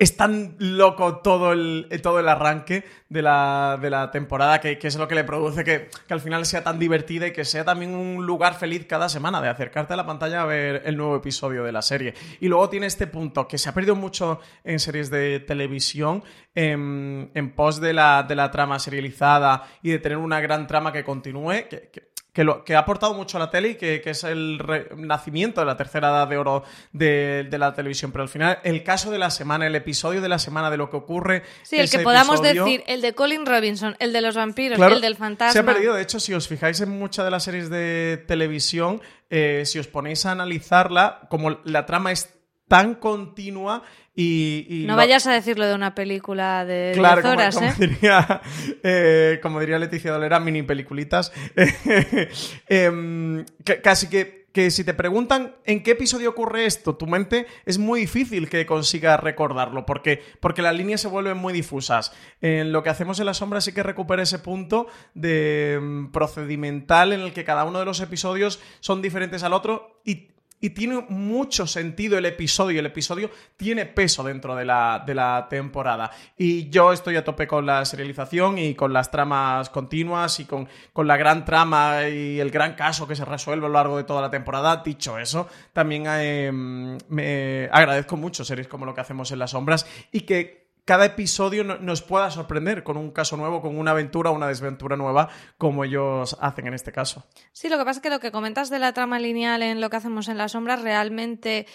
Es 0.00 0.16
tan 0.16 0.56
loco 0.58 1.18
todo 1.18 1.52
el, 1.52 1.86
todo 2.02 2.20
el 2.20 2.28
arranque 2.28 2.84
de 3.10 3.20
la, 3.20 3.78
de 3.78 3.90
la 3.90 4.10
temporada 4.10 4.58
que, 4.58 4.78
que, 4.78 4.88
es 4.88 4.96
lo 4.96 5.06
que 5.06 5.14
le 5.14 5.24
produce 5.24 5.62
que, 5.62 5.90
que, 6.08 6.14
al 6.14 6.22
final 6.22 6.46
sea 6.46 6.64
tan 6.64 6.78
divertida 6.78 7.26
y 7.26 7.32
que 7.34 7.44
sea 7.44 7.66
también 7.66 7.94
un 7.94 8.24
lugar 8.24 8.54
feliz 8.54 8.86
cada 8.86 9.10
semana 9.10 9.42
de 9.42 9.50
acercarte 9.50 9.92
a 9.92 9.96
la 9.96 10.06
pantalla 10.06 10.40
a 10.40 10.46
ver 10.46 10.84
el 10.86 10.96
nuevo 10.96 11.16
episodio 11.16 11.64
de 11.64 11.72
la 11.72 11.82
serie. 11.82 12.14
Y 12.40 12.48
luego 12.48 12.70
tiene 12.70 12.86
este 12.86 13.08
punto 13.08 13.46
que 13.46 13.58
se 13.58 13.68
ha 13.68 13.74
perdido 13.74 13.94
mucho 13.94 14.40
en 14.64 14.80
series 14.80 15.10
de 15.10 15.38
televisión 15.40 16.24
en, 16.54 17.30
en 17.34 17.54
pos 17.54 17.78
de 17.78 17.92
la, 17.92 18.22
de 18.22 18.36
la 18.36 18.50
trama 18.50 18.78
serializada 18.78 19.68
y 19.82 19.90
de 19.90 19.98
tener 19.98 20.16
una 20.16 20.40
gran 20.40 20.66
trama 20.66 20.92
que 20.92 21.04
continúe. 21.04 21.68
Que, 21.68 22.09
que, 22.32 22.44
lo, 22.44 22.64
que 22.64 22.74
ha 22.74 22.80
aportado 22.80 23.14
mucho 23.14 23.36
a 23.36 23.40
la 23.40 23.50
tele 23.50 23.70
y 23.70 23.74
que, 23.74 24.00
que 24.00 24.10
es 24.10 24.24
el 24.24 24.60
nacimiento 24.96 25.60
de 25.60 25.66
la 25.66 25.76
tercera 25.76 26.08
edad 26.10 26.28
de 26.28 26.36
oro 26.36 26.62
de, 26.92 27.46
de, 27.50 27.58
la 27.58 27.74
televisión. 27.74 28.12
Pero 28.12 28.22
al 28.22 28.28
final, 28.28 28.58
el 28.62 28.82
caso 28.82 29.10
de 29.10 29.18
la 29.18 29.30
semana, 29.30 29.66
el 29.66 29.74
episodio 29.74 30.20
de 30.20 30.28
la 30.28 30.38
semana 30.38 30.70
de 30.70 30.76
lo 30.76 30.90
que 30.90 30.96
ocurre. 30.96 31.42
Sí, 31.62 31.78
el 31.78 31.90
que 31.90 32.00
podamos 32.00 32.40
episodio, 32.40 32.64
decir, 32.64 32.84
el 32.86 33.00
de 33.00 33.14
Colin 33.14 33.46
Robinson, 33.46 33.96
el 33.98 34.12
de 34.12 34.20
los 34.20 34.34
vampiros, 34.34 34.76
claro, 34.76 34.94
el 34.94 35.00
del 35.00 35.16
fantasma. 35.16 35.52
Se 35.52 35.58
ha 35.58 35.64
perdido. 35.64 35.94
De 35.94 36.02
hecho, 36.02 36.20
si 36.20 36.34
os 36.34 36.46
fijáis 36.46 36.80
en 36.80 36.90
muchas 36.90 37.24
de 37.24 37.30
las 37.30 37.44
series 37.44 37.68
de 37.70 38.22
televisión, 38.26 39.00
eh, 39.28 39.62
si 39.66 39.78
os 39.78 39.86
ponéis 39.86 40.26
a 40.26 40.32
analizarla, 40.32 41.22
como 41.28 41.58
la 41.64 41.86
trama 41.86 42.12
es 42.12 42.39
tan 42.70 42.94
continua 42.94 43.82
y, 44.14 44.64
y 44.68 44.86
no 44.86 44.94
vayas 44.94 45.26
a 45.26 45.32
decirlo 45.32 45.66
de 45.66 45.74
una 45.74 45.92
película 45.96 46.64
de 46.64 46.92
claro, 46.94 47.20
10 47.20 47.32
horas, 47.32 47.54
como, 47.56 47.72
como 47.72 47.84
¿eh? 47.84 47.88
Diría, 47.88 48.42
eh, 48.84 49.40
como 49.42 49.58
diría 49.58 49.78
Leticia 49.80 50.12
Dolera, 50.12 50.38
mini 50.38 50.62
peliculitas. 50.62 51.32
eh, 52.68 53.44
casi 53.82 54.08
que, 54.08 54.46
que 54.52 54.70
si 54.70 54.84
te 54.84 54.94
preguntan 54.94 55.56
en 55.64 55.82
qué 55.82 55.92
episodio 55.92 56.30
ocurre 56.30 56.66
esto, 56.66 56.94
tu 56.94 57.08
mente 57.08 57.48
es 57.66 57.78
muy 57.78 58.02
difícil 58.02 58.48
que 58.48 58.66
consiga 58.66 59.16
recordarlo, 59.16 59.84
porque, 59.84 60.22
porque 60.38 60.62
las 60.62 60.76
líneas 60.76 61.00
se 61.00 61.08
vuelven 61.08 61.36
muy 61.36 61.52
difusas. 61.52 62.12
En 62.40 62.70
lo 62.70 62.84
que 62.84 62.90
hacemos 62.90 63.18
en 63.18 63.26
la 63.26 63.34
sombra 63.34 63.60
sí 63.60 63.72
que 63.72 63.82
recupera 63.82 64.22
ese 64.22 64.38
punto 64.38 64.86
de 65.14 65.76
um, 65.80 66.12
procedimental 66.12 67.12
en 67.12 67.20
el 67.22 67.32
que 67.32 67.44
cada 67.44 67.64
uno 67.64 67.80
de 67.80 67.84
los 67.84 68.00
episodios 68.00 68.60
son 68.78 69.02
diferentes 69.02 69.42
al 69.42 69.54
otro 69.54 70.00
y 70.04 70.30
y 70.60 70.70
tiene 70.70 71.04
mucho 71.08 71.66
sentido 71.66 72.18
el 72.18 72.26
episodio. 72.26 72.80
El 72.80 72.86
episodio 72.86 73.30
tiene 73.56 73.86
peso 73.86 74.22
dentro 74.22 74.54
de 74.54 74.64
la, 74.64 75.02
de 75.04 75.14
la 75.14 75.46
temporada. 75.48 76.10
Y 76.36 76.68
yo 76.68 76.92
estoy 76.92 77.16
a 77.16 77.24
tope 77.24 77.46
con 77.46 77.64
la 77.64 77.84
serialización 77.84 78.58
y 78.58 78.74
con 78.74 78.92
las 78.92 79.10
tramas 79.10 79.70
continuas 79.70 80.38
y 80.40 80.44
con, 80.44 80.68
con 80.92 81.06
la 81.06 81.16
gran 81.16 81.44
trama 81.44 82.08
y 82.08 82.38
el 82.38 82.50
gran 82.50 82.74
caso 82.74 83.08
que 83.08 83.16
se 83.16 83.24
resuelve 83.24 83.64
a 83.64 83.68
lo 83.68 83.74
largo 83.74 83.96
de 83.96 84.04
toda 84.04 84.20
la 84.20 84.30
temporada. 84.30 84.82
Dicho 84.84 85.18
eso, 85.18 85.48
también 85.72 86.04
eh, 86.06 86.50
me 86.52 87.68
agradezco 87.72 88.16
mucho 88.16 88.44
series 88.44 88.68
como 88.68 88.84
lo 88.84 88.94
que 88.94 89.00
hacemos 89.00 89.32
en 89.32 89.38
las 89.38 89.52
sombras 89.52 89.86
y 90.12 90.20
que 90.20 90.59
cada 90.90 91.04
episodio 91.04 91.62
nos 91.62 92.02
pueda 92.02 92.32
sorprender 92.32 92.82
con 92.82 92.96
un 92.96 93.12
caso 93.12 93.36
nuevo, 93.36 93.62
con 93.62 93.78
una 93.78 93.92
aventura 93.92 94.30
o 94.30 94.34
una 94.34 94.48
desventura 94.48 94.96
nueva, 94.96 95.28
como 95.56 95.84
ellos 95.84 96.36
hacen 96.40 96.66
en 96.66 96.74
este 96.74 96.90
caso. 96.90 97.24
Sí, 97.52 97.68
lo 97.68 97.78
que 97.78 97.84
pasa 97.84 97.98
es 97.98 98.02
que 98.02 98.10
lo 98.10 98.18
que 98.18 98.32
comentas 98.32 98.70
de 98.70 98.80
la 98.80 98.92
trama 98.92 99.20
lineal 99.20 99.62
en 99.62 99.80
lo 99.80 99.88
que 99.88 99.98
hacemos 99.98 100.26
en 100.26 100.36
las 100.36 100.50
sombras 100.50 100.82
realmente... 100.82 101.68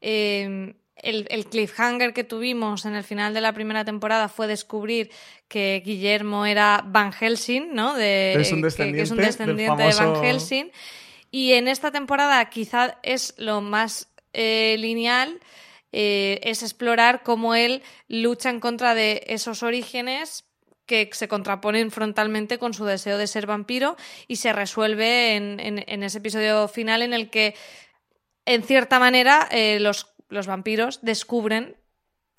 Eh, 0.00 0.76
el, 0.94 1.26
el, 1.30 1.46
cliffhanger 1.46 2.12
que 2.12 2.22
tuvimos 2.22 2.84
en 2.84 2.94
el 2.94 3.02
final 3.02 3.34
de 3.34 3.40
la 3.40 3.52
primera 3.52 3.84
temporada 3.84 4.28
fue 4.28 4.46
descubrir 4.46 5.10
que 5.48 5.82
Guillermo 5.84 6.46
era 6.46 6.84
Van 6.86 7.10
Helsing, 7.10 7.74
¿no? 7.74 7.94
De, 7.94 8.34
es 8.34 8.52
un 8.52 8.60
descendiente, 8.60 8.92
que, 8.92 8.96
que 8.98 9.02
es 9.02 9.10
un 9.10 9.16
descendiente 9.16 9.66
famoso... 9.66 10.04
de 10.04 10.10
Van 10.10 10.24
Helsing. 10.24 10.70
Y 11.32 11.54
en 11.54 11.66
esta 11.66 11.90
temporada 11.90 12.48
quizá 12.50 12.98
es 13.02 13.34
lo 13.36 13.62
más 13.62 14.12
eh, 14.32 14.76
lineal 14.78 15.40
eh, 15.92 16.40
es 16.42 16.62
explorar 16.62 17.22
cómo 17.22 17.54
él 17.54 17.82
lucha 18.08 18.50
en 18.50 18.60
contra 18.60 18.94
de 18.94 19.24
esos 19.26 19.62
orígenes 19.62 20.44
que 20.86 21.08
se 21.12 21.28
contraponen 21.28 21.90
frontalmente 21.90 22.58
con 22.58 22.74
su 22.74 22.84
deseo 22.84 23.16
de 23.16 23.28
ser 23.28 23.46
vampiro 23.46 23.96
y 24.26 24.36
se 24.36 24.52
resuelve 24.52 25.36
en, 25.36 25.60
en, 25.60 26.02
ese 26.02 26.18
episodio 26.18 26.66
final 26.66 27.02
en 27.02 27.12
el 27.12 27.30
que, 27.30 27.54
en 28.44 28.64
cierta 28.64 28.98
manera, 28.98 29.46
eh, 29.52 29.78
los, 29.78 30.12
los 30.28 30.48
vampiros 30.48 31.00
descubren 31.02 31.76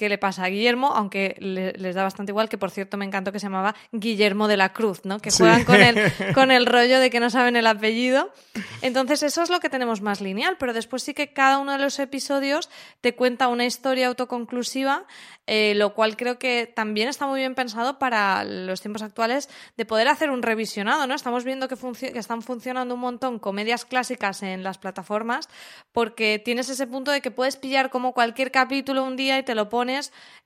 qué 0.02 0.10
le 0.10 0.18
pasa 0.18 0.45
a 0.45 0.49
Guillermo, 0.49 0.93
aunque 0.95 1.36
le, 1.38 1.74
les 1.74 1.93
da 1.93 2.02
bastante 2.02 2.32
igual, 2.32 2.49
que 2.49 2.58
por 2.58 2.72
cierto 2.72 2.97
me 2.97 3.06
encantó 3.06 3.32
que 3.32 3.39
se 3.39 3.45
llamaba 3.45 3.76
Guillermo 3.91 4.47
de 4.47 4.58
la 4.58 4.74
Cruz, 4.74 5.02
¿no? 5.04 5.20
Que 5.20 5.30
juegan 5.30 5.60
sí. 5.60 5.66
con, 5.66 5.76
el, 5.76 6.12
con 6.34 6.49
el 6.49 6.66
rollo 6.66 6.99
de 6.99 7.12
que 7.12 7.20
no 7.20 7.30
saben 7.30 7.56
el 7.56 7.68
apellido. 7.68 8.34
Entonces 8.82 9.22
eso 9.22 9.43
es 9.43 9.52
lo 9.52 9.60
que 9.60 9.70
tenemos 9.70 10.02
más 10.02 10.20
lineal, 10.20 10.58
pero 10.58 10.74
después 10.74 11.04
sí 11.04 11.14
que 11.14 11.34
cada 11.34 11.60
uno 11.60 11.74
de 11.74 11.78
los 11.78 11.99
episodios 11.99 12.72
te 13.02 13.14
cuenta 13.14 13.47
una 13.47 13.64
historia 13.64 14.08
autoconclusiva, 14.08 15.06
eh, 15.45 15.74
lo 15.76 15.93
cual 15.93 16.18
creo 16.18 16.39
que 16.39 16.66
también 16.66 17.08
está 17.08 17.28
muy 17.28 17.39
bien 17.39 17.54
pensado 17.54 17.99
para 17.99 18.43
los 18.43 18.82
tiempos 18.82 19.04
actuales 19.04 19.49
de 19.78 19.86
poder 19.86 20.08
hacer 20.08 20.32
un 20.32 20.41
revisionado, 20.41 21.06
¿no? 21.06 21.14
Estamos 21.14 21.43
viendo 21.43 21.68
que, 21.68 21.76
que 22.12 22.18
están 22.18 22.41
funcionando 22.41 22.95
un 22.95 23.02
montón 23.02 23.38
comedias 23.38 23.86
clásicas 23.86 24.41
en 24.41 24.64
las 24.64 24.80
plataformas 24.80 25.47
porque 25.91 26.41
tienes 26.43 26.70
ese 26.70 26.88
punto 26.88 27.12
de 27.12 27.22
que 27.22 27.30
puedes 27.30 27.56
pillar 27.56 27.91
como 27.91 28.14
cualquier 28.14 28.49
capítulo 28.49 29.04
un 29.04 29.16
día 29.16 29.38
y 29.38 29.43
te 29.43 29.54
lo 29.54 29.70
pones 29.70 29.91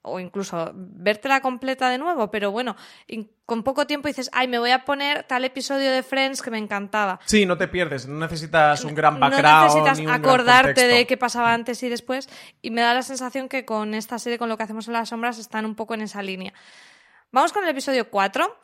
o 0.02 0.20
incluso 0.20 0.72
vértela 0.74 1.41
completa 1.41 1.89
de 1.89 1.98
nuevo, 1.98 2.30
pero 2.32 2.52
bueno, 2.52 2.76
con 3.46 3.64
poco 3.64 3.88
tiempo 3.88 4.08
dices, 4.08 4.30
ay, 4.34 4.48
me 4.48 4.60
voy 4.60 4.72
a 4.72 4.86
poner 4.86 5.24
tal 5.24 5.46
episodio 5.46 5.91
de 5.91 6.04
Friends 6.04 6.41
que 6.41 6.52
me 6.52 6.58
encantaba. 6.58 7.20
Sí, 7.26 7.46
no 7.46 7.58
te 7.58 7.68
pierdes, 7.68 8.08
no 8.08 8.20
necesitas 8.20 8.84
un 8.84 8.96
gran 8.96 9.20
background. 9.20 9.46
No 9.46 9.84
necesitas 9.86 10.14
acordarte 10.14 10.88
de 10.88 11.08
qué 11.08 11.18
pasaba 11.18 11.54
antes 11.54 11.82
y 11.84 11.89
después, 11.89 12.30
y 12.62 12.72
me 12.72 12.82
da 12.82 12.93
la 12.93 13.04
sensación 13.04 13.50
que 13.50 13.66
con 13.66 13.93
esta 13.93 14.20
serie, 14.20 14.38
con 14.38 14.50
lo 14.50 14.58
que 14.58 14.64
hacemos 14.64 14.88
en 14.88 14.93
las 14.93 15.10
sombras, 15.10 15.38
están 15.38 15.66
un 15.66 15.76
poco 15.76 15.93
en 15.93 16.02
esa 16.02 16.22
línea. 16.22 16.54
Vamos 17.32 17.52
con 17.52 17.64
el 17.64 17.70
episodio 17.70 18.10
4, 18.10 18.60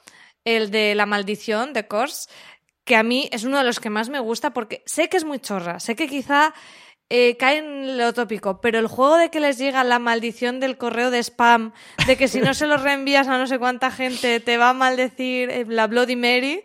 el 0.45 0.71
de 0.71 0.95
la 0.95 1.05
maldición 1.05 1.73
de 1.73 1.88
Kors, 1.88 2.29
que 2.84 2.95
a 2.95 3.03
mí 3.03 3.29
es 3.32 3.43
uno 3.43 3.57
de 3.57 3.63
los 3.63 3.79
que 3.79 3.89
más 3.89 4.09
me 4.09 4.19
gusta 4.19 4.51
porque 4.51 4.84
sé 4.86 5.09
que 5.09 5.17
es 5.17 5.25
muy 5.25 5.39
chorra, 5.39 5.79
sé 5.79 5.95
que 5.95 6.07
quizá 6.07 6.53
eh, 7.14 7.36
caen 7.38 7.66
en 7.66 7.97
lo 7.97 8.14
tópico, 8.14 8.62
pero 8.62 8.80
el 8.80 8.88
juego 8.88 9.18
de 9.18 9.30
que 9.30 9.39
les 9.41 9.57
llega 9.57 9.84
la 9.84 9.99
maldición 9.99 10.59
del 10.62 10.78
correo 10.78 11.12
de 11.12 11.20
spam, 11.22 11.74
de 12.07 12.16
que 12.18 12.28
si 12.28 12.39
no 12.39 12.53
se 12.53 12.66
lo 12.68 12.78
reenvías 12.78 13.28
a 13.28 13.38
no 13.38 13.47
sé 13.47 13.59
cuánta 13.59 13.91
gente 13.91 14.39
te 14.39 14.57
va 14.57 14.70
a 14.70 14.74
maldecir 14.74 15.49
eh, 15.49 15.66
la 15.68 15.88
Bloody 15.88 16.16
Mary, 16.16 16.64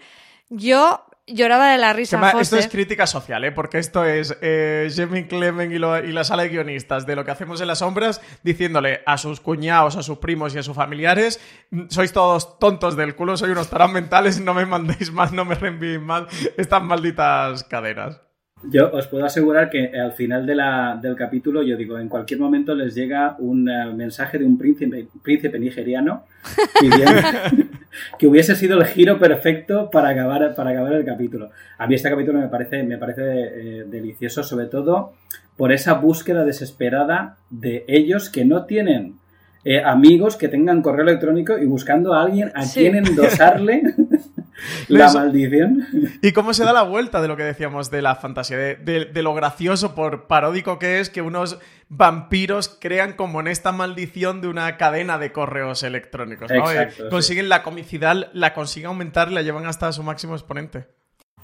yo 0.49 1.03
lloraba 1.29 1.73
de 1.73 1.79
la 1.79 1.93
risa. 1.93 2.17
Chema, 2.19 2.41
esto 2.41 2.57
es 2.57 2.69
crítica 2.69 3.05
social, 3.09 3.43
¿eh? 3.45 3.51
porque 3.51 3.79
esto 3.79 4.05
es 4.05 4.37
eh, 4.43 4.89
Jamie 4.95 5.27
Clement 5.27 5.73
y, 5.73 5.79
lo- 5.79 5.99
y 6.05 6.13
la 6.13 6.23
sala 6.23 6.45
de 6.45 6.51
guionistas 6.51 7.05
de 7.05 7.17
lo 7.17 7.25
que 7.25 7.33
hacemos 7.33 7.61
en 7.61 7.67
las 7.67 7.81
sombras, 7.81 8.21
diciéndole 8.45 9.01
a 9.07 9.19
sus 9.19 9.41
cuñados, 9.41 9.97
a 9.97 10.05
sus 10.05 10.19
primos 10.19 10.55
y 10.55 10.59
a 10.59 10.63
sus 10.63 10.77
familiares, 10.77 11.41
"Mm, 11.71 11.89
sois 11.89 12.13
todos 12.13 12.61
tontos 12.61 12.97
del 12.97 13.17
culo, 13.17 13.37
sois 13.37 13.51
unos 13.51 13.69
tarán 13.69 13.93
mentales, 13.93 14.41
no 14.41 14.55
me 14.55 14.67
mandéis 14.67 15.11
más, 15.11 15.33
no 15.33 15.45
me 15.45 15.57
reenvíen 15.57 16.05
más 16.05 16.25
estas 16.57 16.83
malditas 16.85 17.65
cadenas. 17.65 18.21
Yo 18.71 18.91
os 18.93 19.07
puedo 19.07 19.25
asegurar 19.25 19.71
que 19.71 19.91
al 19.99 20.13
final 20.13 20.45
de 20.47 20.55
la- 20.55 20.99
del 21.01 21.15
capítulo, 21.17 21.63
yo 21.63 21.77
digo, 21.77 21.99
en 21.99 22.09
cualquier 22.09 22.41
momento 22.41 22.75
les 22.75 22.95
llega 22.95 23.37
un 23.39 23.69
eh, 23.69 23.93
mensaje 23.95 24.39
de 24.39 24.45
un 24.45 24.59
príncipe, 24.59 25.07
príncipe 25.23 25.59
nigeriano 25.59 26.25
pidiendo 26.81 27.07
que 28.19 28.27
hubiese 28.27 28.55
sido 28.57 28.79
el 28.79 28.87
giro 28.87 29.19
perfecto 29.19 29.89
para 29.91 30.09
acabar, 30.11 30.55
para 30.55 30.71
acabar 30.71 30.95
el 30.95 31.05
capítulo. 31.05 31.51
A 31.79 31.87
mí 31.87 31.95
este 31.95 32.11
capítulo 32.11 32.39
me 32.41 32.49
parece, 32.49 32.83
me 32.83 32.99
parece 32.99 33.23
eh, 33.23 33.85
delicioso, 33.87 34.43
sobre 34.43 34.67
todo 34.67 35.13
por 35.57 35.73
esa 35.73 35.95
búsqueda 35.95 36.45
desesperada 36.45 37.37
de 37.51 37.85
ellos 37.89 38.29
que 38.31 38.45
no 38.45 38.65
tienen 38.67 39.15
eh, 39.65 39.83
amigos 39.83 40.37
que 40.37 40.49
tengan 40.49 40.83
correo 40.83 41.03
electrónico 41.05 41.57
y 41.59 41.67
buscando 41.67 42.13
a 42.15 42.23
alguien 42.23 42.53
a 42.55 42.63
Sí. 42.63 42.81
quien 42.81 42.97
endosarle 42.97 43.83
la 44.89 45.13
maldición. 45.13 45.87
Y 46.23 46.33
cómo 46.33 46.55
se 46.55 46.65
da 46.65 46.73
la 46.73 46.83
vuelta 46.83 47.21
de 47.21 47.29
lo 47.29 47.37
que 47.37 47.43
decíamos 47.45 47.91
de 47.91 48.03
la 48.03 48.17
fantasía, 48.17 48.57
de, 48.57 48.75
de- 48.77 49.05
de 49.07 49.23
lo 49.23 49.35
gracioso 49.35 49.95
por 49.95 50.27
paródico 50.27 50.79
que 50.79 51.01
es 51.01 51.11
que 51.11 51.23
unos 51.23 51.59
vampiros 51.89 52.69
crean 52.81 53.13
como 53.15 53.41
en 53.41 53.49
esta 53.49 53.73
maldición 53.73 54.41
de 54.41 54.49
una 54.49 54.77
cadena 54.77 55.19
de 55.19 55.33
correos 55.33 55.83
electrónicos. 55.83 56.51
¿no? 56.51 56.57
Exacto, 56.71 57.03
Eh, 57.03 57.07
sí. 57.07 57.11
consiguen 57.11 57.49
la 57.49 57.63
comicidad, 57.63 58.29
la 58.33 58.55
consiguen 58.55 58.89
aumentar 58.89 59.31
y 59.31 59.35
la 59.35 59.43
llevan 59.43 59.67
hasta 59.67 59.93
su 59.93 60.03
máximo 60.03 60.35
exponente. 60.35 60.87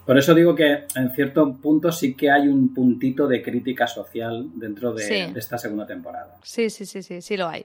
Por 0.04 0.18
eso 0.18 0.34
digo 0.34 0.56
que 0.56 0.86
en 0.96 1.14
cierto 1.14 1.60
punto 1.60 1.92
sí 1.92 2.14
que 2.16 2.28
hay 2.28 2.48
un 2.48 2.74
puntito 2.74 3.28
de 3.28 3.40
crítica 3.40 3.86
social 3.86 4.48
dentro 4.56 4.92
de, 4.92 5.04
Sí. 5.04 5.32
de 5.32 5.38
esta 5.38 5.58
segunda 5.58 5.86
temporada. 5.86 6.38
Sí, 6.42 6.70
sí, 6.70 6.86
sí, 6.86 7.04
sí, 7.04 7.22
sí 7.22 7.36
lo 7.36 7.46
hay. 7.48 7.64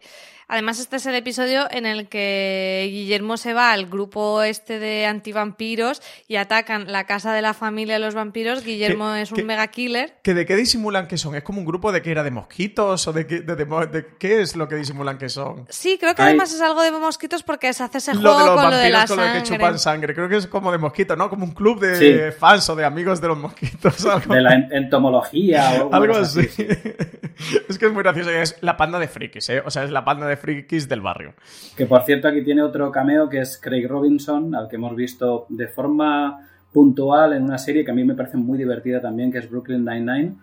Además, 0.49 0.79
este 0.79 0.95
es 0.95 1.05
el 1.05 1.15
episodio 1.15 1.67
en 1.71 1.85
el 1.85 2.07
que 2.07 2.87
Guillermo 2.89 3.35
se 3.37 3.53
va 3.53 3.71
al 3.73 3.85
grupo 3.87 4.43
este 4.43 4.79
de 4.79 5.05
antivampiros 5.05 6.01
y 6.27 6.37
atacan 6.37 6.89
la 6.91 7.05
casa 7.05 7.33
de 7.33 7.41
la 7.41 7.53
familia 7.53 7.95
de 7.95 7.99
los 7.99 8.15
vampiros. 8.15 8.63
Guillermo 8.63 9.11
¿Qué- 9.13 9.21
es 9.23 9.31
un 9.33 9.45
mega 9.45 9.67
killer. 9.67 10.15
¿Que 10.23 10.33
¿De 10.33 10.45
qué 10.45 10.55
disimulan 10.55 11.07
que 11.07 11.17
son? 11.17 11.35
¿Es 11.35 11.43
como 11.43 11.59
un 11.59 11.65
grupo 11.65 11.91
de 11.91 12.01
que 12.01 12.11
era 12.11 12.23
de 12.23 12.31
mosquitos? 12.31 13.07
¿O 13.07 13.13
de 13.13 13.27
qué, 13.27 13.41
de, 13.41 13.55
de- 13.55 13.65
de 13.87 14.05
qué 14.17 14.41
es 14.41 14.55
lo 14.55 14.67
que 14.69 14.75
disimulan 14.75 15.17
que 15.17 15.27
son? 15.29 15.65
Sí, 15.69 15.97
creo 15.99 16.15
que 16.15 16.21
Ay. 16.21 16.29
además 16.29 16.53
es 16.53 16.61
algo 16.61 16.81
de 16.81 16.91
mosquitos 16.91 17.43
porque 17.43 17.73
se 17.73 17.83
hace 17.83 17.97
ese 17.97 18.13
Lo 18.13 18.21
juego 18.33 18.39
de 18.39 18.45
los 18.45 18.55
con 18.55 18.63
lo 18.71 18.77
de 18.77 18.91
vampiros 18.91 19.01
la 19.09 19.15
con 19.15 19.25
lo 19.27 19.33
que 19.33 19.43
chupan 19.43 19.79
sangre. 19.79 20.13
Creo 20.15 20.29
que 20.29 20.37
es 20.37 20.47
como 20.47 20.71
de 20.71 20.77
mosquitos, 20.77 21.17
¿no? 21.17 21.29
Como 21.29 21.43
un 21.43 21.51
club 21.51 21.79
de 21.81 22.31
Sí. 22.31 22.37
fans 22.39 22.69
o 22.69 22.75
de 22.77 22.85
amigos 22.85 23.19
de 23.19 23.27
los 23.27 23.37
mosquitos. 23.37 24.05
Algo, 24.05 24.33
De 24.33 24.39
la 24.41 24.53
en- 24.53 24.69
entomología 24.71 25.83
o 25.83 25.93
algo 25.93 26.15
así. 26.15 26.43
sí. 26.47 26.65
es 27.69 27.77
que 27.77 27.85
es 27.87 27.91
muy 27.91 28.01
gracioso. 28.03 28.29
Es 28.31 28.55
la 28.61 28.77
panda 28.77 28.97
de 28.99 29.07
frikis, 29.09 29.49
¿eh? 29.49 29.61
O 29.65 29.69
sea, 29.71 29.83
es 29.83 29.91
la 29.91 30.05
panda 30.05 30.25
de 30.27 30.36
frikis 30.37 30.87
del 30.87 31.01
barrio. 31.01 31.33
Que 31.75 31.85
por 31.85 32.03
cierto 32.03 32.27
aquí 32.27 32.43
tiene 32.43 32.61
otro 32.61 32.91
cameo 32.91 33.27
que 33.29 33.39
es 33.41 33.59
Craig 33.61 33.87
Robinson, 33.87 34.55
al 34.55 34.67
que 34.69 34.77
hemos 34.77 34.95
visto 34.95 35.45
de 35.49 35.67
forma 35.67 36.47
puntual 36.71 37.33
en 37.33 37.43
una 37.43 37.57
serie 37.57 37.83
que 37.83 37.91
a 37.91 37.93
mí 37.93 38.03
me 38.03 38.15
parece 38.15 38.37
muy 38.37 38.57
divertida 38.57 39.01
también, 39.01 39.31
que 39.31 39.39
es 39.39 39.49
Brooklyn 39.49 39.83
Nine-Nine, 39.83 40.35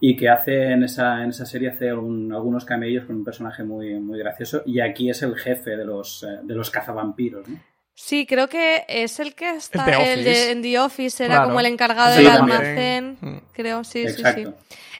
y 0.00 0.16
que 0.16 0.28
hace 0.28 0.72
en 0.72 0.82
esa, 0.84 1.22
en 1.22 1.30
esa 1.30 1.46
serie 1.46 1.68
hace 1.70 1.88
algún- 1.90 2.32
algunos 2.32 2.64
camellos 2.64 3.04
con 3.04 3.16
un 3.16 3.24
personaje 3.24 3.62
muy, 3.64 3.94
muy 4.00 4.18
gracioso, 4.18 4.62
y 4.66 4.80
aquí 4.80 5.08
es 5.10 5.22
el 5.22 5.34
jefe 5.36 5.76
de 5.76 5.84
los, 5.84 6.22
eh, 6.24 6.40
de 6.42 6.54
los 6.54 6.70
cazavampiros. 6.70 7.48
¿no? 7.48 7.58
Sí, 7.94 8.26
creo 8.26 8.48
que 8.48 8.84
es 8.88 9.20
el 9.20 9.34
que 9.34 9.50
está 9.56 9.84
The 9.84 10.12
el 10.14 10.24
de- 10.24 10.30
Office. 10.30 10.50
en 10.52 10.62
The 10.62 10.78
Office, 10.80 11.24
era 11.24 11.34
Claro. 11.34 11.48
como 11.48 11.60
el 11.60 11.66
encargado 11.66 12.16
Sí, 12.16 12.22
del 12.24 12.32
almacén. 12.32 13.16
Creo, 13.52 13.84
sí, 13.84 14.08
sí, 14.08 14.22
sí. 14.34 14.46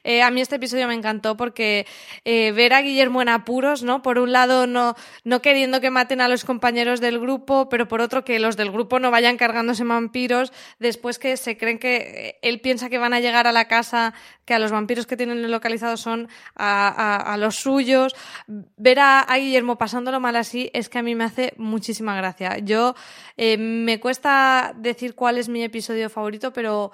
Eh, 0.05 0.21
a 0.21 0.29
mí 0.31 0.39
este 0.39 0.55
episodio 0.57 0.87
me 0.87 0.93
encantó 0.93 1.35
porque 1.35 1.85
eh, 2.23 2.51
ver 2.53 2.73
a 2.73 2.81
Guillermo 2.81 3.21
en 3.21 3.29
apuros, 3.29 3.83
¿no? 3.83 4.01
Por 4.03 4.19
un 4.19 4.31
lado, 4.31 4.67
no, 4.67 4.95
no 5.23 5.41
queriendo 5.41 5.81
que 5.81 5.89
maten 5.89 6.21
a 6.21 6.27
los 6.29 6.45
compañeros 6.45 7.01
del 7.01 7.19
grupo, 7.19 7.67
pero 7.69 7.87
por 7.87 8.01
otro, 8.01 8.23
que 8.23 8.39
los 8.39 8.55
del 8.55 8.71
grupo 8.71 8.99
no 8.99 9.09
vayan 9.11 9.35
cargándose 9.37 9.83
vampiros. 9.83 10.53
Después 10.79 11.19
que 11.19 11.35
se 11.37 11.57
creen 11.57 11.79
que 11.79 11.95
eh, 11.97 12.39
él 12.43 12.61
piensa 12.61 12.89
que 12.89 12.99
van 12.99 13.13
a 13.15 13.19
llegar 13.19 13.47
a 13.47 13.51
la 13.51 13.67
casa, 13.67 14.13
que 14.45 14.53
a 14.53 14.59
los 14.59 14.71
vampiros 14.71 15.07
que 15.07 15.17
tienen 15.17 15.49
localizados 15.51 16.01
son 16.01 16.29
a, 16.55 17.33
a- 17.33 17.37
los 17.37 17.55
suyos. 17.55 18.15
Ver 18.47 18.99
a, 18.99 19.21
a 19.21 19.37
Guillermo 19.37 19.77
pasándolo 19.77 20.19
mal 20.19 20.35
así 20.35 20.69
es 20.73 20.87
que 20.87 20.99
a 20.99 21.03
mí 21.03 21.15
me 21.15 21.23
hace 21.23 21.53
muchísima 21.57 22.15
gracia. 22.15 22.59
Yo 22.59 22.93
me 23.57 23.99
cuesta 23.99 24.73
decir 24.77 25.15
cuál 25.15 25.37
es 25.39 25.49
mi 25.49 25.63
episodio 25.63 26.09
favorito, 26.09 26.53
pero 26.53 26.91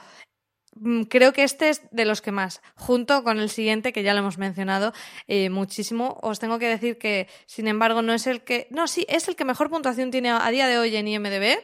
Creo 1.10 1.34
que 1.34 1.44
este 1.44 1.70
es 1.70 1.82
de 1.92 2.06
los 2.06 2.22
que 2.22 2.32
más, 2.32 2.62
junto 2.76 3.24
con 3.24 3.40
el 3.40 3.50
siguiente 3.50 3.92
que 3.92 4.04
ya 4.04 4.14
lo 4.14 4.20
hemos 4.20 4.38
mencionado 4.38 4.94
eh, 5.28 5.50
muchísimo. 5.50 6.18
Os 6.22 6.40
tengo 6.40 6.60
que 6.60 6.68
decir 6.68 6.98
que, 6.98 7.28
sin 7.46 7.68
embargo, 7.68 8.02
no 8.02 8.14
es 8.14 8.26
el 8.26 8.42
que, 8.42 8.68
no, 8.72 8.88
sí, 8.88 9.06
es 9.10 9.28
el 9.28 9.36
que 9.36 9.44
mejor 9.46 9.70
puntuación 9.70 10.12
tiene 10.12 10.30
a 10.32 10.50
día 10.50 10.68
de 10.68 10.78
hoy 10.80 10.96
en 10.96 11.08
IMDb, 11.10 11.60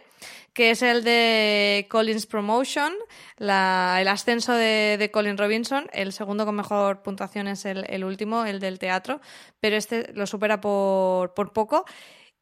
que 0.54 0.72
es 0.72 0.82
el 0.82 1.04
de 1.06 1.88
Collins 1.90 2.26
Promotion, 2.26 2.94
la- 3.38 3.98
el 4.02 4.08
ascenso 4.10 4.54
de, 4.54 4.98
de 5.00 5.10
Colin 5.10 5.38
Robinson. 5.38 5.88
El 5.94 6.12
segundo 6.12 6.46
con 6.46 6.56
mejor 6.56 7.02
puntuación 7.02 7.48
es 7.48 7.64
el, 7.66 7.86
el 7.90 8.04
último, 8.04 8.44
el 8.46 8.60
del 8.60 8.78
teatro, 8.78 9.22
pero 9.62 9.78
este 9.78 10.12
lo 10.14 10.28
supera 10.28 10.60
por, 10.60 11.34
por 11.34 11.54
poco. 11.54 11.86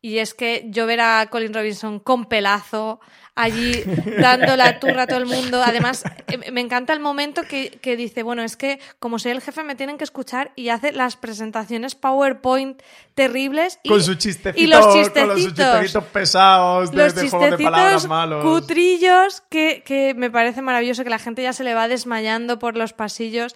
Y 0.06 0.20
es 0.20 0.36
que 0.36 0.68
yo 0.70 0.86
ver 0.86 1.02
a 1.02 1.26
Colin 1.32 1.52
Robinson 1.52 1.98
con 2.00 2.26
pelazo 2.26 3.00
allí 3.34 3.84
dando 4.20 4.56
la 4.56 4.80
turra 4.80 5.02
a 5.02 5.08
todo 5.08 5.18
el 5.18 5.26
mundo. 5.26 5.64
Además, 5.66 6.04
eh, 6.28 6.52
me 6.52 6.62
encanta 6.62 6.94
el 6.94 7.00
momento 7.00 7.42
que, 7.42 7.72
que 7.82 7.98
dice, 7.98 8.22
bueno, 8.22 8.44
es 8.44 8.56
que 8.56 8.80
como 9.00 9.18
soy 9.18 9.32
el 9.32 9.42
jefe 9.42 9.64
me 9.64 9.74
tienen 9.74 9.98
que 9.98 10.04
escuchar 10.04 10.52
y 10.56 10.70
hace 10.70 10.92
las 10.92 11.16
presentaciones 11.16 11.96
PowerPoint 11.96 12.84
terribles. 13.16 13.80
Y, 13.82 13.90
Con 13.90 14.04
su 14.04 14.14
chistecito, 14.14 14.64
y 14.64 14.68
los 14.68 14.86
con 14.86 14.96
los 14.96 15.06
chistecitos. 15.08 15.56
chistecitos 15.56 16.04
pesados 16.04 16.92
de, 16.92 16.98
Los 16.98 17.16
de 17.16 17.28
juegos 17.28 17.58
de 17.58 17.64
palabras 17.64 17.94
chistecitos 18.04 18.08
malos. 18.08 18.46
cutrillos 18.46 19.42
que, 19.50 19.82
que 19.84 20.14
me 20.14 20.30
parece 20.30 20.62
maravilloso 20.62 21.04
que 21.04 21.10
la 21.10 21.18
gente 21.18 21.42
ya 21.42 21.54
se 21.54 21.64
le 21.64 21.74
va 21.74 21.88
desmayando 21.88 22.60
por 22.60 22.78
los 22.78 22.94
pasillos. 22.94 23.56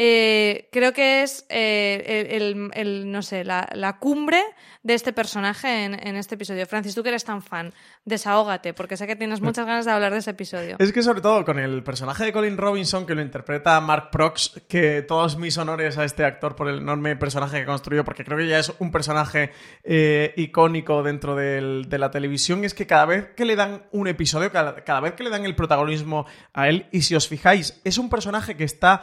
Eh, 0.00 0.68
creo 0.70 0.92
que 0.92 1.24
es 1.24 1.44
eh, 1.48 2.30
el, 2.72 3.10
no 3.10 3.20
sé, 3.20 3.42
la, 3.42 3.96
cumbre 3.98 4.40
de 4.84 4.94
este 4.94 5.12
personaje 5.12 5.86
en, 5.86 6.14
este 6.14 6.36
episodio. 6.36 6.64
Francis, 6.66 6.94
tú 6.94 7.02
que 7.02 7.08
eres 7.08 7.24
tan 7.24 7.42
fan, 7.42 7.74
desahógate, 8.04 8.74
porque 8.74 8.96
sé 8.96 9.08
que 9.08 9.16
tienes 9.16 9.40
muchas 9.40 9.66
ganas 9.66 9.86
de 9.86 9.90
hablar 9.90 10.12
de 10.12 10.18
ese 10.18 10.30
episodio. 10.30 10.76
Es 10.78 10.92
que 10.92 11.02
sobre 11.02 11.20
todo 11.20 11.44
con 11.44 11.58
el 11.58 11.82
personaje 11.82 12.24
de 12.24 12.32
Colin 12.32 12.56
Robinson, 12.56 13.06
que 13.06 13.16
lo 13.16 13.22
interpreta 13.22 13.80
Mark 13.80 14.10
Prox, 14.12 14.62
que 14.68 15.02
todos 15.02 15.36
mis 15.36 15.58
honores 15.58 15.98
a 15.98 16.04
este 16.04 16.24
actor 16.24 16.54
por 16.54 16.68
el 16.68 16.78
enorme 16.78 17.16
personaje 17.16 17.58
que 17.58 17.66
construyó, 17.66 18.04
porque 18.04 18.24
creo 18.24 18.38
que 18.38 18.46
ya 18.46 18.60
es 18.60 18.72
un 18.78 18.92
personaje 18.92 19.50
eh, 19.82 20.32
icónico 20.36 21.02
dentro 21.02 21.34
de 21.34 21.98
la 21.98 22.10
televisión, 22.12 22.64
es 22.64 22.72
que 22.72 22.86
cada 22.86 23.04
vez 23.04 23.30
que 23.34 23.44
le 23.44 23.56
dan 23.56 23.82
un 23.90 24.06
episodio, 24.06 24.52
cada 24.52 25.00
vez 25.00 25.14
que 25.14 25.24
le 25.24 25.30
dan 25.30 25.44
el 25.44 25.56
protagonismo 25.56 26.24
a 26.52 26.68
él, 26.68 26.86
y 26.92 27.02
si 27.02 27.16
os 27.16 27.26
fijáis, 27.26 27.80
es 27.82 27.98
un 27.98 28.08
personaje 28.08 28.56
que 28.56 28.62
está 28.62 29.02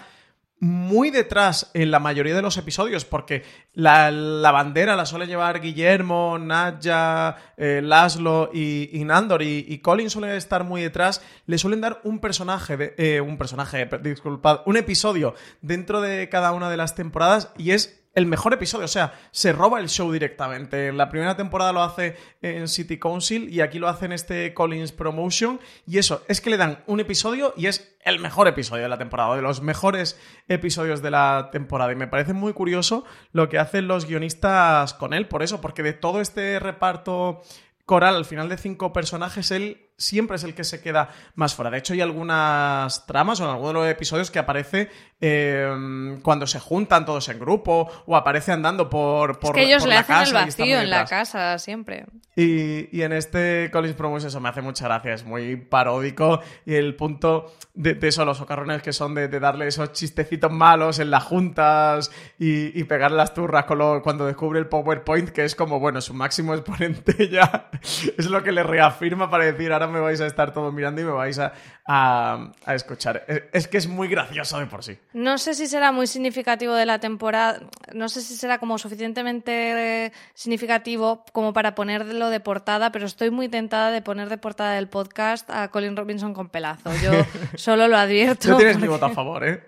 muy 0.60 1.12
detrás 1.12 1.70
en 1.74 1.92
la 1.92 2.00
mayoría 2.00 2.34
de 2.36 2.42
los 2.42 2.58
episodios, 2.58 3.04
porque 3.06 3.44
la, 3.74 4.10
bandera 4.52 4.96
la 4.96 5.06
suele 5.06 5.28
llevar 5.28 5.60
Guillermo, 5.62 6.38
Nadja, 6.40 7.36
eh, 7.58 7.82
Laszlo 7.84 8.50
y, 8.54 9.02
Nandor, 9.06 9.42
y, 9.42 9.78
Colin 9.80 10.10
suele 10.10 10.36
estar 10.38 10.64
muy 10.64 10.82
detrás. 10.82 11.22
Le 11.46 11.58
suelen 11.58 11.82
dar 11.82 12.00
un 12.04 12.20
personaje, 12.20 12.78
de- 12.78 12.96
eh, 12.98 13.22
un 13.22 13.38
personaje, 13.38 13.86
per- 13.86 14.02
disculpad, 14.02 14.62
un 14.66 14.78
episodio 14.78 15.36
dentro 15.62 16.00
de 16.02 16.30
cada 16.30 16.54
una 16.54 16.70
de 16.70 16.78
las 16.78 16.96
temporadas, 16.96 17.52
y 17.58 17.72
es 17.72 18.05
el 18.16 18.26
mejor 18.26 18.54
episodio, 18.54 18.86
o 18.86 18.90
sea, 18.90 19.14
se 19.32 19.52
roba 19.52 19.80
el 19.80 19.90
show 19.90 20.12
directamente. 20.12 20.88
En 20.88 20.98
la 20.98 21.10
primera 21.10 21.36
temporada 21.36 21.74
lo 21.74 21.84
hace 21.84 22.16
en 22.42 22.70
City 22.70 22.98
Council 22.98 23.54
y 23.54 23.60
aquí 23.60 23.78
lo 23.78 23.90
hace 23.90 24.06
en 24.06 24.14
este 24.14 24.54
Collins 24.54 24.94
Promotion. 24.94 25.60
Y 25.86 25.98
eso, 25.98 26.24
es 26.30 26.40
que 26.40 26.50
le 26.50 26.58
dan 26.58 26.82
un 26.88 27.02
episodio 27.02 27.54
y 27.58 27.68
es 27.68 27.98
el 28.06 28.20
mejor 28.20 28.48
episodio 28.48 28.84
de 28.84 28.90
la 28.90 28.98
temporada, 28.98 29.36
de 29.36 29.42
los 29.42 29.62
mejores 29.62 30.18
episodios 30.48 31.02
de 31.02 31.12
la 31.12 31.50
temporada. 31.52 31.92
Y 31.92 31.98
me 31.98 32.08
parece 32.08 32.32
muy 32.32 32.54
curioso 32.54 33.04
lo 33.34 33.50
que 33.50 33.60
hacen 33.60 33.88
los 33.88 34.06
guionistas 34.06 34.94
con 34.94 35.14
él, 35.14 35.28
por 35.28 35.44
eso, 35.44 35.60
porque 35.60 35.84
de 35.84 35.94
todo 35.94 36.22
este 36.22 36.58
reparto 36.60 37.42
coral 37.86 38.16
al 38.16 38.26
final 38.26 38.48
de 38.48 38.58
cinco 38.58 38.94
personajes, 38.94 39.52
él 39.52 39.85
siempre 39.98 40.36
es 40.36 40.44
el 40.44 40.54
que 40.54 40.64
se 40.64 40.82
queda 40.82 41.10
más 41.36 41.56
fuera. 41.56 41.72
De 41.72 41.78
hecho, 41.78 41.94
hay 41.94 42.02
algunas 42.02 43.06
tramas 43.06 43.40
o 43.40 43.44
en 43.46 43.50
algunos 43.52 43.74
de 43.74 43.80
los 43.80 43.88
episodios 43.90 44.30
que 44.32 44.40
aparece 44.40 44.90
eh, 45.22 46.18
cuando 46.22 46.46
se 46.48 46.60
juntan 46.60 47.06
todos 47.06 47.30
en 47.30 47.40
grupo 47.40 47.90
o 48.06 48.16
aparece 48.16 48.52
andando 48.52 48.90
por, 48.90 49.40
por 49.40 49.58
Es 49.58 49.64
que 49.64 49.68
ellos 49.70 49.84
por 49.84 49.90
le 49.90 49.96
la 49.96 50.02
hacen 50.02 50.16
casa 50.16 50.40
el 50.40 50.46
vacío 50.46 50.66
en 50.82 50.90
la 50.90 51.06
casa 51.06 51.58
siempre. 51.60 52.06
Y, 52.38 52.90
y 52.98 53.02
en 53.04 53.14
este 53.14 53.70
Collins 53.72 53.96
Promotion 53.96 54.28
eso 54.28 54.42
me 54.42 54.50
hace 54.50 54.62
mucha 54.62 54.84
gracia, 54.86 55.14
es 55.14 55.24
muy 55.24 55.56
paródico 55.56 56.42
y 56.66 56.76
el 56.76 56.96
punto 56.96 57.54
de, 57.74 57.94
de 57.94 58.08
eso, 58.10 58.26
los 58.26 58.38
socarrones 58.40 58.82
que 58.82 58.92
son 58.92 59.16
de, 59.16 59.30
de 59.30 59.40
darle 59.40 59.68
esos 59.68 59.94
chistecitos 59.94 60.52
malos 60.52 61.00
en 61.00 61.12
las 61.12 61.24
juntas 61.24 62.12
y, 62.38 62.78
y 62.78 62.84
pegar 62.84 63.12
las 63.12 63.34
turras 63.34 63.64
con 63.64 63.78
lo- 63.78 64.02
cuando 64.02 64.26
descubre 64.26 64.60
el 64.60 64.68
PowerPoint, 64.68 65.30
que 65.30 65.46
es 65.46 65.56
como, 65.56 65.80
bueno, 65.80 66.02
su 66.02 66.14
máximo 66.14 66.54
exponente 66.54 67.30
ya 67.32 67.70
es 68.18 68.26
lo 68.26 68.44
que 68.44 68.52
le 68.52 68.64
reafirma 68.64 69.30
para 69.30 69.46
decir, 69.46 69.72
ahora 69.72 69.85
me 69.88 70.00
vais 70.00 70.20
a 70.22 70.26
estar 70.28 70.54
todos 70.54 70.74
mirando 70.74 71.02
y 71.02 71.04
me 71.06 71.12
vais 71.12 71.38
a, 71.40 71.54
a- 71.86 72.52
a 72.66 72.76
escuchar. 72.76 73.24
Es, 73.28 73.44
es 73.54 73.68
que 73.68 73.78
es 73.78 73.88
muy 73.88 74.08
gracioso 74.08 74.60
de 74.60 74.66
por 74.66 74.84
sí. 74.84 74.98
No 75.14 75.38
sé 75.38 75.54
si 75.54 75.68
será 75.68 75.92
muy 75.92 76.08
significativo 76.08 76.74
de 76.74 76.86
la 76.86 77.00
temporada, 77.00 77.60
no 77.94 78.10
sé 78.10 78.22
si 78.22 78.36
será 78.36 78.58
como 78.60 78.78
suficientemente 78.78 80.12
significativo 80.34 81.24
como 81.32 81.54
para 81.54 81.76
ponerlo 81.76 82.30
de 82.30 82.40
portada, 82.40 82.92
pero 82.92 83.06
estoy 83.06 83.32
muy 83.32 83.50
tentada 83.50 83.92
de 83.92 84.02
poner 84.02 84.30
de 84.30 84.38
portada 84.38 84.74
del 84.74 84.88
podcast 84.88 85.50
a 85.50 85.70
Colin 85.70 85.96
Robinson 85.96 86.34
con 86.34 86.50
pelazo. 86.50 86.92
Yo 87.04 87.12
solo 87.56 87.88
lo 87.88 87.98
advierto. 87.98 88.50
No 88.50 88.58
tienes 88.58 88.76
mi 88.78 88.82
porque- 88.88 88.92
voto 88.92 89.06
a 89.06 89.10
favor, 89.10 89.48
¿eh? 89.48 89.64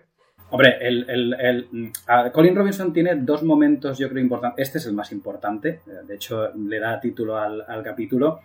Hombre, 0.49 0.78
el, 0.80 1.09
el- 1.09 1.34
el- 1.41 1.91
a 2.07 2.32
Colin 2.32 2.55
Robinson 2.55 2.93
tiene 2.93 3.15
dos 3.15 3.43
momentos, 3.43 3.97
yo 3.97 4.07
creo, 4.07 4.24
importantes. 4.24 4.65
Este 4.65 4.78
es 4.78 4.86
el 4.86 4.93
más 4.93 5.11
importante, 5.11 5.82
eh, 5.86 5.91
de 6.07 6.15
hecho, 6.15 6.53
le 6.55 6.80
da 6.80 7.01
título 7.01 7.38
al, 7.38 7.65
al 7.68 7.84
capítulo. 7.84 8.39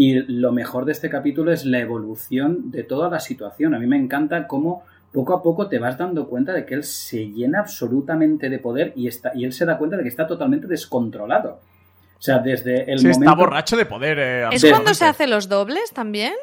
Y 0.00 0.14
lo 0.32 0.52
mejor 0.52 0.84
de 0.84 0.92
este 0.92 1.10
capítulo 1.10 1.50
es 1.50 1.64
la 1.64 1.80
evolución 1.80 2.70
de 2.70 2.84
toda 2.84 3.10
la 3.10 3.18
situación. 3.18 3.74
A 3.74 3.80
mí 3.80 3.86
me 3.88 3.96
encanta 3.96 4.46
cómo 4.46 4.84
poco 5.12 5.34
a 5.34 5.42
poco 5.42 5.68
te 5.68 5.80
vas 5.80 5.98
dando 5.98 6.28
cuenta 6.28 6.52
de 6.52 6.64
que 6.64 6.74
él 6.74 6.84
se 6.84 7.26
llena 7.32 7.58
absolutamente 7.58 8.48
de 8.48 8.60
poder 8.60 8.92
y, 8.94 9.08
está, 9.08 9.32
y 9.34 9.44
él 9.44 9.52
se 9.52 9.66
da 9.66 9.76
cuenta 9.76 9.96
de 9.96 10.04
que 10.04 10.08
está 10.08 10.24
totalmente 10.24 10.68
descontrolado. 10.68 11.58
O 12.16 12.22
sea, 12.22 12.38
desde 12.38 12.92
el 12.92 13.00
Sí, 13.00 13.06
momento... 13.08 13.24
está 13.24 13.34
borracho 13.34 13.76
de 13.76 13.86
poder. 13.86 14.18
eh, 14.20 14.48
¿Es 14.52 14.64
cuando 14.64 14.94
se 14.94 15.04
hace 15.04 15.26
los 15.26 15.48
dobles 15.48 15.90
también? 15.92 16.34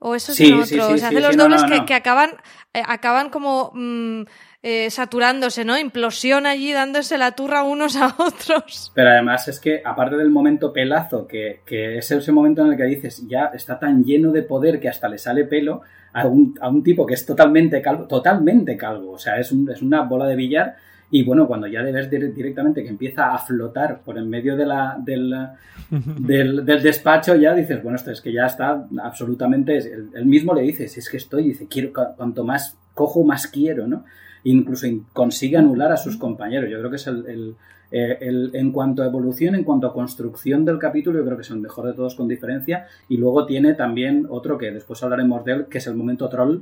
¿O 0.00 0.16
eso 0.16 0.32
es 0.32 0.38
Sí, 0.38 0.48
en 0.48 0.54
otro? 0.54 0.66
sí, 0.66 0.74
sí, 0.74 0.80
se 0.80 0.98
sí, 0.98 1.04
hace 1.04 1.16
sí, 1.16 1.22
los 1.22 1.36
dobles 1.36 1.62
no, 1.62 1.68
que, 1.68 1.76
no. 1.78 1.86
que 1.86 1.94
acaban, 1.94 2.30
eh, 2.74 2.82
acaban 2.84 3.30
como 3.30 3.70
mm, 3.72 4.22
eh, 4.70 4.90
saturándose, 4.90 5.64
¿no? 5.64 5.78
Implosión 5.78 6.44
allí 6.46 6.72
dándose 6.72 7.16
la 7.16 7.32
turra 7.32 7.62
unos 7.62 7.96
a 7.96 8.14
otros. 8.18 8.92
Pero 8.94 9.08
además 9.10 9.48
es 9.48 9.58
que, 9.60 9.80
aparte 9.84 10.16
del 10.16 10.30
momento 10.30 10.72
pelazo, 10.72 11.26
que, 11.26 11.60
que 11.64 11.98
es 11.98 12.10
ese 12.10 12.32
momento 12.32 12.64
en 12.64 12.72
el 12.72 12.76
que 12.76 12.84
dices, 12.84 13.26
ya 13.28 13.46
está 13.54 13.78
tan 13.78 14.04
lleno 14.04 14.32
de 14.32 14.42
poder 14.42 14.78
que 14.80 14.88
hasta 14.88 15.08
le 15.08 15.18
sale 15.18 15.44
pelo 15.44 15.80
a 16.12 16.26
un, 16.26 16.54
a 16.60 16.68
un 16.68 16.82
tipo 16.82 17.06
que 17.06 17.14
es 17.14 17.24
totalmente 17.24 17.80
calvo, 17.82 18.04
totalmente 18.06 18.76
calvo, 18.76 19.12
o 19.12 19.18
sea, 19.18 19.38
es, 19.38 19.52
un- 19.52 19.70
es 19.70 19.80
una 19.82 20.02
bola 20.02 20.26
de 20.26 20.36
billar. 20.36 20.76
Y 21.10 21.24
bueno, 21.24 21.46
cuando 21.46 21.66
ya 21.66 21.80
le 21.80 21.90
ves 21.90 22.10
dire- 22.10 22.32
directamente 22.34 22.82
que 22.82 22.90
empieza 22.90 23.32
a 23.34 23.38
flotar 23.38 24.00
por 24.04 24.18
en 24.18 24.28
medio 24.28 24.56
de 24.56 24.66
la, 24.66 24.96
del, 24.98 25.34
del, 25.90 26.64
del 26.66 26.82
despacho, 26.82 27.34
ya 27.36 27.54
dices, 27.54 27.82
bueno, 27.82 27.96
esto 27.96 28.10
es 28.10 28.20
que 28.20 28.32
ya 28.32 28.44
está 28.46 28.84
absolutamente. 29.02 29.78
Él, 29.78 30.26
mismo 30.26 30.52
le 30.54 30.62
dice, 30.62 30.86
si 30.88 31.00
es 31.00 31.08
que 31.08 31.16
estoy, 31.16 31.44
dice, 31.44 31.66
quiero, 31.66 31.92
cu- 31.94 32.14
cuanto 32.16 32.44
más 32.44 32.76
cojo, 32.94 33.24
más 33.24 33.46
quiero, 33.46 33.86
¿no? 33.86 34.04
Incluso 34.44 34.86
in- 34.86 35.04
consigue 35.12 35.56
anular 35.56 35.92
a 35.92 35.96
sus 35.96 36.16
compañeros. 36.16 36.70
Yo 36.70 36.78
creo 36.78 36.90
que 36.90 36.96
es 36.96 37.06
el, 37.06 37.26
el- 37.26 37.56
el- 37.90 38.50
en 38.54 38.70
cuanto 38.72 39.02
a 39.02 39.06
evolución, 39.06 39.54
en 39.54 39.64
cuanto 39.64 39.86
a 39.86 39.92
construcción 39.94 40.64
del 40.64 40.78
capítulo, 40.78 41.18
yo 41.18 41.24
creo 41.24 41.36
que 41.36 41.42
es 41.42 41.50
el 41.50 41.58
mejor 41.60 41.86
de 41.86 41.94
todos 41.94 42.14
con 42.14 42.28
diferencia. 42.28 42.86
Y 43.08 43.16
luego 43.16 43.46
tiene 43.46 43.74
también 43.74 44.26
otro 44.28 44.58
que 44.58 44.70
después 44.70 45.02
hablaremos 45.02 45.44
de 45.44 45.52
él, 45.52 45.66
que 45.66 45.78
es 45.78 45.86
el 45.86 45.94
momento 45.94 46.28
troll. 46.28 46.60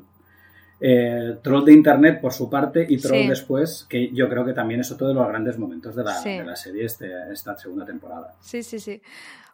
Eh, 0.79 1.39
troll 1.43 1.65
de 1.65 1.73
internet 1.73 2.21
por 2.21 2.33
su 2.35 2.51
parte 2.51 2.87
y 2.87 2.99
troll 2.99 3.23
Sí. 3.23 3.29
después, 3.29 3.87
que 3.89 4.11
yo 4.13 4.29
creo 4.29 4.45
que 4.45 4.53
también 4.53 4.81
es 4.81 4.91
otro 4.93 5.09
de 5.09 5.15
los 5.15 5.27
grandes 5.27 5.59
momentos 5.59 5.97
de 5.97 6.05
la, 6.05 6.13
Sí. 6.21 6.29
de 6.37 6.45
la 6.45 6.55
serie 6.55 6.85
este, 6.85 7.11
esta 7.33 7.57
segunda 7.57 7.87
temporada. 7.87 8.35
Sí, 8.43 8.63
sí, 8.63 8.79
sí. 8.79 9.01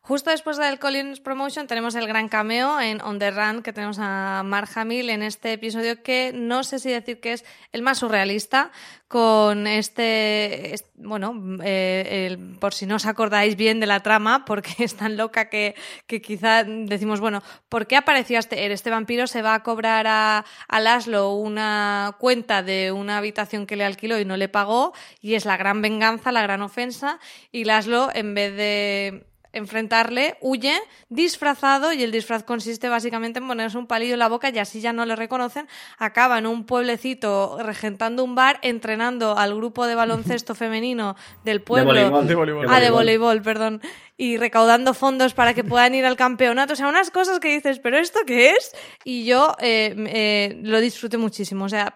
Justo 0.05 0.31
después 0.31 0.57
del 0.57 0.81
Collins 0.81 1.21
Promotion 1.21 1.69
tenemos 1.69 1.95
el 1.95 2.09
gran 2.09 2.29
cameo 2.29 2.81
en 2.81 3.01
On 3.03 3.21
the 3.21 3.31
Run 3.31 3.63
que 3.63 3.73
tenemos 3.73 3.99
a 4.01 4.43
Mark 4.45 4.69
Hamill 4.75 5.11
en 5.11 5.23
este 5.23 5.53
episodio 5.53 6.03
que 6.03 6.33
no 6.35 6.65
sé 6.65 6.81
si 6.81 6.91
decir 6.91 7.21
que 7.21 7.35
es 7.35 7.45
el 7.71 7.83
más 7.83 7.99
surrealista 7.99 8.73
con 9.07 9.69
este, 9.69 10.75
es- 10.75 10.87
bueno, 10.97 11.41
eh, 11.63 12.27
el- 12.33 12.59
por 12.59 12.75
si 12.75 12.85
no 12.85 12.97
os 12.97 13.07
acordáis 13.07 13.55
bien 13.55 13.79
de 13.79 13.87
la 13.87 14.01
trama 14.01 14.45
porque 14.45 14.73
es 14.81 14.97
tan 14.97 15.17
loca 15.17 15.49
que, 15.49 15.77
que 16.09 16.21
quizá 16.21 16.65
decimos, 16.65 17.21
bueno, 17.21 17.41
¿por 17.69 17.87
qué 17.87 17.95
aparecía 17.95 18.41
este, 18.41 18.73
este 18.73 18.91
vampiro? 18.91 19.29
Se 19.29 19.41
va 19.41 19.55
a 19.55 19.63
cobrar 19.63 20.09
a, 20.09 20.45
a 20.67 20.81
Laszlo 20.81 21.35
una 21.35 22.17
cuenta 22.19 22.65
de 22.65 22.91
una 22.91 23.19
habitación 23.19 23.67
que 23.67 23.77
le 23.77 23.85
alquiló 23.85 24.19
y 24.19 24.25
no 24.25 24.37
le 24.37 24.49
pagó 24.49 24.95
y 25.21 25.37
es 25.37 25.45
la 25.45 25.57
gran 25.57 25.81
venganza, 25.81 26.33
la 26.33 26.43
gran 26.43 26.61
ofensa 26.61 27.21
y 27.53 27.63
Laszlo 27.63 28.11
en 28.13 28.35
vez 28.35 28.57
de 28.57 29.27
enfrentarle, 29.53 30.37
huye 30.41 30.75
disfrazado 31.09 31.93
y 31.93 32.03
el 32.03 32.13
disfraz 32.13 32.43
consiste 32.45 32.89
básicamente 32.89 33.39
en 33.39 33.47
ponerse 33.47 33.79
un 33.79 33.87
palillo 33.87 34.15
en 34.15 34.19
la 34.19 34.29
boca 34.29 34.51
y 34.51 34.59
así 34.59 34.81
ya 34.81 34.93
no 34.93 35.05
le 35.05 35.17
reconocen. 35.17 35.69
Acaba 35.99 36.39
en 36.39 36.47
un 36.47 36.65
pueblecito 36.65 37.59
regentando 37.63 38.25
un 38.25 38.35
bar, 38.35 38.59
entrenando 38.63 39.37
al 39.37 39.55
grupo 39.55 39.87
de 39.87 39.95
baloncesto 39.95 40.55
femenino 40.55 41.17
del 41.45 41.63
pueblo. 41.63 41.91
voleibol. 41.91 42.27
De 42.27 42.35
voleibol. 42.35 42.67
Ah, 42.69 42.81
de 42.81 42.91
voleibol, 42.91 43.43
perdón. 43.43 43.81
Y 44.17 44.37
recaudando 44.37 44.95
fondos 44.95 45.35
para 45.35 45.55
que 45.55 45.65
puedan 45.65 45.95
ir 45.95 46.05
al 46.05 46.17
campeonato. 46.17 46.75
O 46.75 46.77
sea, 46.77 46.89
unas 46.89 47.11
cosas 47.11 47.41
que 47.41 47.49
dices, 47.49 47.79
¿pero 47.79 47.99
esto 47.99 48.21
qué 48.27 48.51
es? 48.51 48.73
Y 49.05 49.25
yo 49.25 49.57
eh, 49.61 49.95
eh, 50.09 50.61
lo 50.63 50.81
disfruté 50.81 51.19
muchísimo. 51.19 51.65
O 51.65 51.69
sea, 51.69 51.95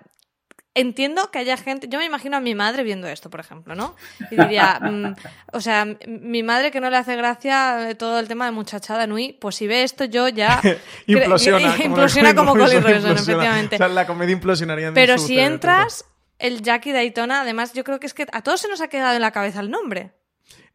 entiendo 0.76 1.30
que 1.30 1.38
haya 1.40 1.56
gente. 1.56 1.88
Yo 1.88 1.98
me 1.98 2.04
imagino 2.04 2.36
a 2.36 2.40
mi 2.40 2.54
madre 2.54 2.84
viendo 2.84 3.08
esto, 3.08 3.30
por 3.30 3.40
ejemplo, 3.40 3.74
¿no? 3.74 3.96
Y 4.30 4.36
diría, 4.36 4.78
mm, 4.82 5.14
o 5.52 5.60
sea, 5.60 5.86
mi 6.06 6.42
madre 6.42 6.70
que 6.70 6.80
no 6.80 6.90
le 6.90 6.98
hace 6.98 7.16
gracia 7.16 7.90
eh, 7.90 7.94
todo 7.94 8.20
el 8.20 8.28
tema 8.28 8.44
de 8.44 8.52
muchachada 8.52 9.06
Nui, 9.06 9.32
pues 9.32 9.56
si 9.56 9.66
ve 9.66 9.82
esto, 9.82 10.04
yo 10.04 10.28
ya. 10.28 10.60
implosiona. 11.06 11.76
implosiona 11.84 12.34
como 12.34 12.52
Colin 12.52 12.82
Robinson, 12.82 13.10
implosiona. 13.10 13.12
efectivamente. 13.14 13.76
O 13.76 13.78
sea, 13.78 13.88
la 13.88 14.06
comedia 14.06 14.32
implosionaría 14.34 14.88
en 14.88 14.94
Pero 14.94 15.18
si 15.18 15.38
entras, 15.38 16.04
el 16.38 16.62
Jackie 16.62 16.92
Daytona, 16.92 17.40
además, 17.40 17.72
yo 17.72 17.82
creo 17.82 17.98
que 17.98 18.06
es 18.06 18.14
que 18.14 18.26
a 18.30 18.42
todos 18.42 18.60
se 18.60 18.68
nos 18.68 18.80
ha 18.80 18.88
quedado 18.88 19.16
en 19.16 19.22
la 19.22 19.32
cabeza 19.32 19.60
el 19.60 19.70
nombre. 19.70 20.12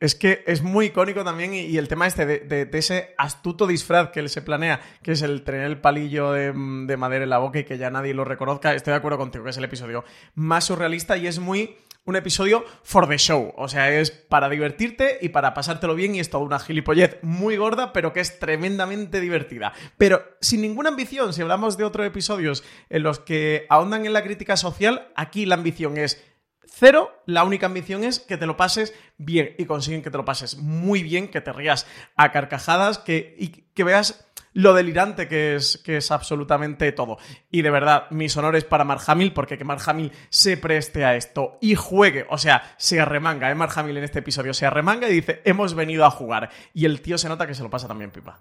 Es 0.02 0.16
que 0.16 0.44
es 0.48 0.64
muy 0.64 0.88
icónico 0.88 1.24
también 1.24 1.54
y, 1.54 1.78
el 1.78 1.88
tema 1.88 2.08
este 2.08 2.26
de, 2.26 2.70
ese 2.74 3.14
astuto 3.18 3.68
disfraz 3.68 4.10
que 4.10 4.20
él 4.20 4.30
se 4.30 4.42
planea, 4.42 4.82
que 5.04 5.12
es 5.12 5.22
el 5.22 5.44
tener 5.44 5.62
el 5.62 5.80
palillo 5.80 6.32
de, 6.32 6.52
de 6.52 6.98
madera 6.98 7.24
en 7.24 7.30
la 7.30 7.38
boca 7.38 7.60
y 7.60 7.64
que 7.64 7.78
ya 7.78 7.92
nadie 7.92 8.16
lo 8.16 8.26
reconozca, 8.26 8.74
estoy 8.74 8.92
de 8.92 8.98
acuerdo 8.98 9.20
contigo, 9.20 9.44
que 9.44 9.52
es 9.52 9.58
el 9.58 9.64
episodio 9.64 10.04
más 10.34 10.66
surrealista 10.66 11.18
y 11.18 11.28
es 11.28 11.38
muy 11.38 11.78
un 12.04 12.16
episodio 12.16 12.66
for 12.82 13.08
the 13.08 13.18
show, 13.18 13.54
o 13.56 13.68
sea, 13.68 13.92
es 13.92 14.10
para 14.10 14.50
divertirte 14.50 15.20
y 15.22 15.30
para 15.30 15.54
pasártelo 15.54 15.94
bien 15.94 16.16
y 16.16 16.20
es 16.20 16.32
toda 16.32 16.44
una 16.44 16.58
gilipollez 16.58 17.20
muy 17.22 17.58
gorda, 17.58 17.94
pero 17.94 18.12
que 18.12 18.22
es 18.22 18.40
tremendamente 18.40 19.22
divertida. 19.22 19.72
Pero 19.98 20.24
sin 20.42 20.62
ninguna 20.62 20.90
ambición, 20.90 21.32
si 21.32 21.44
hablamos 21.44 21.78
de 21.78 21.84
otros 21.84 22.08
episodios 22.08 22.64
en 22.90 23.04
los 23.04 23.20
que 23.20 23.68
ahondan 23.70 24.06
en 24.06 24.14
la 24.14 24.24
crítica 24.24 24.58
social, 24.58 25.10
aquí 25.16 25.46
la 25.46 25.56
ambición 25.56 25.98
es 25.98 26.24
Cero, 26.66 27.12
la 27.26 27.44
única 27.44 27.66
ambición 27.66 28.04
es 28.04 28.20
que 28.20 28.38
te 28.38 28.46
lo 28.46 28.58
pases 28.58 28.94
bien 29.18 29.56
y 29.58 29.66
consiguen 29.66 30.02
que 30.02 30.12
te 30.12 30.18
lo 30.18 30.26
pases 30.26 30.58
muy 30.58 31.04
bien, 31.04 31.28
que 31.28 31.42
te 31.42 31.54
rías 31.54 31.86
a 32.16 32.32
carcajadas 32.32 32.98
que, 32.98 33.36
y 33.38 33.50
que 33.50 33.84
veas 33.84 34.26
lo 34.54 34.74
delirante 34.74 35.28
que 35.28 35.56
es, 35.56 35.78
que 35.78 35.98
es 35.98 36.12
absolutamente 36.12 36.92
todo. 36.92 37.18
Y 37.50 37.62
de 37.62 37.70
verdad, 37.70 38.08
mis 38.10 38.36
honores 38.38 38.64
para 38.64 38.84
Mark 38.84 39.02
Hamill, 39.08 39.34
porque 39.34 39.58
que 39.58 39.64
Mark 39.64 39.82
Hamill 39.86 40.12
se 40.30 40.58
preste 40.58 41.06
a 41.06 41.16
esto 41.16 41.58
y 41.62 41.76
juegue, 41.76 42.26
o 42.30 42.38
sea, 42.38 42.74
se 42.78 43.00
arremanga, 43.00 43.50
¿eh? 43.50 43.56
Mark 43.56 43.74
Hamill 43.76 43.98
en 43.98 44.04
este 44.04 44.20
episodio 44.20 44.54
se 44.54 44.66
arremanga 44.66 45.10
y 45.10 45.14
dice, 45.14 45.42
hemos 45.46 45.74
venido 45.74 46.06
a 46.06 46.12
jugar. 46.12 46.50
Y 46.74 46.86
el 46.86 47.02
tío 47.02 47.18
se 47.18 47.30
nota 47.30 47.48
que 47.48 47.56
se 47.56 47.64
lo 47.64 47.70
pasa 47.70 47.88
también 47.88 48.12
pipa. 48.12 48.40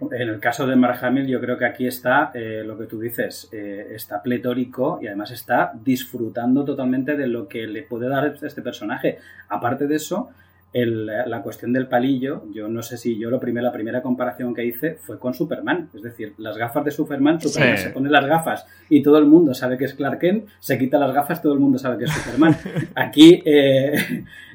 En 0.00 0.28
el 0.28 0.38
caso 0.38 0.66
de 0.66 0.76
Mark 0.76 0.98
Hamill, 1.04 1.26
yo 1.26 1.40
creo 1.40 1.58
que 1.58 1.64
aquí 1.64 1.86
está 1.86 2.30
eh, 2.32 2.62
lo 2.64 2.78
que 2.78 2.84
tú 2.86 3.00
dices, 3.00 3.48
eh, 3.52 3.88
está 3.94 4.22
pletórico 4.22 5.00
y 5.02 5.08
además 5.08 5.32
está 5.32 5.72
disfrutando 5.74 6.64
totalmente 6.64 7.16
de 7.16 7.26
lo 7.26 7.48
que 7.48 7.66
le 7.66 7.82
puede 7.82 8.08
dar 8.08 8.32
este 8.40 8.62
personaje. 8.62 9.18
Aparte 9.48 9.88
de 9.88 9.96
eso, 9.96 10.30
el- 10.72 11.06
la 11.06 11.42
cuestión 11.42 11.72
del 11.72 11.88
palillo, 11.88 12.44
yo 12.52 12.68
no 12.68 12.82
sé 12.82 12.96
si 12.96 13.18
yo 13.18 13.28
lo 13.30 13.40
primero, 13.40 13.66
la 13.66 13.72
primera 13.72 14.00
comparación 14.02 14.54
que 14.54 14.64
hice 14.66 14.94
fue 14.96 15.18
con 15.18 15.34
Superman. 15.34 15.88
Es 15.94 16.02
decir, 16.02 16.34
las 16.38 16.56
gafas 16.56 16.84
de 16.84 16.90
Superman, 16.92 17.40
Superman 17.40 17.76
Sí. 17.78 17.84
se 17.84 17.90
pone 17.90 18.08
las 18.10 18.24
gafas 18.26 18.66
y 18.88 19.02
todo 19.02 19.18
el 19.18 19.24
mundo 19.26 19.52
sabe 19.54 19.78
que 19.78 19.86
es 19.86 19.94
Clark 19.94 20.20
Kent, 20.20 20.46
se 20.60 20.78
quita 20.78 20.98
las 20.98 21.12
gafas, 21.12 21.42
todo 21.42 21.54
el 21.54 21.58
mundo 21.58 21.78
sabe 21.78 21.98
que 21.98 22.04
es 22.04 22.12
Superman. 22.12 22.54
Aquí 22.94 23.42
eh, 23.44 23.94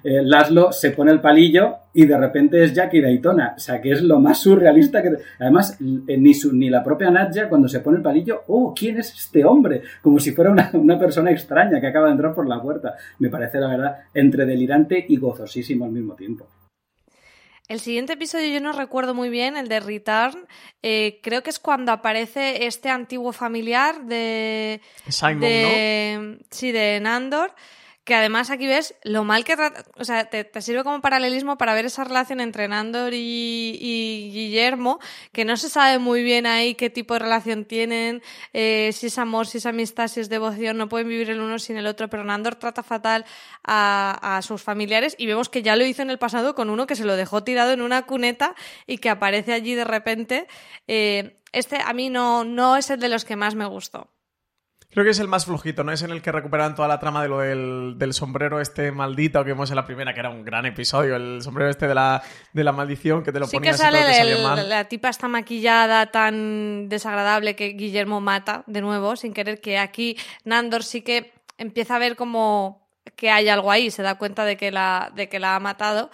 eh, 0.03 0.21
Laszlo 0.23 0.71
se 0.71 0.91
pone 0.91 1.11
el 1.11 1.21
palillo 1.21 1.77
y 1.93 2.05
de 2.05 2.17
repente 2.17 2.63
es 2.63 2.73
Jackie 2.73 3.01
Daytona. 3.01 3.53
O 3.55 3.59
sea, 3.59 3.81
que 3.81 3.91
es 3.91 4.01
lo 4.01 4.19
más 4.19 4.39
surrealista 4.41 5.01
que... 5.01 5.11
Además, 5.39 5.77
eh, 6.07 6.17
ni, 6.17 6.33
su- 6.33 6.53
ni 6.53 6.69
la 6.69 6.83
propia 6.83 7.09
Nadja 7.11 7.47
cuando 7.49 7.67
se 7.67 7.79
pone 7.79 7.97
el 7.97 8.03
palillo, 8.03 8.43
oh, 8.47 8.73
¿quién 8.77 8.97
es 8.99 9.13
este 9.13 9.45
hombre? 9.45 9.81
Como 10.01 10.19
si 10.19 10.31
fuera 10.31 10.51
una, 10.51 10.69
una 10.73 10.99
persona 10.99 11.31
extraña 11.31 11.79
que 11.79 11.87
acaba 11.87 12.07
de 12.07 12.13
entrar 12.13 12.33
por 12.33 12.47
la 12.47 12.61
puerta. 12.61 12.95
Me 13.19 13.29
parece, 13.29 13.59
la 13.59 13.67
verdad, 13.67 13.97
entre 14.13 14.45
delirante 14.45 15.05
y 15.07 15.17
gozosísimo 15.17 15.85
al 15.85 15.91
mismo 15.91 16.15
tiempo. 16.15 16.47
El 17.69 17.79
siguiente 17.79 18.13
episodio 18.13 18.49
yo 18.53 18.59
no 18.59 18.73
recuerdo 18.73 19.13
muy 19.13 19.29
bien, 19.29 19.55
el 19.55 19.69
de 19.69 19.79
Return. 19.79 20.35
Eh, 20.81 21.21
creo 21.23 21.43
que 21.43 21.49
es 21.49 21.59
cuando 21.59 21.93
aparece 21.93 22.65
este 22.67 22.89
antiguo 22.89 23.31
familiar 23.31 24.03
de. 24.03 24.81
Simon, 25.07 25.39
de, 25.39 26.39
Sí, 26.51 26.73
de 26.73 26.99
Nandor 26.99 27.51
que 28.03 28.15
además 28.15 28.49
aquí 28.49 28.67
ves 28.67 28.95
lo 29.03 29.23
mal 29.23 29.45
que 29.45 29.55
o 29.95 30.03
sea, 30.03 30.25
te, 30.25 30.49
sirve 30.61 30.83
como 30.83 31.01
paralelismo 31.01 31.57
para 31.57 31.73
ver 31.73 31.85
esa 31.85 32.03
relación 32.03 32.41
entre 32.41 32.67
Nandor 32.67 33.13
y, 33.13 34.29
Guillermo, 34.33 34.99
que 35.31 35.45
no 35.45 35.55
se 35.55 35.69
sabe 35.69 35.99
muy 35.99 36.21
bien 36.23 36.45
ahí 36.45 36.75
qué 36.75 36.89
tipo 36.89 37.13
de 37.13 37.21
relación 37.21 37.65
tienen, 37.65 38.21
eh, 38.51 38.91
si 38.93 39.07
es 39.07 39.17
amor, 39.17 39.47
si 39.47 39.59
es 39.59 39.65
amistad, 39.65 40.07
si 40.07 40.19
es 40.19 40.29
devoción, 40.29 40.77
no 40.77 40.89
pueden 40.89 41.07
vivir 41.07 41.29
el 41.29 41.39
uno 41.39 41.59
sin 41.59 41.77
el 41.77 41.87
otro, 41.87 42.09
pero 42.09 42.23
Nandor 42.23 42.55
trata 42.55 42.83
fatal 42.83 43.25
a, 43.63 44.39
sus 44.43 44.61
familiares 44.61 45.15
y 45.17 45.27
vemos 45.27 45.47
que 45.47 45.61
ya 45.61 45.75
lo 45.75 45.85
hizo 45.85 46.01
en 46.01 46.09
el 46.09 46.17
pasado 46.17 46.55
con 46.55 46.69
uno 46.69 46.87
que 46.87 46.95
se 46.95 47.05
lo 47.05 47.15
dejó 47.15 47.43
tirado 47.43 47.71
en 47.71 47.81
una 47.81 48.05
cuneta 48.05 48.55
y 48.87 48.97
que 48.97 49.09
aparece 49.09 49.53
allí 49.53 49.75
de 49.75 49.85
repente. 49.85 50.47
Eh, 50.87 51.39
este 51.51 51.77
a 51.83 51.93
mí 51.93 52.09
no, 52.09 52.43
no 52.43 52.75
es 52.77 52.89
el 52.89 52.99
de 52.99 53.09
los 53.09 53.25
que 53.25 53.35
más 53.35 53.55
me 53.55 53.65
gustó. 53.65 54.12
Creo 54.93 55.03
que 55.03 55.11
es 55.11 55.19
el 55.19 55.27
más 55.27 55.45
flojito, 55.45 55.83
¿no? 55.83 55.91
Es 55.91 56.03
en 56.03 56.11
el 56.11 56.21
que 56.21 56.31
recuperan 56.31 56.75
toda 56.75 56.87
la 56.87 56.99
trama 56.99 57.23
de 57.23 57.29
lo 57.29 57.39
del, 57.39 58.13
sombrero 58.13 58.61
este 58.61 58.91
maldito 58.91 59.43
que 59.43 59.53
vimos 59.53 59.69
en 59.71 59.75
la 59.75 59.85
primera, 59.85 60.13
que 60.13 60.19
era 60.19 60.29
un 60.29 60.45
gran 60.45 60.65
episodio, 60.65 61.15
el 61.15 61.41
sombrero 61.41 61.69
este 61.69 61.87
de 61.87 61.95
la, 61.95 62.21
de 62.53 62.63
la 62.63 62.71
maldición 62.71 63.23
que 63.23 63.31
te 63.31 63.39
lo 63.39 63.47
sí 63.47 63.57
ponías 63.57 63.77
que 63.77 63.81
sale 63.81 64.63
la 64.67 64.83
tipa 64.85 65.09
está 65.09 65.27
maquillada 65.27 66.11
tan 66.11 66.89
desagradable 66.89 67.55
que 67.55 67.69
Guillermo 67.69 68.21
mata 68.21 68.63
de 68.67 68.81
nuevo, 68.81 69.15
sin 69.15 69.33
querer 69.33 69.61
que 69.61 69.79
aquí 69.79 70.17
Nandor 70.43 70.83
sí 70.83 71.01
que 71.01 71.33
empieza 71.57 71.95
a 71.95 71.99
ver 71.99 72.15
como 72.15 72.87
que 73.15 73.31
hay 73.31 73.49
algo 73.49 73.71
ahí, 73.71 73.91
se 73.91 74.03
da 74.03 74.15
cuenta 74.15 74.45
de 74.45 74.57
que 74.57 74.71
la, 74.71 75.11
de 75.15 75.29
que 75.29 75.39
la 75.39 75.55
ha 75.55 75.59
matado. 75.59 76.09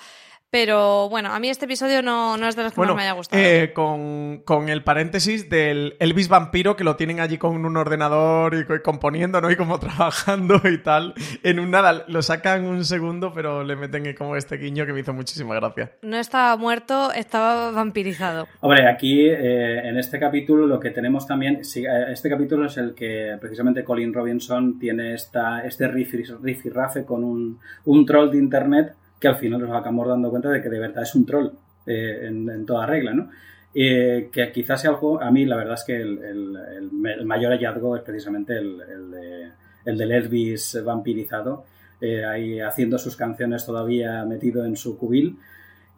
Pero 0.51 1.09
bueno, 1.09 1.31
a 1.31 1.39
mí 1.39 1.47
este 1.47 1.65
episodio 1.65 2.01
no, 2.01 2.35
es 2.35 2.55
de 2.55 2.63
los 2.63 2.73
que 2.73 2.81
más 2.81 2.95
me 2.95 3.03
haya 3.03 3.11
gustado. 3.11 3.41
Eh, 3.41 3.71
con, 3.73 4.69
el 4.69 4.83
paréntesis 4.83 5.47
del 5.47 5.95
Elvis 5.99 6.27
vampiro 6.27 6.75
que 6.75 6.83
lo 6.83 6.95
tienen 6.95 7.19
allí 7.19 7.37
con 7.37 7.63
un 7.63 7.77
ordenador 7.77 8.55
y, 8.55 8.81
componiendo, 8.81 9.41
¿no? 9.41 9.51
Y 9.51 9.55
como 9.55 9.79
trabajando 9.79 10.59
y 10.63 10.79
tal. 10.79 11.13
En 11.43 11.59
un 11.59 11.69
nada, 11.69 12.03
lo 12.07 12.23
sacan 12.23 12.65
un 12.65 12.83
segundo, 12.83 13.31
pero 13.31 13.63
le 13.63 13.75
meten 13.75 14.15
como 14.15 14.35
este 14.35 14.57
guiño 14.57 14.87
que 14.87 14.93
me 14.93 15.01
hizo 15.01 15.13
muchísima 15.13 15.53
gracia. 15.53 15.91
No 16.01 16.17
estaba 16.17 16.57
muerto, 16.57 17.11
estaba 17.11 17.69
vampirizado. 17.69 18.47
Hombre, 18.61 18.87
aquí 18.87 19.27
eh, 19.27 19.87
en 19.87 19.97
este 19.97 20.19
capítulo 20.19 20.65
lo 20.65 20.79
que 20.79 20.89
tenemos 20.89 21.27
también, 21.27 21.57
eh, 21.57 22.05
este 22.11 22.27
capítulo 22.27 22.65
es 22.65 22.77
el 22.77 22.95
que 22.95 23.37
precisamente 23.39 23.83
Colin 23.83 24.11
Robinson 24.11 24.79
tiene 24.79 25.13
esta, 25.13 25.63
este 25.63 25.87
riff, 25.87 26.15
y 26.15 26.69
rafe 26.69 27.05
con 27.05 27.23
un, 27.23 27.59
un 27.85 28.05
troll 28.05 28.31
de 28.31 28.37
internet 28.39 28.93
que 29.19 29.27
al 29.27 29.35
final 29.35 29.61
nos 29.61 29.71
acabamos 29.71 30.07
dando 30.07 30.29
cuenta 30.29 30.49
de 30.49 30.61
que 30.61 30.69
de 30.69 30.79
verdad 30.79 31.03
es 31.03 31.13
un 31.15 31.25
troll 31.25 31.51
eh, 31.85 32.27
en, 32.27 32.65
toda 32.65 32.85
regla, 32.85 33.13
¿no? 33.13 33.29
Eh, 33.73 34.29
que 34.31 34.51
quizás 34.51 34.81
sea 34.81 34.91
algo, 34.91 35.21
a 35.21 35.29
mí 35.31 35.45
la 35.45 35.55
verdad 35.55 35.75
es 35.75 35.83
que 35.83 35.95
el, 35.95 37.25
mayor 37.25 37.51
hallazgo 37.51 37.95
es 37.95 38.03
precisamente 38.03 38.57
el, 38.57 38.77
de, 39.11 39.49
el 39.85 39.97
del 39.97 40.11
Elvis 40.11 40.81
vampirizado, 40.83 41.65
eh, 42.01 42.25
ahí 42.25 42.59
haciendo 42.59 42.97
sus 42.97 43.15
canciones 43.15 43.65
todavía 43.65 44.23
metido 44.25 44.65
en 44.65 44.75
su 44.75 44.97
cubil. 44.97 45.37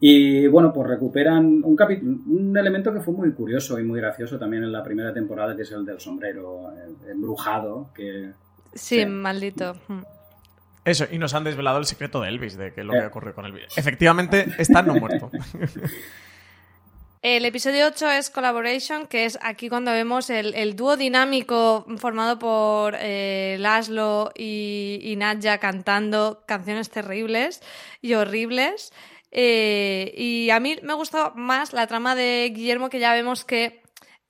Y 0.00 0.48
bueno, 0.48 0.72
pues 0.72 0.88
recuperan 0.88 1.62
un, 1.62 1.76
un 2.26 2.56
elemento 2.56 2.92
que 2.92 3.00
fue 3.00 3.14
muy 3.14 3.32
curioso 3.32 3.78
y 3.78 3.84
muy 3.84 4.00
gracioso 4.00 4.36
también 4.36 4.64
en 4.64 4.72
la 4.72 4.82
primera 4.82 5.12
temporada, 5.12 5.54
que 5.54 5.62
es 5.62 5.70
el 5.70 5.84
del 5.84 6.00
sombrero 6.00 6.72
embrujado. 7.08 7.90
Que, 7.94 8.30
sí, 8.74 9.06
maldito. 9.06 9.76
Eso, 10.84 11.06
y 11.10 11.18
nos 11.18 11.34
han 11.34 11.44
desvelado 11.44 11.78
el 11.78 11.86
secreto 11.86 12.20
de 12.20 12.28
Elvis, 12.28 12.56
de 12.56 12.72
que 12.72 12.82
lo 12.82 12.92
que 12.92 12.98
eh. 12.98 13.06
ocurrió 13.06 13.34
con 13.34 13.44
Elvis. 13.44 13.76
Efectivamente, 13.76 14.46
está 14.58 14.82
no 14.82 14.94
muerto. 14.94 15.30
El 17.22 17.44
episodio 17.44 17.86
8 17.86 18.10
es 18.10 18.30
Collaboration, 18.30 19.06
que 19.06 19.26
es 19.26 19.38
aquí 19.42 19.68
cuando 19.68 19.92
vemos 19.92 20.28
el, 20.28 20.74
dúo 20.74 20.96
dinámico 20.96 21.86
formado 21.98 22.36
por 22.40 22.96
eh, 22.98 23.58
Laszlo 23.60 24.32
y, 24.34 24.98
y 25.00 25.14
Nadja 25.14 25.58
cantando 25.58 26.42
canciones 26.46 26.90
terribles 26.90 27.62
y 28.00 28.14
horribles. 28.14 28.92
Eh, 29.30 30.12
y 30.16 30.50
a 30.50 30.58
mí 30.58 30.78
me 30.82 30.94
gustó 30.94 31.32
más 31.36 31.72
la 31.72 31.86
trama 31.86 32.16
de 32.16 32.52
Guillermo, 32.54 32.90
que 32.90 32.98
ya 32.98 33.14
vemos 33.14 33.44
que 33.44 33.81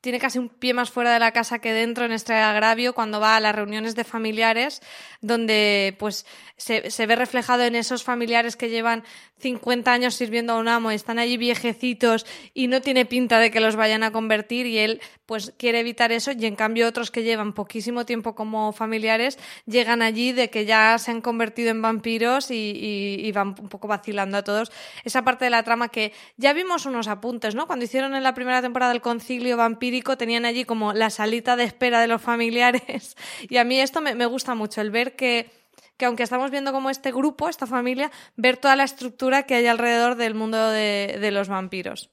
tiene 0.03 0.19
casi 0.19 0.41
un 0.41 0.49
pie 0.49 0.75
más 0.75 0.91
fuera 0.91 1.13
de 1.15 1.21
la 1.21 1.31
casa 1.31 1.61
que 1.61 1.73
dentro 1.73 2.05
en 2.05 2.11
este 2.11 2.35
agravio 2.35 2.93
cuando 2.93 3.21
va 3.21 3.37
a 3.37 3.41
las 3.41 3.55
reuniones 3.55 3.95
de 3.95 4.03
familiares, 4.03 4.83
donde 5.21 5.95
pues 5.99 6.27
se, 6.57 6.91
se, 6.91 7.07
ve 7.07 7.15
reflejado 7.15 7.63
en 7.63 7.77
esos 7.77 8.03
familiares 8.03 8.57
que 8.57 8.69
llevan 8.69 9.05
50 9.39 9.93
años 9.93 10.15
sirviendo 10.15 10.55
a 10.55 10.59
un 10.59 10.67
amo, 10.67 10.91
y 10.91 10.97
están 10.97 11.21
allí 11.21 11.37
viejecitos 11.37 12.27
y 12.53 12.67
no 12.67 12.81
tiene 12.81 13.07
pinta 13.07 13.39
de 13.39 13.53
que 13.53 13.61
los 13.61 13.77
vayan 13.77 14.03
a 14.03 14.11
convertir 14.11 14.67
y 14.67 14.79
él 14.79 15.01
pues 15.25 15.55
quiere 15.57 15.81
evitar 15.81 16.11
eso 16.11 16.33
y 16.33 16.47
en 16.47 16.57
cambio 16.57 16.89
otros 16.89 17.13
que 17.13 17.23
llevan 17.23 17.53
poquísimo 17.53 18.05
tiempo 18.05 18.35
como 18.35 18.73
familiares 18.73 19.39
llegan 19.67 20.03
allí 20.03 20.33
de 20.33 20.51
que 20.51 20.65
ya 20.65 20.99
se 20.99 21.13
han 21.13 21.21
convertido 21.21 21.71
en 21.71 21.81
vampiros 21.81 22.51
y, 22.51 23.21
y, 23.23 23.33
van 23.33 23.55
un 23.59 23.69
poco 23.69 23.89
vacilando 23.89 24.37
a 24.37 24.43
todos. 24.43 24.73
Esa 25.05 25.23
parte 25.23 25.45
de 25.45 25.51
la 25.51 25.63
trama 25.63 25.89
que 25.89 26.13
ya 26.37 26.53
vimos 26.53 26.87
unos 26.87 27.09
apuntes, 27.09 27.55
¿no? 27.55 27.67
Cuando 27.67 27.85
hicieron 27.85 28.15
en 28.15 28.23
la 28.23 28.35
primera 28.35 28.61
temporada 28.61 28.93
el 28.93 29.01
concilio 29.01 29.57
vampiro 29.57 29.92
tenían 30.01 30.45
allí 30.45 30.65
como 30.65 30.93
la 30.93 31.11
salita 31.11 31.57
de 31.57 31.65
espera 31.65 32.01
de 32.01 32.09
los 32.09 32.23
familiares. 32.23 33.17
Y 33.49 33.57
a 33.57 33.65
mí 33.65 33.81
esto 33.81 34.01
me, 34.01 34.27
gusta 34.27 34.55
mucho, 34.55 34.81
el 34.81 34.91
ver 34.91 35.17
que, 35.17 35.51
que 35.97 36.07
aunque 36.07 36.23
estamos 36.23 36.51
viendo 36.51 36.73
como 36.73 36.91
este 36.91 37.13
grupo, 37.13 37.49
esta 37.49 37.67
familia, 37.67 38.11
ver 38.37 38.57
toda 38.57 38.77
la 38.77 38.85
estructura 38.85 39.43
que 39.45 39.55
hay 39.55 39.67
alrededor 39.67 40.17
del 40.17 40.35
mundo 40.35 40.71
de, 40.71 41.31
los 41.33 41.49
vampiros. 41.49 42.11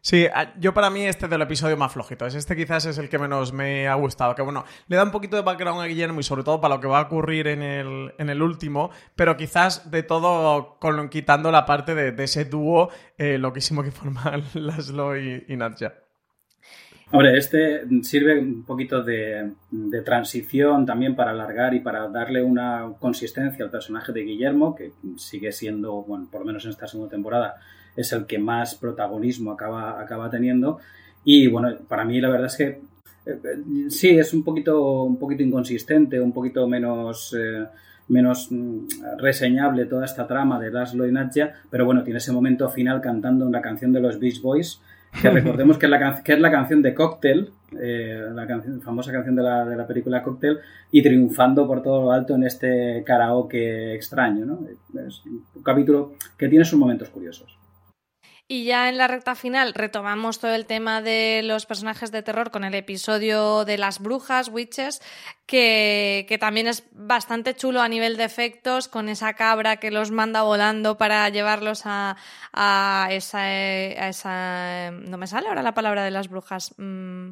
Sí, 0.00 0.26
yo 0.58 0.72
para 0.72 0.90
mí 0.90 1.04
este 1.06 1.28
del 1.28 1.42
episodio 1.42 1.76
más 1.76 1.92
flojito. 1.92 2.26
Es 2.26 2.34
este 2.34 2.56
quizás 2.56 2.86
es 2.86 2.98
el 2.98 3.08
que 3.08 3.18
menos 3.18 3.52
me 3.52 3.88
ha 3.88 3.94
gustado. 3.94 4.34
Que 4.34 4.42
bueno, 4.42 4.64
le 4.86 4.96
da 4.96 5.04
un 5.04 5.10
poquito 5.10 5.36
de 5.36 5.42
background 5.42 5.80
a 5.80 5.86
Guillermo 5.86 6.20
y 6.20 6.22
sobre 6.22 6.44
todo 6.44 6.60
para 6.60 6.76
lo 6.76 6.80
que 6.80 6.86
va 6.86 7.00
a 7.00 7.02
ocurrir 7.02 7.48
en 7.48 7.62
el, 7.62 8.14
en 8.18 8.30
el 8.30 8.42
último. 8.42 8.90
Pero 9.16 9.36
quizás 9.36 9.90
de 9.90 10.02
todo 10.02 10.78
con, 10.78 11.08
quitando 11.08 11.50
la 11.50 11.66
parte 11.66 11.94
de, 11.94 12.24
ese 12.24 12.44
dúo 12.44 12.90
eh, 13.18 13.38
loquísimo 13.38 13.82
que 13.82 13.90
forman 13.90 14.44
Laszlo 14.54 15.16
y, 15.16 15.44
y 15.48 15.56
Nadja. 15.56 16.01
Hombre, 17.12 17.36
este 17.36 17.82
sirve 18.02 18.38
un 18.38 18.62
poquito 18.62 19.02
de, 19.02 19.52
transición 20.02 20.86
también 20.86 21.14
para 21.14 21.32
alargar 21.32 21.74
y 21.74 21.80
para 21.80 22.08
darle 22.08 22.42
una 22.42 22.90
consistencia 22.98 23.62
al 23.66 23.70
personaje 23.70 24.12
de 24.12 24.22
Guillermo, 24.22 24.74
que 24.74 24.92
sigue 25.18 25.52
siendo, 25.52 26.02
bueno, 26.04 26.26
por 26.32 26.40
lo 26.40 26.46
menos 26.46 26.64
en 26.64 26.70
esta 26.70 26.86
segunda 26.86 27.10
temporada, 27.10 27.56
es 27.94 28.10
el 28.14 28.24
que 28.24 28.38
más 28.38 28.76
protagonismo 28.76 29.52
acaba, 29.52 30.00
acaba 30.00 30.30
teniendo. 30.30 30.78
Y 31.22 31.48
bueno, 31.48 31.76
para 31.86 32.06
mí 32.06 32.18
la 32.18 32.30
verdad 32.30 32.46
es 32.46 32.56
que 32.56 32.64
eh, 32.64 32.80
eh, 33.26 33.90
sí, 33.90 34.08
es 34.08 34.32
un 34.32 34.42
poquito, 34.42 35.02
un 35.02 35.18
poquito 35.18 35.42
inconsistente, 35.42 36.18
un 36.18 36.32
poquito 36.32 36.66
menos... 36.66 37.36
Eh, 37.38 37.66
menos 38.08 38.48
mm, 38.50 39.16
reseñable 39.18 39.86
toda 39.86 40.04
esta 40.04 40.26
trama 40.26 40.58
de 40.58 40.72
Laszlo 40.72 41.06
y 41.06 41.12
Nadja, 41.12 41.52
pero 41.70 41.86
bueno, 41.86 42.02
tiene 42.02 42.18
ese 42.18 42.32
momento 42.32 42.68
final 42.68 43.00
cantando 43.00 43.46
una 43.46 43.62
canción 43.62 43.92
de 43.92 44.00
los 44.00 44.18
Beach 44.18 44.42
Boys 44.42 44.80
que 45.20 45.30
recordemos 45.30 45.78
que 45.78 45.86
es 45.86 45.90
la, 45.90 46.22
que 46.22 46.32
es 46.32 46.40
la 46.40 46.50
canción 46.50 46.82
de 46.82 46.94
Cocktail, 46.94 47.50
eh, 47.80 48.26
la 48.32 48.46
famosa 48.82 49.12
canción 49.12 49.36
de 49.36 49.42
la, 49.42 49.64
de 49.64 49.76
la, 49.76 49.86
película 49.86 50.22
Cocktail, 50.22 50.58
y 50.90 51.02
triunfando 51.02 51.66
por 51.66 51.82
todo 51.82 52.02
lo 52.02 52.12
alto 52.12 52.34
en 52.34 52.44
este 52.44 53.02
karaoke 53.04 53.94
extraño. 53.94 54.44
¿no? 54.44 54.60
Es 55.06 55.22
un 55.24 55.62
capítulo 55.62 56.14
que 56.36 56.48
tiene 56.48 56.64
sus 56.64 56.78
momentos 56.78 57.10
curiosos. 57.10 57.61
Y 58.52 58.64
ya 58.64 58.90
en 58.90 58.98
la 58.98 59.08
recta 59.08 59.34
final 59.34 59.72
retomamos 59.72 60.38
todo 60.38 60.54
el 60.54 60.66
tema 60.66 61.00
de 61.00 61.40
los 61.42 61.64
personajes 61.64 62.12
de 62.12 62.22
terror 62.22 62.50
con 62.50 62.64
el 62.64 62.74
episodio 62.74 63.64
de 63.64 63.78
las 63.78 63.98
brujas, 63.98 64.48
witches, 64.48 65.00
que, 65.46 66.26
que, 66.28 66.36
también 66.36 66.66
es 66.66 66.84
bastante 66.92 67.54
chulo 67.54 67.80
a 67.80 67.88
nivel 67.88 68.18
de 68.18 68.24
efectos, 68.24 68.88
con 68.88 69.08
esa 69.08 69.32
cabra 69.32 69.78
que 69.78 69.90
los 69.90 70.10
manda 70.10 70.42
volando 70.42 70.98
para 70.98 71.26
llevarlos 71.30 71.84
a, 71.86 72.18
a, 72.52 73.08
esa, 73.12 73.38
a 73.38 74.08
esa... 74.10 74.90
No 74.90 75.16
me 75.16 75.26
sale 75.26 75.48
ahora 75.48 75.62
la 75.62 75.72
palabra 75.72 76.04
de 76.04 76.10
las 76.10 76.28
brujas. 76.28 76.74
Mm, 76.76 77.30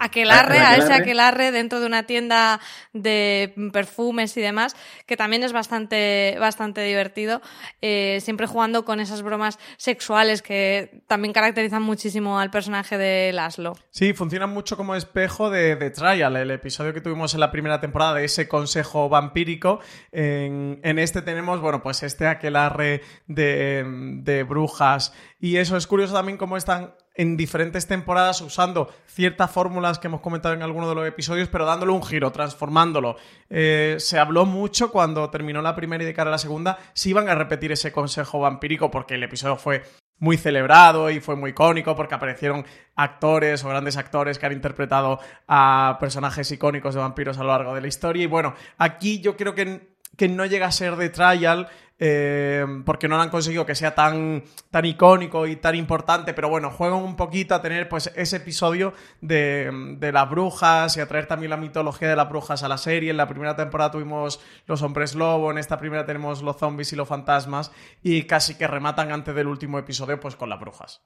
aquelarre, 0.00 0.58
a 0.58 0.76
ese 0.76 0.92
aquelarre 0.92 1.52
dentro 1.52 1.78
de 1.78 1.86
una 1.86 2.04
tienda 2.04 2.58
de 2.92 3.54
perfumes 3.72 4.36
y 4.36 4.40
demás, 4.40 4.74
que 5.06 5.16
también 5.16 5.44
es 5.44 5.52
bastante, 5.52 6.36
bastante 6.40 6.82
divertido, 6.82 7.40
eh, 7.82 8.18
siempre 8.22 8.46
jugando 8.46 8.84
con 8.84 8.98
esas 8.98 9.22
bromas 9.22 9.58
sexuales 9.76 10.42
que 10.42 11.02
también 11.06 11.32
caracterizan 11.32 11.82
muchísimo 11.82 12.40
al 12.40 12.50
personaje 12.50 12.96
de 12.96 13.32
Laszlo. 13.32 13.76
Sí, 13.90 14.14
funciona 14.14 14.46
mucho 14.46 14.76
como 14.76 14.94
espejo 14.94 15.50
de, 15.50 15.76
de, 15.76 15.90
Trial, 15.90 16.36
el 16.36 16.50
episodio 16.50 16.94
que 16.94 17.00
tuvimos 17.02 17.34
en 17.34 17.40
la 17.40 17.50
primera 17.50 17.80
temporada 17.80 18.14
de 18.14 18.24
ese 18.24 18.48
consejo 18.48 19.08
vampírico. 19.08 19.80
En, 20.12 20.80
en 20.82 20.98
este 20.98 21.20
tenemos, 21.20 21.60
bueno, 21.60 21.82
pues 21.82 22.02
este 22.02 22.26
aquelarre 22.26 23.02
de, 23.26 23.84
de 24.22 24.42
brujas 24.44 25.12
y 25.38 25.58
eso 25.58 25.76
es 25.76 25.86
curioso 25.86 26.14
también 26.14 26.38
cómo 26.38 26.56
están 26.56 26.94
en 27.14 27.36
diferentes 27.36 27.86
temporadas 27.86 28.40
usando 28.40 28.92
ciertas 29.06 29.50
fórmulas 29.50 29.98
que 29.98 30.06
hemos 30.06 30.20
comentado 30.20 30.54
en 30.54 30.62
alguno 30.62 30.88
de 30.88 30.94
los 30.94 31.06
episodios, 31.06 31.48
pero 31.48 31.66
dándole 31.66 31.92
un 31.92 32.02
giro, 32.02 32.30
transformándolo. 32.32 33.16
Eh, 33.48 33.96
se 33.98 34.18
habló 34.18 34.46
mucho 34.46 34.90
cuando 34.90 35.28
terminó 35.30 35.60
la 35.62 35.74
primera 35.74 36.02
y 36.02 36.06
de 36.06 36.14
cara 36.14 36.30
a 36.30 36.32
la 36.32 36.38
segunda 36.38 36.78
si 36.94 37.10
iban 37.10 37.28
a 37.28 37.34
repetir 37.34 37.72
ese 37.72 37.92
consejo 37.92 38.40
vampírico, 38.40 38.90
porque 38.90 39.14
el 39.14 39.22
episodio 39.22 39.56
fue 39.56 39.82
muy 40.20 40.36
celebrado 40.36 41.10
y 41.10 41.18
fue 41.18 41.34
muy 41.34 41.50
icónico 41.50 41.96
porque 41.96 42.14
aparecieron 42.14 42.64
actores 42.94 43.64
o 43.64 43.68
grandes 43.68 43.96
actores 43.96 44.38
que 44.38 44.46
han 44.46 44.52
interpretado 44.52 45.18
a 45.48 45.96
personajes 45.98 46.50
icónicos 46.52 46.94
de 46.94 47.00
vampiros 47.00 47.38
a 47.38 47.42
lo 47.42 47.48
largo 47.48 47.74
de 47.74 47.80
la 47.80 47.88
historia. 47.88 48.22
Y 48.22 48.26
bueno, 48.26 48.54
aquí 48.78 49.20
yo 49.20 49.36
creo 49.36 49.54
que, 49.54 49.96
que 50.16 50.28
no 50.28 50.44
llega 50.44 50.66
a 50.66 50.72
ser 50.72 50.96
de 50.96 51.08
trial 51.08 51.68
eh, 52.00 52.66
porque 52.86 53.08
no 53.08 53.16
lo 53.16 53.22
han 53.22 53.28
conseguido 53.28 53.66
que 53.66 53.74
sea 53.74 53.94
tan, 53.94 54.42
tan 54.70 54.84
icónico 54.86 55.46
y 55.46 55.56
tan 55.56 55.74
importante, 55.74 56.32
pero 56.32 56.48
bueno, 56.48 56.70
juegan 56.70 56.98
un 56.98 57.14
poquito 57.14 57.54
a 57.54 57.60
tener 57.60 57.90
pues 57.90 58.10
ese 58.16 58.38
episodio 58.38 58.94
de, 59.20 59.70
de 59.98 60.10
las 60.10 60.28
brujas 60.30 60.96
y 60.96 61.00
a 61.00 61.06
traer 61.06 61.26
también 61.26 61.50
la 61.50 61.58
mitología 61.58 62.08
de 62.08 62.16
las 62.16 62.28
brujas 62.28 62.62
a 62.62 62.68
la 62.68 62.78
serie. 62.78 63.10
En 63.10 63.18
la 63.18 63.28
primera 63.28 63.54
temporada 63.54 63.90
tuvimos 63.90 64.40
los 64.66 64.80
hombres 64.80 65.14
lobo, 65.14 65.50
en 65.50 65.58
esta 65.58 65.78
primera 65.78 66.06
tenemos 66.06 66.42
los 66.42 66.56
zombies 66.56 66.92
y 66.94 66.96
los 66.96 67.06
fantasmas 67.06 67.70
y 68.02 68.22
casi 68.22 68.56
que 68.56 68.66
rematan 68.66 69.12
antes 69.12 69.34
del 69.34 69.46
último 69.46 69.78
episodio 69.78 70.18
pues 70.18 70.36
con 70.36 70.48
las 70.48 70.58
brujas. 70.58 71.02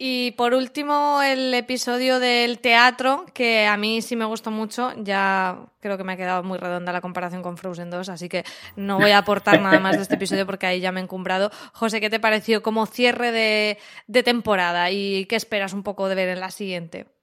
Y 0.00 0.30
por 0.32 0.54
último, 0.54 1.20
el 1.22 1.52
episodio 1.54 2.20
del 2.20 2.60
teatro, 2.60 3.26
que 3.34 3.66
a 3.66 3.76
mí 3.76 4.00
sí 4.00 4.14
me 4.14 4.24
gustó 4.24 4.52
mucho. 4.52 4.92
Ya 4.96 5.58
creo 5.80 5.98
que 5.98 6.04
me 6.04 6.12
ha 6.12 6.16
quedado 6.16 6.44
muy 6.44 6.56
redonda 6.56 6.92
la 6.92 7.00
comparación 7.00 7.42
con 7.42 7.56
Frozen 7.56 7.90
2, 7.90 8.08
así 8.08 8.28
que 8.28 8.44
no 8.76 9.00
voy 9.00 9.10
a 9.10 9.18
aportar 9.18 9.60
nada 9.60 9.80
más 9.80 9.96
de 9.96 10.02
este 10.02 10.14
episodio 10.14 10.46
porque 10.46 10.66
ahí 10.66 10.78
ya 10.78 10.92
me 10.92 11.00
he 11.00 11.02
encumbrado. 11.02 11.50
José, 11.72 12.00
¿qué 12.00 12.10
te 12.10 12.20
pareció 12.20 12.62
como 12.62 12.86
cierre 12.86 13.32
de, 13.32 13.78
de 14.06 14.22
temporada 14.22 14.88
y 14.92 15.26
qué 15.26 15.34
esperas 15.34 15.72
un 15.72 15.82
poco 15.82 16.08
de 16.08 16.14
ver 16.14 16.28
en 16.28 16.40
la 16.40 16.52
siguiente? 16.52 17.17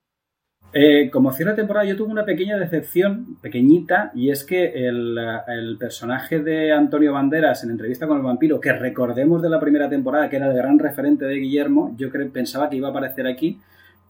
Eh, 0.77 1.09
como 1.09 1.31
cierre 1.31 1.51
de 1.51 1.55
temporada, 1.55 1.85
yo 1.85 1.95
tuve 1.95 2.11
una 2.11 2.25
pequeña 2.25 2.57
decepción, 2.57 3.37
pequeñita, 3.41 4.11
y 4.13 4.29
es 4.29 4.43
que 4.43 4.73
el, 4.89 5.17
el, 5.47 5.77
personaje 5.77 6.39
de 6.39 6.73
Antonio 6.73 7.13
Banderas 7.13 7.63
en 7.63 7.71
entrevista 7.71 8.07
con 8.07 8.17
el 8.17 8.23
vampiro, 8.23 8.59
que 8.59 8.73
recordemos 8.73 9.41
de 9.41 9.47
la 9.47 9.61
primera 9.61 9.87
temporada, 9.87 10.29
que 10.29 10.35
era 10.35 10.47
el 10.47 10.53
gran 10.53 10.77
referente 10.77 11.23
de 11.23 11.35
Guillermo, 11.35 11.95
yo 11.97 12.09
pensaba 12.33 12.69
que 12.69 12.75
iba 12.75 12.89
a 12.89 12.91
aparecer 12.91 13.25
aquí 13.25 13.57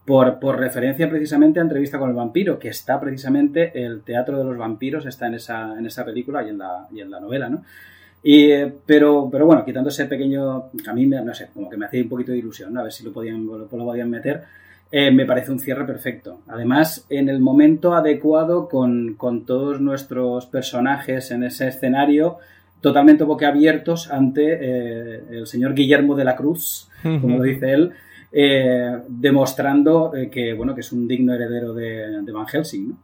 por, 0.05 0.39
por 0.39 0.59
referencia 0.59 1.07
precisamente 1.07 1.59
a 1.59 1.61
entrevista 1.61 1.99
con 1.99 2.09
el 2.09 2.16
vampiro, 2.16 2.57
que 2.57 2.70
está 2.70 2.99
precisamente 2.99 3.86
el 3.86 4.01
teatro 4.01 4.39
de 4.39 4.45
los 4.45 4.57
vampiros, 4.57 5.05
está 5.05 5.28
en 5.28 5.36
esa, 5.36 5.78
en 5.78 5.86
esa 5.86 6.03
película 6.03 6.41
y 6.43 6.49
en 6.49 6.57
la, 6.57 6.88
y 6.91 6.99
en 6.99 7.11
la 7.11 7.20
novela, 7.20 7.47
¿no? 7.47 7.63
Y, 8.24 8.49
pero, 8.88 9.30
pero 9.32 9.45
bueno, 9.45 9.63
quitando 9.63 9.89
ese 9.89 10.05
pequeño, 10.05 10.72
a 10.88 10.93
mí, 10.95 11.05
no 11.05 11.36
sé, 11.36 11.49
como 11.53 11.70
que 11.70 11.78
me 11.78 11.86
hacía 11.86 12.01
un 12.01 12.09
poquito 12.09 12.32
de 12.32 12.39
ilusión, 12.39 12.74
¿no? 12.74 12.80
A 12.80 12.84
ver 12.84 12.91
si 12.91 13.03
lo 13.03 13.13
podían, 13.13 13.45
lo, 13.45 13.59
lo 13.59 13.68
podían 13.68 14.09
meter 14.09 14.64
eh, 14.97 15.11
me 15.11 15.25
parece 15.25 15.51
un 15.51 15.59
cierre 15.59 15.85
perfecto. 15.85 16.39
Además, 16.47 17.05
en 17.09 17.27
el 17.27 17.41
momento 17.41 17.93
adecuado 17.93 18.69
con, 18.69 19.15
con 19.15 19.45
todos 19.45 19.81
nuestros 19.81 20.45
personajes 20.45 21.31
en 21.31 21.43
ese 21.43 21.67
escenario, 21.67 22.37
totalmente 22.79 23.25
boquiabiertos 23.25 24.09
ante 24.09 24.53
eh, 24.53 25.21
el 25.31 25.47
señor 25.47 25.73
Guillermo 25.73 26.15
de 26.15 26.23
la 26.23 26.37
Cruz, 26.37 26.87
como 27.03 27.39
lo 27.39 27.43
dice 27.43 27.73
él, 27.73 27.91
eh, 28.31 29.01
demostrando 29.09 30.15
eh, 30.15 30.29
que, 30.29 30.53
bueno, 30.53 30.73
que 30.73 30.79
es 30.79 30.93
un 30.93 31.05
digno 31.09 31.33
heredero 31.33 31.73
de, 31.73 32.21
de 32.21 32.31
Van 32.31 32.47
Helsing. 32.47 32.87
¿no? 32.91 32.97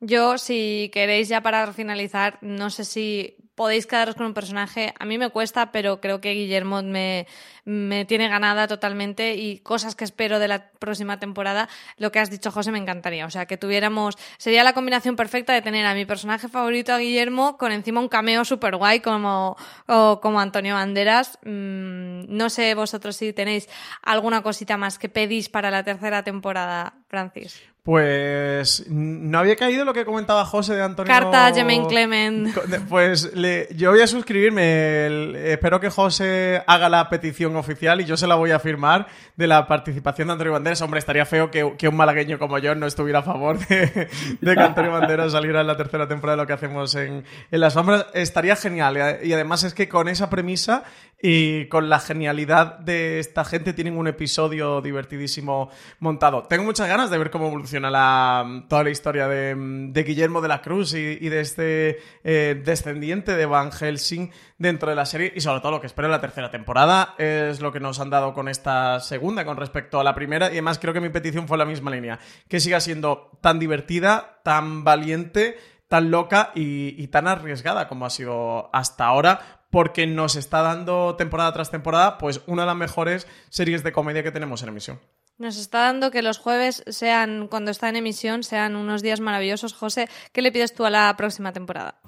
Yo, 0.00 0.38
si 0.38 0.90
queréis 0.92 1.28
ya 1.28 1.40
para 1.40 1.72
finalizar, 1.72 2.38
no 2.40 2.68
sé 2.68 2.82
si 2.82 3.36
podéis 3.60 3.86
quedaros 3.86 4.14
con 4.14 4.24
un 4.24 4.32
personaje. 4.32 4.94
A 4.98 5.04
mí 5.04 5.18
me 5.18 5.28
cuesta, 5.28 5.70
pero 5.70 6.00
creo 6.00 6.18
que 6.22 6.30
Guillermo 6.30 6.82
me, 6.82 7.26
me 7.66 8.06
tiene 8.06 8.26
ganada 8.26 8.66
totalmente 8.66 9.34
y 9.34 9.58
cosas 9.58 9.94
que 9.94 10.04
espero 10.04 10.38
de 10.38 10.48
la 10.48 10.70
próxima 10.78 11.20
temporada. 11.20 11.68
Lo 11.98 12.10
que 12.10 12.20
has 12.20 12.30
dicho, 12.30 12.50
José, 12.50 12.72
me 12.72 12.78
encantaría. 12.78 13.26
O 13.26 13.30
sea, 13.30 13.44
que 13.44 13.58
tuviéramos. 13.58 14.16
Sería 14.38 14.64
la 14.64 14.72
combinación 14.72 15.14
perfecta 15.14 15.52
de 15.52 15.60
tener 15.60 15.84
a 15.84 15.92
mi 15.92 16.06
personaje 16.06 16.48
favorito, 16.48 16.94
a 16.94 16.98
Guillermo, 17.00 17.58
con 17.58 17.70
encima 17.70 18.00
un 18.00 18.08
cameo 18.08 18.46
super 18.46 18.76
guay 18.76 19.00
como, 19.00 19.58
como 19.86 20.40
Antonio 20.40 20.76
Banderas. 20.76 21.38
Mm, 21.44 22.34
no 22.34 22.48
sé 22.48 22.74
vosotros 22.74 23.14
si 23.16 23.34
tenéis 23.34 23.68
alguna 24.00 24.42
cosita 24.42 24.78
más 24.78 24.98
que 24.98 25.10
pedís 25.10 25.50
para 25.50 25.70
la 25.70 25.84
tercera 25.84 26.22
temporada, 26.22 26.94
Francis. 27.08 27.60
Pues 27.82 28.84
no 28.88 29.38
había 29.38 29.56
caído 29.56 29.86
lo 29.86 29.94
que 29.94 30.04
comentaba 30.04 30.44
José 30.44 30.74
de 30.74 30.82
Antonio. 30.82 31.10
Carta 31.10 31.50
Jemaine 31.52 31.86
Clement. 31.88 32.54
Pues 32.88 33.34
le, 33.34 33.49
yo 33.74 33.90
voy 33.90 34.00
a 34.00 34.06
suscribirme. 34.06 35.06
El, 35.06 35.36
espero 35.36 35.80
que 35.80 35.90
José 35.90 36.62
haga 36.66 36.88
la 36.88 37.08
petición 37.08 37.56
oficial 37.56 38.00
y 38.00 38.04
yo 38.04 38.16
se 38.16 38.26
la 38.26 38.34
voy 38.34 38.50
a 38.50 38.58
firmar 38.58 39.06
de 39.36 39.46
la 39.46 39.66
participación 39.66 40.28
de 40.28 40.32
Antonio 40.32 40.52
Banderas. 40.52 40.80
Hombre, 40.82 40.98
estaría 40.98 41.24
feo 41.26 41.50
que, 41.50 41.74
que 41.78 41.88
un 41.88 41.96
malagueño 41.96 42.38
como 42.38 42.58
yo 42.58 42.74
no 42.74 42.86
estuviera 42.86 43.20
a 43.20 43.22
favor 43.22 43.58
de, 43.66 44.08
de, 44.40 44.54
que 44.54 44.60
Antonio 44.60 44.92
Banderas 44.92 45.32
saliera 45.32 45.60
en 45.60 45.66
la 45.66 45.76
tercera 45.76 46.08
temporada 46.08 46.36
de 46.36 46.42
lo 46.42 46.46
que 46.46 46.52
hacemos 46.52 46.94
en, 46.94 47.24
en 47.50 47.60
Las 47.60 47.74
Sombras. 47.74 48.06
Estaría 48.14 48.56
genial. 48.56 49.20
Y 49.22 49.32
además 49.32 49.64
es 49.64 49.74
que 49.74 49.88
con 49.88 50.08
esa 50.08 50.30
premisa 50.30 50.84
y 51.22 51.66
con 51.66 51.88
la 51.88 52.00
genialidad 52.00 52.78
de 52.78 53.18
esta 53.18 53.44
gente 53.44 53.72
tienen 53.72 53.96
un 53.96 54.08
episodio 54.08 54.80
divertidísimo 54.80 55.70
montado. 55.98 56.44
Tengo 56.44 56.64
muchas 56.64 56.88
ganas 56.88 57.10
de 57.10 57.18
ver 57.18 57.30
cómo 57.30 57.48
evoluciona 57.48 57.90
la, 57.90 58.64
toda 58.68 58.84
la 58.84 58.90
historia 58.90 59.28
de, 59.28 59.54
de 59.56 60.02
Guillermo 60.02 60.40
de 60.40 60.48
la 60.48 60.62
Cruz 60.62 60.94
y, 60.94 61.28
de 61.30 61.40
este 61.40 61.98
eh, 62.24 62.60
descendiente 62.64 63.36
de 63.36 63.46
Van 63.46 63.70
Helsing 63.70 64.30
dentro 64.58 64.90
de 64.90 64.96
la 64.96 65.06
serie 65.06 65.32
y 65.34 65.40
sobre 65.40 65.60
todo 65.60 65.72
lo 65.72 65.80
que 65.80 65.86
espero 65.86 66.06
en 66.06 66.12
la 66.12 66.20
tercera 66.20 66.50
temporada 66.50 67.14
es 67.18 67.60
lo 67.60 67.72
que 67.72 67.80
nos 67.80 68.00
han 68.00 68.10
dado 68.10 68.34
con 68.34 68.48
esta 68.48 69.00
segunda 69.00 69.44
con 69.44 69.56
respecto 69.56 70.00
a 70.00 70.04
la 70.04 70.14
primera 70.14 70.48
y 70.48 70.52
además 70.52 70.78
creo 70.78 70.94
que 70.94 71.00
mi 71.00 71.10
petición 71.10 71.46
fue 71.46 71.58
la 71.58 71.64
misma 71.64 71.90
línea, 71.90 72.18
que 72.48 72.60
siga 72.60 72.80
siendo 72.80 73.30
tan 73.40 73.58
divertida, 73.58 74.40
tan 74.42 74.84
valiente 74.84 75.56
tan 75.90 76.12
loca 76.12 76.52
y, 76.54 77.08
tan 77.08 77.26
arriesgada 77.26 77.88
como 77.88 78.06
ha 78.06 78.10
sido 78.10 78.70
hasta 78.72 79.06
ahora, 79.06 79.59
porque 79.70 80.06
nos 80.06 80.36
está 80.36 80.62
dando 80.62 81.16
temporada 81.16 81.52
tras 81.52 81.70
temporada, 81.70 82.18
pues 82.18 82.42
una 82.46 82.62
de 82.62 82.66
las 82.66 82.76
mejores 82.76 83.26
series 83.48 83.82
de 83.82 83.92
comedia 83.92 84.22
que 84.22 84.32
tenemos 84.32 84.62
en 84.62 84.68
emisión. 84.68 84.98
Nos 85.38 85.58
está 85.58 85.80
dando 85.80 86.10
que 86.10 86.22
los 86.22 86.38
jueves 86.38 86.84
sean, 86.86 87.48
cuando 87.48 87.70
está 87.70 87.88
en 87.88 87.96
emisión, 87.96 88.42
sean 88.42 88.76
unos 88.76 89.00
días 89.00 89.20
maravillosos. 89.20 89.72
José, 89.72 90.08
¿qué 90.32 90.42
le 90.42 90.52
pides 90.52 90.74
tú 90.74 90.84
a 90.84 90.90
la 90.90 91.14
próxima 91.16 91.52
temporada? 91.52 92.00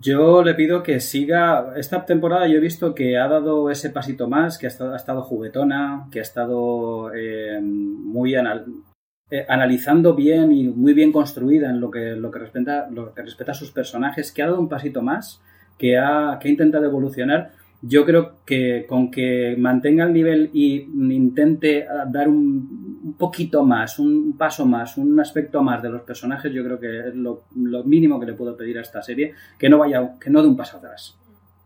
Yo 0.00 0.42
le 0.42 0.54
pido 0.54 0.82
que 0.82 0.98
siga. 0.98 1.74
Esta 1.76 2.04
temporada 2.04 2.48
yo 2.48 2.56
he 2.56 2.60
visto 2.60 2.92
que 2.94 3.16
ha 3.16 3.28
dado 3.28 3.70
ese 3.70 3.90
pasito 3.90 4.28
más, 4.28 4.58
que 4.58 4.66
ha 4.66 4.68
estado, 4.68 4.92
ha 4.92 4.96
estado 4.96 5.22
juguetona, 5.22 6.08
que 6.10 6.18
ha 6.18 6.22
estado 6.22 7.14
eh, 7.14 7.60
muy 7.62 8.34
anal 8.34 8.64
eh, 9.30 9.46
analizando 9.48 10.14
bien 10.14 10.52
y 10.52 10.64
muy 10.68 10.92
bien 10.92 11.10
construida 11.10 11.70
en 11.70 11.80
lo 11.80 11.90
que, 11.90 12.14
lo 12.14 12.30
que, 12.30 12.38
respeta, 12.38 12.88
lo 12.90 13.14
que 13.14 13.22
respeta 13.22 13.52
a 13.52 13.54
sus 13.54 13.70
personajes, 13.70 14.32
que 14.32 14.42
ha 14.42 14.46
dado 14.46 14.60
un 14.60 14.68
pasito 14.68 15.00
más, 15.00 15.40
que 15.78 15.98
ha, 15.98 16.38
que 16.40 16.48
intentado 16.48 16.84
evolucionar. 16.84 17.52
Yo 17.82 18.06
creo 18.06 18.36
que 18.46 18.86
con 18.88 19.10
que 19.10 19.56
mantenga 19.58 20.04
el 20.04 20.12
nivel 20.12 20.50
y 20.54 20.88
intente 21.12 21.86
dar 22.10 22.28
un, 22.28 23.14
poquito 23.18 23.62
más, 23.62 23.98
un 23.98 24.36
paso 24.38 24.64
más, 24.64 24.96
un 24.96 25.20
aspecto 25.20 25.62
más 25.62 25.82
de 25.82 25.90
los 25.90 26.02
personajes, 26.02 26.52
yo 26.52 26.64
creo 26.64 26.80
que 26.80 27.08
es 27.08 27.14
lo, 27.14 27.42
lo 27.56 27.84
mínimo 27.84 28.18
que 28.18 28.26
le 28.26 28.32
puedo 28.32 28.56
pedir 28.56 28.78
a 28.78 28.82
esta 28.82 29.02
serie, 29.02 29.34
que 29.58 29.68
no 29.68 29.78
vaya, 29.78 30.14
que 30.18 30.30
no 30.30 30.40
dé 30.40 30.48
un 30.48 30.56
paso 30.56 30.78
atrás, 30.78 31.18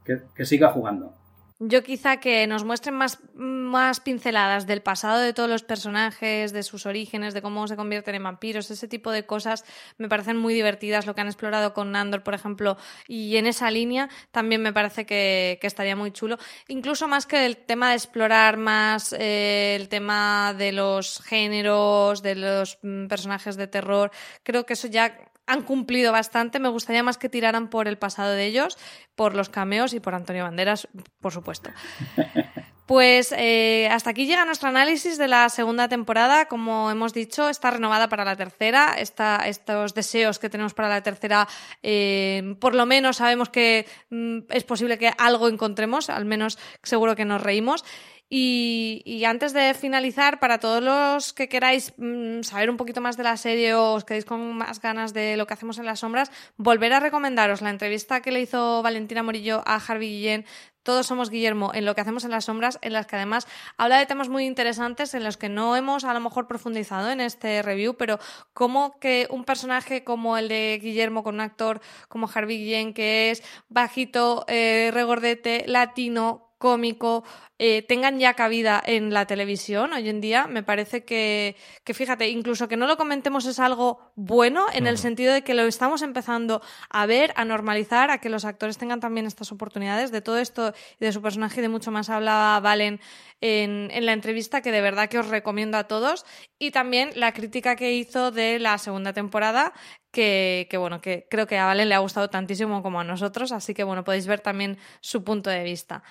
que, 0.04 0.22
que 0.34 0.44
siga 0.44 0.70
jugando. 0.70 1.12
Yo 1.61 1.82
quizá 1.82 2.18
que 2.18 2.46
nos 2.46 2.62
muestren 2.62 2.94
más, 2.94 3.18
más 3.34 3.98
pinceladas 3.98 4.68
del 4.68 4.80
pasado 4.80 5.18
de 5.18 5.32
todos 5.32 5.50
los 5.50 5.64
personajes, 5.64 6.52
de 6.52 6.62
sus 6.62 6.86
orígenes, 6.86 7.34
de 7.34 7.42
cómo 7.42 7.66
se 7.66 7.74
convierten 7.74 8.14
en 8.14 8.22
vampiros, 8.22 8.70
ese 8.70 8.86
tipo 8.86 9.11
de 9.11 9.26
cosas 9.26 9.64
me 9.96 10.09
parecen 10.09 10.36
muy 10.36 10.54
divertidas, 10.54 11.04
lo 11.04 11.16
que 11.16 11.20
han 11.20 11.26
explorado 11.26 11.74
con 11.74 11.90
Nandor, 11.90 12.22
por 12.22 12.34
ejemplo, 12.34 12.76
y 13.09 13.36
en 13.38 13.46
esa 13.46 13.72
línea 13.72 14.09
también 14.30 14.62
me 14.62 14.72
parece 14.72 15.04
que, 15.04 15.59
que 15.61 15.66
estaría 15.66 15.96
muy 15.96 16.12
chulo, 16.12 16.38
incluso 16.68 17.09
más 17.09 17.26
que 17.26 17.44
el 17.44 17.56
tema 17.56 17.88
de 17.90 17.96
explorar 17.96 18.56
más 18.56 19.12
eh, 19.18 19.74
el 19.74 19.88
tema 19.88 20.54
de 20.56 20.70
los 20.70 21.20
géneros, 21.24 22.22
de 22.22 22.36
los 22.36 22.78
personajes 23.09 23.56
de 23.56 23.66
terror, 23.66 24.12
creo 24.44 24.64
que 24.64 24.74
eso 24.74 24.86
ya 24.86 25.28
han 25.49 25.62
cumplido 25.62 26.12
bastante. 26.12 26.61
Me 26.61 26.68
gustaría 26.68 27.03
más 27.03 27.18
que 27.18 27.28
tiraran 27.28 27.68
por 27.68 27.88
el 27.88 27.99
pasado 27.99 28.32
de 28.32 28.46
ellos, 28.46 28.78
por 29.16 29.34
los 29.34 29.49
cameos 29.49 29.94
y 29.94 30.01
por 30.01 30.14
Antonio 30.14 30.44
Banderas, 30.44 30.88
por 31.20 31.32
supuesto. 31.32 31.70
Pues 32.88 33.34
eh, 33.36 33.86
hasta 33.92 34.09
aquí 34.09 34.24
llega 34.24 34.46
nuestro 34.46 34.70
análisis 34.70 35.18
de 35.18 35.28
la 35.28 35.51
segunda 35.51 35.90
temporada. 35.90 36.49
Como 36.49 36.90
hemos 36.90 37.12
dicho, 37.12 37.51
está 37.51 37.70
renovada 37.70 38.09
para 38.09 38.24
la 38.24 38.34
tercera. 38.34 38.94
Está, 38.99 39.42
estos 39.44 39.92
deseos 39.92 40.38
que 40.38 40.49
tenemos 40.49 40.72
para 40.72 40.88
la 40.88 41.03
tercera, 41.03 41.46
eh, 41.82 42.57
por 42.59 42.74
lo 42.74 42.86
menos 42.86 43.18
sabemos 43.18 43.51
que 43.51 43.86
mm, 44.09 44.38
es 44.49 44.64
posible 44.64 44.96
que 44.96 45.12
algo 45.18 45.49
encontremos, 45.49 46.09
al 46.09 46.24
menos 46.24 46.59
seguro 46.82 47.14
que 47.14 47.26
nos 47.26 47.42
reímos. 47.42 47.84
Y, 48.31 49.24
antes 49.24 49.55
de 49.55 49.72
finalizar, 49.72 50.39
para 50.39 50.59
todos 50.59 50.83
los 50.83 51.33
que 51.33 51.49
queráis 51.49 51.95
mmm, 51.97 52.43
saber 52.43 52.68
un 52.68 52.76
poquito 52.76 53.01
más 53.01 53.16
de 53.16 53.22
la 53.22 53.39
serie 53.39 53.74
o 53.74 53.95
os 53.95 54.05
quedéis 54.05 54.26
con 54.26 54.55
más 54.57 54.81
ganas 54.83 55.14
de 55.14 55.39
lo 55.39 55.47
que 55.47 55.55
hacemos 55.55 55.79
en 55.79 55.87
las 55.87 56.01
sombras, 56.01 56.31
volver 56.59 56.93
a 56.93 57.01
recomendaros 57.01 57.62
la 57.62 57.70
entrevista 57.70 58.20
que 58.20 58.31
le 58.31 58.43
hizo 58.43 58.83
Valentina 58.83 59.22
Morillo 59.22 59.62
a 59.64 59.76
Harvey 59.76 60.11
Guillén. 60.11 60.45
Todos 60.83 61.07
somos 61.07 61.31
Guillermo 61.31 61.70
en 61.74 61.85
lo 61.85 61.95
que 61.95 62.01
hacemos 62.03 62.24
en 62.24 62.31
las 62.31 62.47
sombras, 62.47 62.79
en 62.83 62.93
las 62.93 63.07
que 63.07 63.16
además 63.16 63.47
habla 63.76 63.99
de 63.99 64.07
temas 64.07 64.29
muy 64.29 64.45
interesantes 64.45 65.14
en 65.14 65.24
los 65.24 65.37
que 65.37 65.49
no 65.49 65.76
hemos 65.76 66.05
a 66.05 66.14
lo 66.14 66.20
mejor 66.20 66.47
profundizado 66.47 67.11
en 67.11 67.20
este 67.20 67.62
review, 67.62 67.95
pero 67.95 68.18
como 68.53 68.99
que 68.99 69.26
un 69.31 69.45
personaje 69.45 70.05
como 70.05 70.39
el 70.39 70.49
de 70.49 70.79
Guillermo 70.83 71.22
con 71.22 71.35
un 71.35 71.41
actor 71.41 71.81
como 72.09 72.29
Harvey 72.33 72.59
Guillén, 72.59 72.95
que 72.95 73.31
es 73.31 73.43
bajito, 73.68 74.45
eh, 74.49 74.91
regordete, 74.93 75.64
latino, 75.66 76.47
cómico, 76.59 77.24
eh, 77.59 77.82
tengan 77.82 78.18
ya 78.18 78.34
cabida 78.34 78.82
en 78.84 79.12
la 79.12 79.26
televisión 79.26 79.92
hoy 79.92 80.09
en 80.09 80.20
día, 80.20 80.46
me 80.46 80.62
parece 80.62 81.04
que, 81.04 81.56
que, 81.84 81.94
fíjate, 81.94 82.28
incluso 82.28 82.68
que 82.68 82.76
no 82.76 82.86
lo 82.86 82.96
comentemos 82.96 83.46
es 83.46 83.59
algo 83.59 84.12
bueno 84.14 84.66
en 84.72 84.86
el 84.86 84.98
sentido 84.98 85.32
de 85.32 85.42
que 85.42 85.54
lo 85.54 85.62
estamos 85.62 86.02
empezando 86.02 86.62
a 86.90 87.06
ver, 87.06 87.32
a 87.36 87.44
normalizar, 87.44 88.11
a 88.11 88.18
que 88.18 88.28
los 88.28 88.44
actores 88.44 88.78
tengan 88.78 89.00
también 89.00 89.26
estas 89.26 89.50
oportunidades. 89.50 90.12
De 90.12 90.20
todo 90.20 90.38
esto 90.38 90.72
y 91.00 91.04
de 91.04 91.12
su 91.12 91.22
personaje 91.22 91.61
y 91.61 91.62
de 91.62 91.68
mucho 91.68 91.90
más 91.90 92.11
hablaba 92.11 92.61
Valen 92.61 93.00
en, 93.40 93.90
en 93.92 94.06
la 94.06 94.12
entrevista, 94.12 94.61
que 94.62 94.72
de 94.72 94.80
verdad 94.80 95.09
que 95.09 95.18
os 95.18 95.28
recomiendo 95.28 95.78
a 95.78 95.84
todos. 95.84 96.24
Y 96.59 96.70
también 96.70 97.11
la 97.14 97.32
crítica 97.32 97.76
que 97.76 97.94
hizo 97.94 98.30
de 98.30 98.59
la 98.59 98.78
segunda 98.78 99.12
temporada, 99.12 99.72
que, 100.11 100.66
que, 100.70 100.76
bueno, 100.76 101.00
que 101.00 101.26
creo 101.30 101.46
que 101.46 101.59
a 101.59 101.66
Valen 101.66 101.88
le 101.88 101.94
ha 101.94 101.98
gustado 101.98 102.30
tantísimo 102.30 102.82
como 102.82 103.00
a 103.00 103.04
nosotros, 103.04 103.52
así 103.52 103.74
que 103.74 103.84
bueno, 103.84 104.04
podéis 104.04 104.26
ver 104.26 104.40
también 104.40 104.78
su 105.00 105.24
punto 105.24 105.50
de 105.50 105.62
vista. 105.62 106.02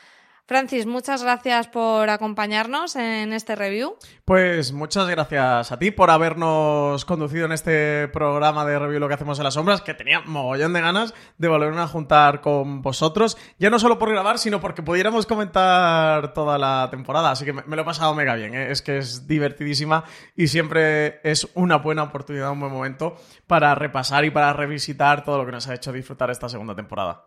Francis, 0.48 0.86
muchas 0.86 1.24
gracias 1.24 1.68
por 1.68 2.10
acompañarnos 2.10 2.96
en 2.96 3.34
este 3.34 3.54
review. 3.54 3.98
Pues 4.24 4.72
muchas 4.72 5.10
gracias 5.10 5.74
a 5.74 5.78
ti 5.78 5.92
por 5.92 6.10
habernos 6.10 7.04
conducido 7.04 7.48
en 7.48 7.52
este 7.52 8.08
programa 8.08 8.64
de 8.64 8.80
review 8.80 9.02
Lo 9.02 9.10
que 9.10 9.16
hacemos 9.16 9.40
en 9.40 9.44
las 9.44 9.56
sombras, 9.56 9.82
que 9.82 9.94
tenía 9.94 10.22
mogollón 10.22 10.72
de 10.72 10.80
ganas 10.80 11.14
de 11.38 11.50
volver 11.50 11.78
a 11.78 11.88
juntar 11.88 12.40
con 12.40 12.82
vosotros, 12.82 13.38
ya 13.60 13.70
no 13.70 13.78
solo 13.78 14.00
por 14.00 14.10
grabar, 14.10 14.40
sino 14.40 14.62
porque 14.62 14.82
pudiéramos 14.82 15.26
comentar 15.26 16.34
toda 16.34 16.58
la 16.58 16.88
temporada, 16.90 17.32
así 17.32 17.44
que 17.44 17.52
me, 17.52 17.76
lo 17.76 17.82
he 17.82 17.86
pasado 17.86 18.16
mega 18.16 18.36
bien, 18.36 18.56
¿eh? 18.56 18.72
es 18.72 18.82
que 18.82 19.00
es 19.00 19.28
divertidísima 19.28 20.06
y 20.34 20.48
siempre 20.48 21.20
es 21.30 21.50
una 21.56 21.76
buena 21.76 22.04
oportunidad, 22.04 22.52
un 22.52 22.62
buen 22.62 22.72
momento 22.72 23.18
para 23.48 23.76
repasar 23.76 24.24
y 24.24 24.30
para 24.30 24.54
revisitar 24.54 25.26
todo 25.26 25.40
lo 25.40 25.46
que 25.46 25.52
nos 25.52 25.68
ha 25.68 25.74
hecho 25.74 25.92
disfrutar 25.92 26.32
esta 26.32 26.48
segunda 26.48 26.74
temporada. 26.74 27.26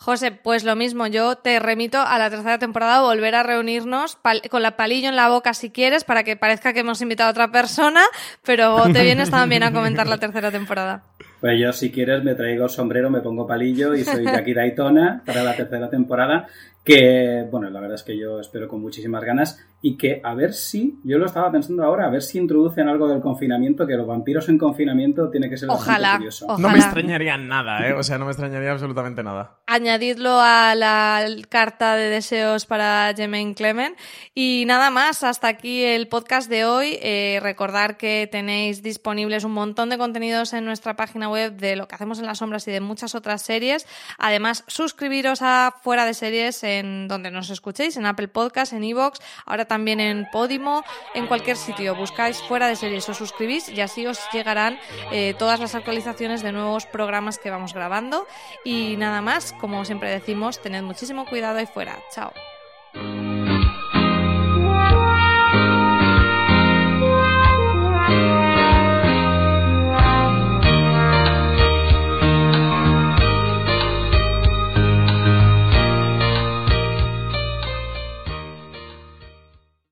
José, 0.00 0.30
pues 0.30 0.62
lo 0.62 0.76
mismo, 0.76 1.08
yo 1.08 1.36
te 1.36 1.58
remito 1.58 1.98
a 1.98 2.18
la 2.18 2.30
tercera 2.30 2.58
temporada, 2.58 3.02
volver 3.02 3.34
a 3.34 3.42
reunirnos 3.42 4.16
con 4.48 4.62
la 4.62 4.76
palillo 4.76 5.08
en 5.08 5.16
la 5.16 5.28
boca 5.28 5.54
si 5.54 5.70
quieres, 5.70 6.04
para 6.04 6.22
que 6.22 6.36
parezca 6.36 6.72
que 6.72 6.80
hemos 6.80 7.02
invitado 7.02 7.28
a 7.28 7.32
otra 7.32 7.50
persona, 7.50 8.02
pero 8.44 8.84
te 8.92 9.02
vienes 9.02 9.30
también 9.30 9.64
a 9.64 9.72
comentar 9.72 10.06
la 10.06 10.18
tercera 10.18 10.52
temporada. 10.52 11.02
Pues 11.40 11.60
yo 11.60 11.72
si 11.72 11.90
quieres 11.90 12.22
me 12.22 12.34
traigo 12.34 12.68
sombrero, 12.68 13.10
me 13.10 13.20
pongo 13.20 13.46
palillo 13.46 13.94
y 13.94 14.04
soy 14.04 14.24
Jackie 14.24 14.54
Daytona 14.54 15.22
para 15.26 15.42
la 15.42 15.54
tercera 15.54 15.90
temporada 15.90 16.46
que, 16.84 17.46
bueno, 17.50 17.68
la 17.68 17.80
verdad 17.80 17.96
es 17.96 18.02
que 18.02 18.16
yo 18.16 18.40
espero 18.40 18.66
con 18.66 18.80
muchísimas 18.80 19.22
ganas 19.22 19.62
y 19.80 19.96
que 19.96 20.20
a 20.24 20.34
ver 20.34 20.54
si, 20.54 20.98
yo 21.04 21.18
lo 21.18 21.26
estaba 21.26 21.52
pensando 21.52 21.84
ahora, 21.84 22.06
a 22.06 22.10
ver 22.10 22.22
si 22.22 22.38
introducen 22.38 22.88
algo 22.88 23.06
del 23.06 23.20
confinamiento, 23.20 23.86
que 23.86 23.94
los 23.94 24.06
vampiros 24.06 24.48
en 24.48 24.58
confinamiento 24.58 25.30
tiene 25.30 25.48
que 25.48 25.56
ser 25.56 25.70
ojalá, 25.70 26.16
curioso. 26.16 26.58
No 26.58 26.68
me 26.68 26.78
extrañaría 26.78 27.36
nada, 27.36 27.86
¿eh? 27.88 27.92
O 27.92 28.02
sea, 28.02 28.18
no 28.18 28.24
me 28.24 28.32
extrañaría 28.32 28.72
absolutamente 28.72 29.22
nada. 29.22 29.60
Añadidlo 29.66 30.40
a 30.40 30.74
la 30.74 31.24
carta 31.48 31.94
de 31.94 32.08
deseos 32.08 32.66
para 32.66 33.12
Jemaine 33.16 33.54
Clement. 33.54 33.96
Y 34.34 34.64
nada 34.66 34.90
más, 34.90 35.22
hasta 35.22 35.46
aquí 35.46 35.84
el 35.84 36.08
podcast 36.08 36.50
de 36.50 36.64
hoy. 36.64 36.98
Eh, 37.00 37.38
recordar 37.40 37.96
que 37.96 38.28
tenéis 38.30 38.82
disponibles 38.82 39.44
un 39.44 39.52
montón 39.52 39.90
de 39.90 39.98
contenidos 39.98 40.54
en 40.54 40.64
nuestra 40.64 40.96
página 40.96 41.28
web 41.28 41.56
de 41.56 41.76
lo 41.76 41.86
que 41.86 41.94
hacemos 41.94 42.18
en 42.18 42.26
las 42.26 42.38
sombras 42.38 42.66
y 42.66 42.72
de 42.72 42.80
muchas 42.80 43.14
otras 43.14 43.42
series. 43.42 43.86
Además, 44.18 44.64
suscribiros 44.66 45.40
a 45.42 45.72
Fuera 45.82 46.04
de 46.04 46.14
Series 46.14 46.64
en 46.64 47.06
donde 47.06 47.30
nos 47.30 47.50
escuchéis, 47.50 47.96
en 47.96 48.06
Apple 48.06 48.28
Podcast, 48.28 48.72
en 48.72 48.82
Evox, 48.82 49.20
ahora 49.46 49.67
también 49.68 50.00
en 50.00 50.26
Podimo, 50.30 50.82
en 51.14 51.26
cualquier 51.26 51.56
sitio. 51.56 51.94
Buscáis 51.94 52.38
fuera 52.42 52.66
de 52.66 52.76
series, 52.76 53.08
os 53.08 53.16
suscribís 53.16 53.68
y 53.68 53.80
así 53.80 54.06
os 54.06 54.20
llegarán 54.32 54.78
eh, 55.12 55.34
todas 55.38 55.60
las 55.60 55.74
actualizaciones 55.74 56.42
de 56.42 56.52
nuevos 56.52 56.86
programas 56.86 57.38
que 57.38 57.50
vamos 57.50 57.74
grabando. 57.74 58.26
Y 58.64 58.96
nada 58.96 59.20
más, 59.20 59.52
como 59.52 59.84
siempre 59.84 60.10
decimos, 60.10 60.60
tened 60.60 60.82
muchísimo 60.82 61.26
cuidado 61.26 61.58
ahí 61.58 61.66
fuera. 61.66 61.98
Chao. 62.10 62.32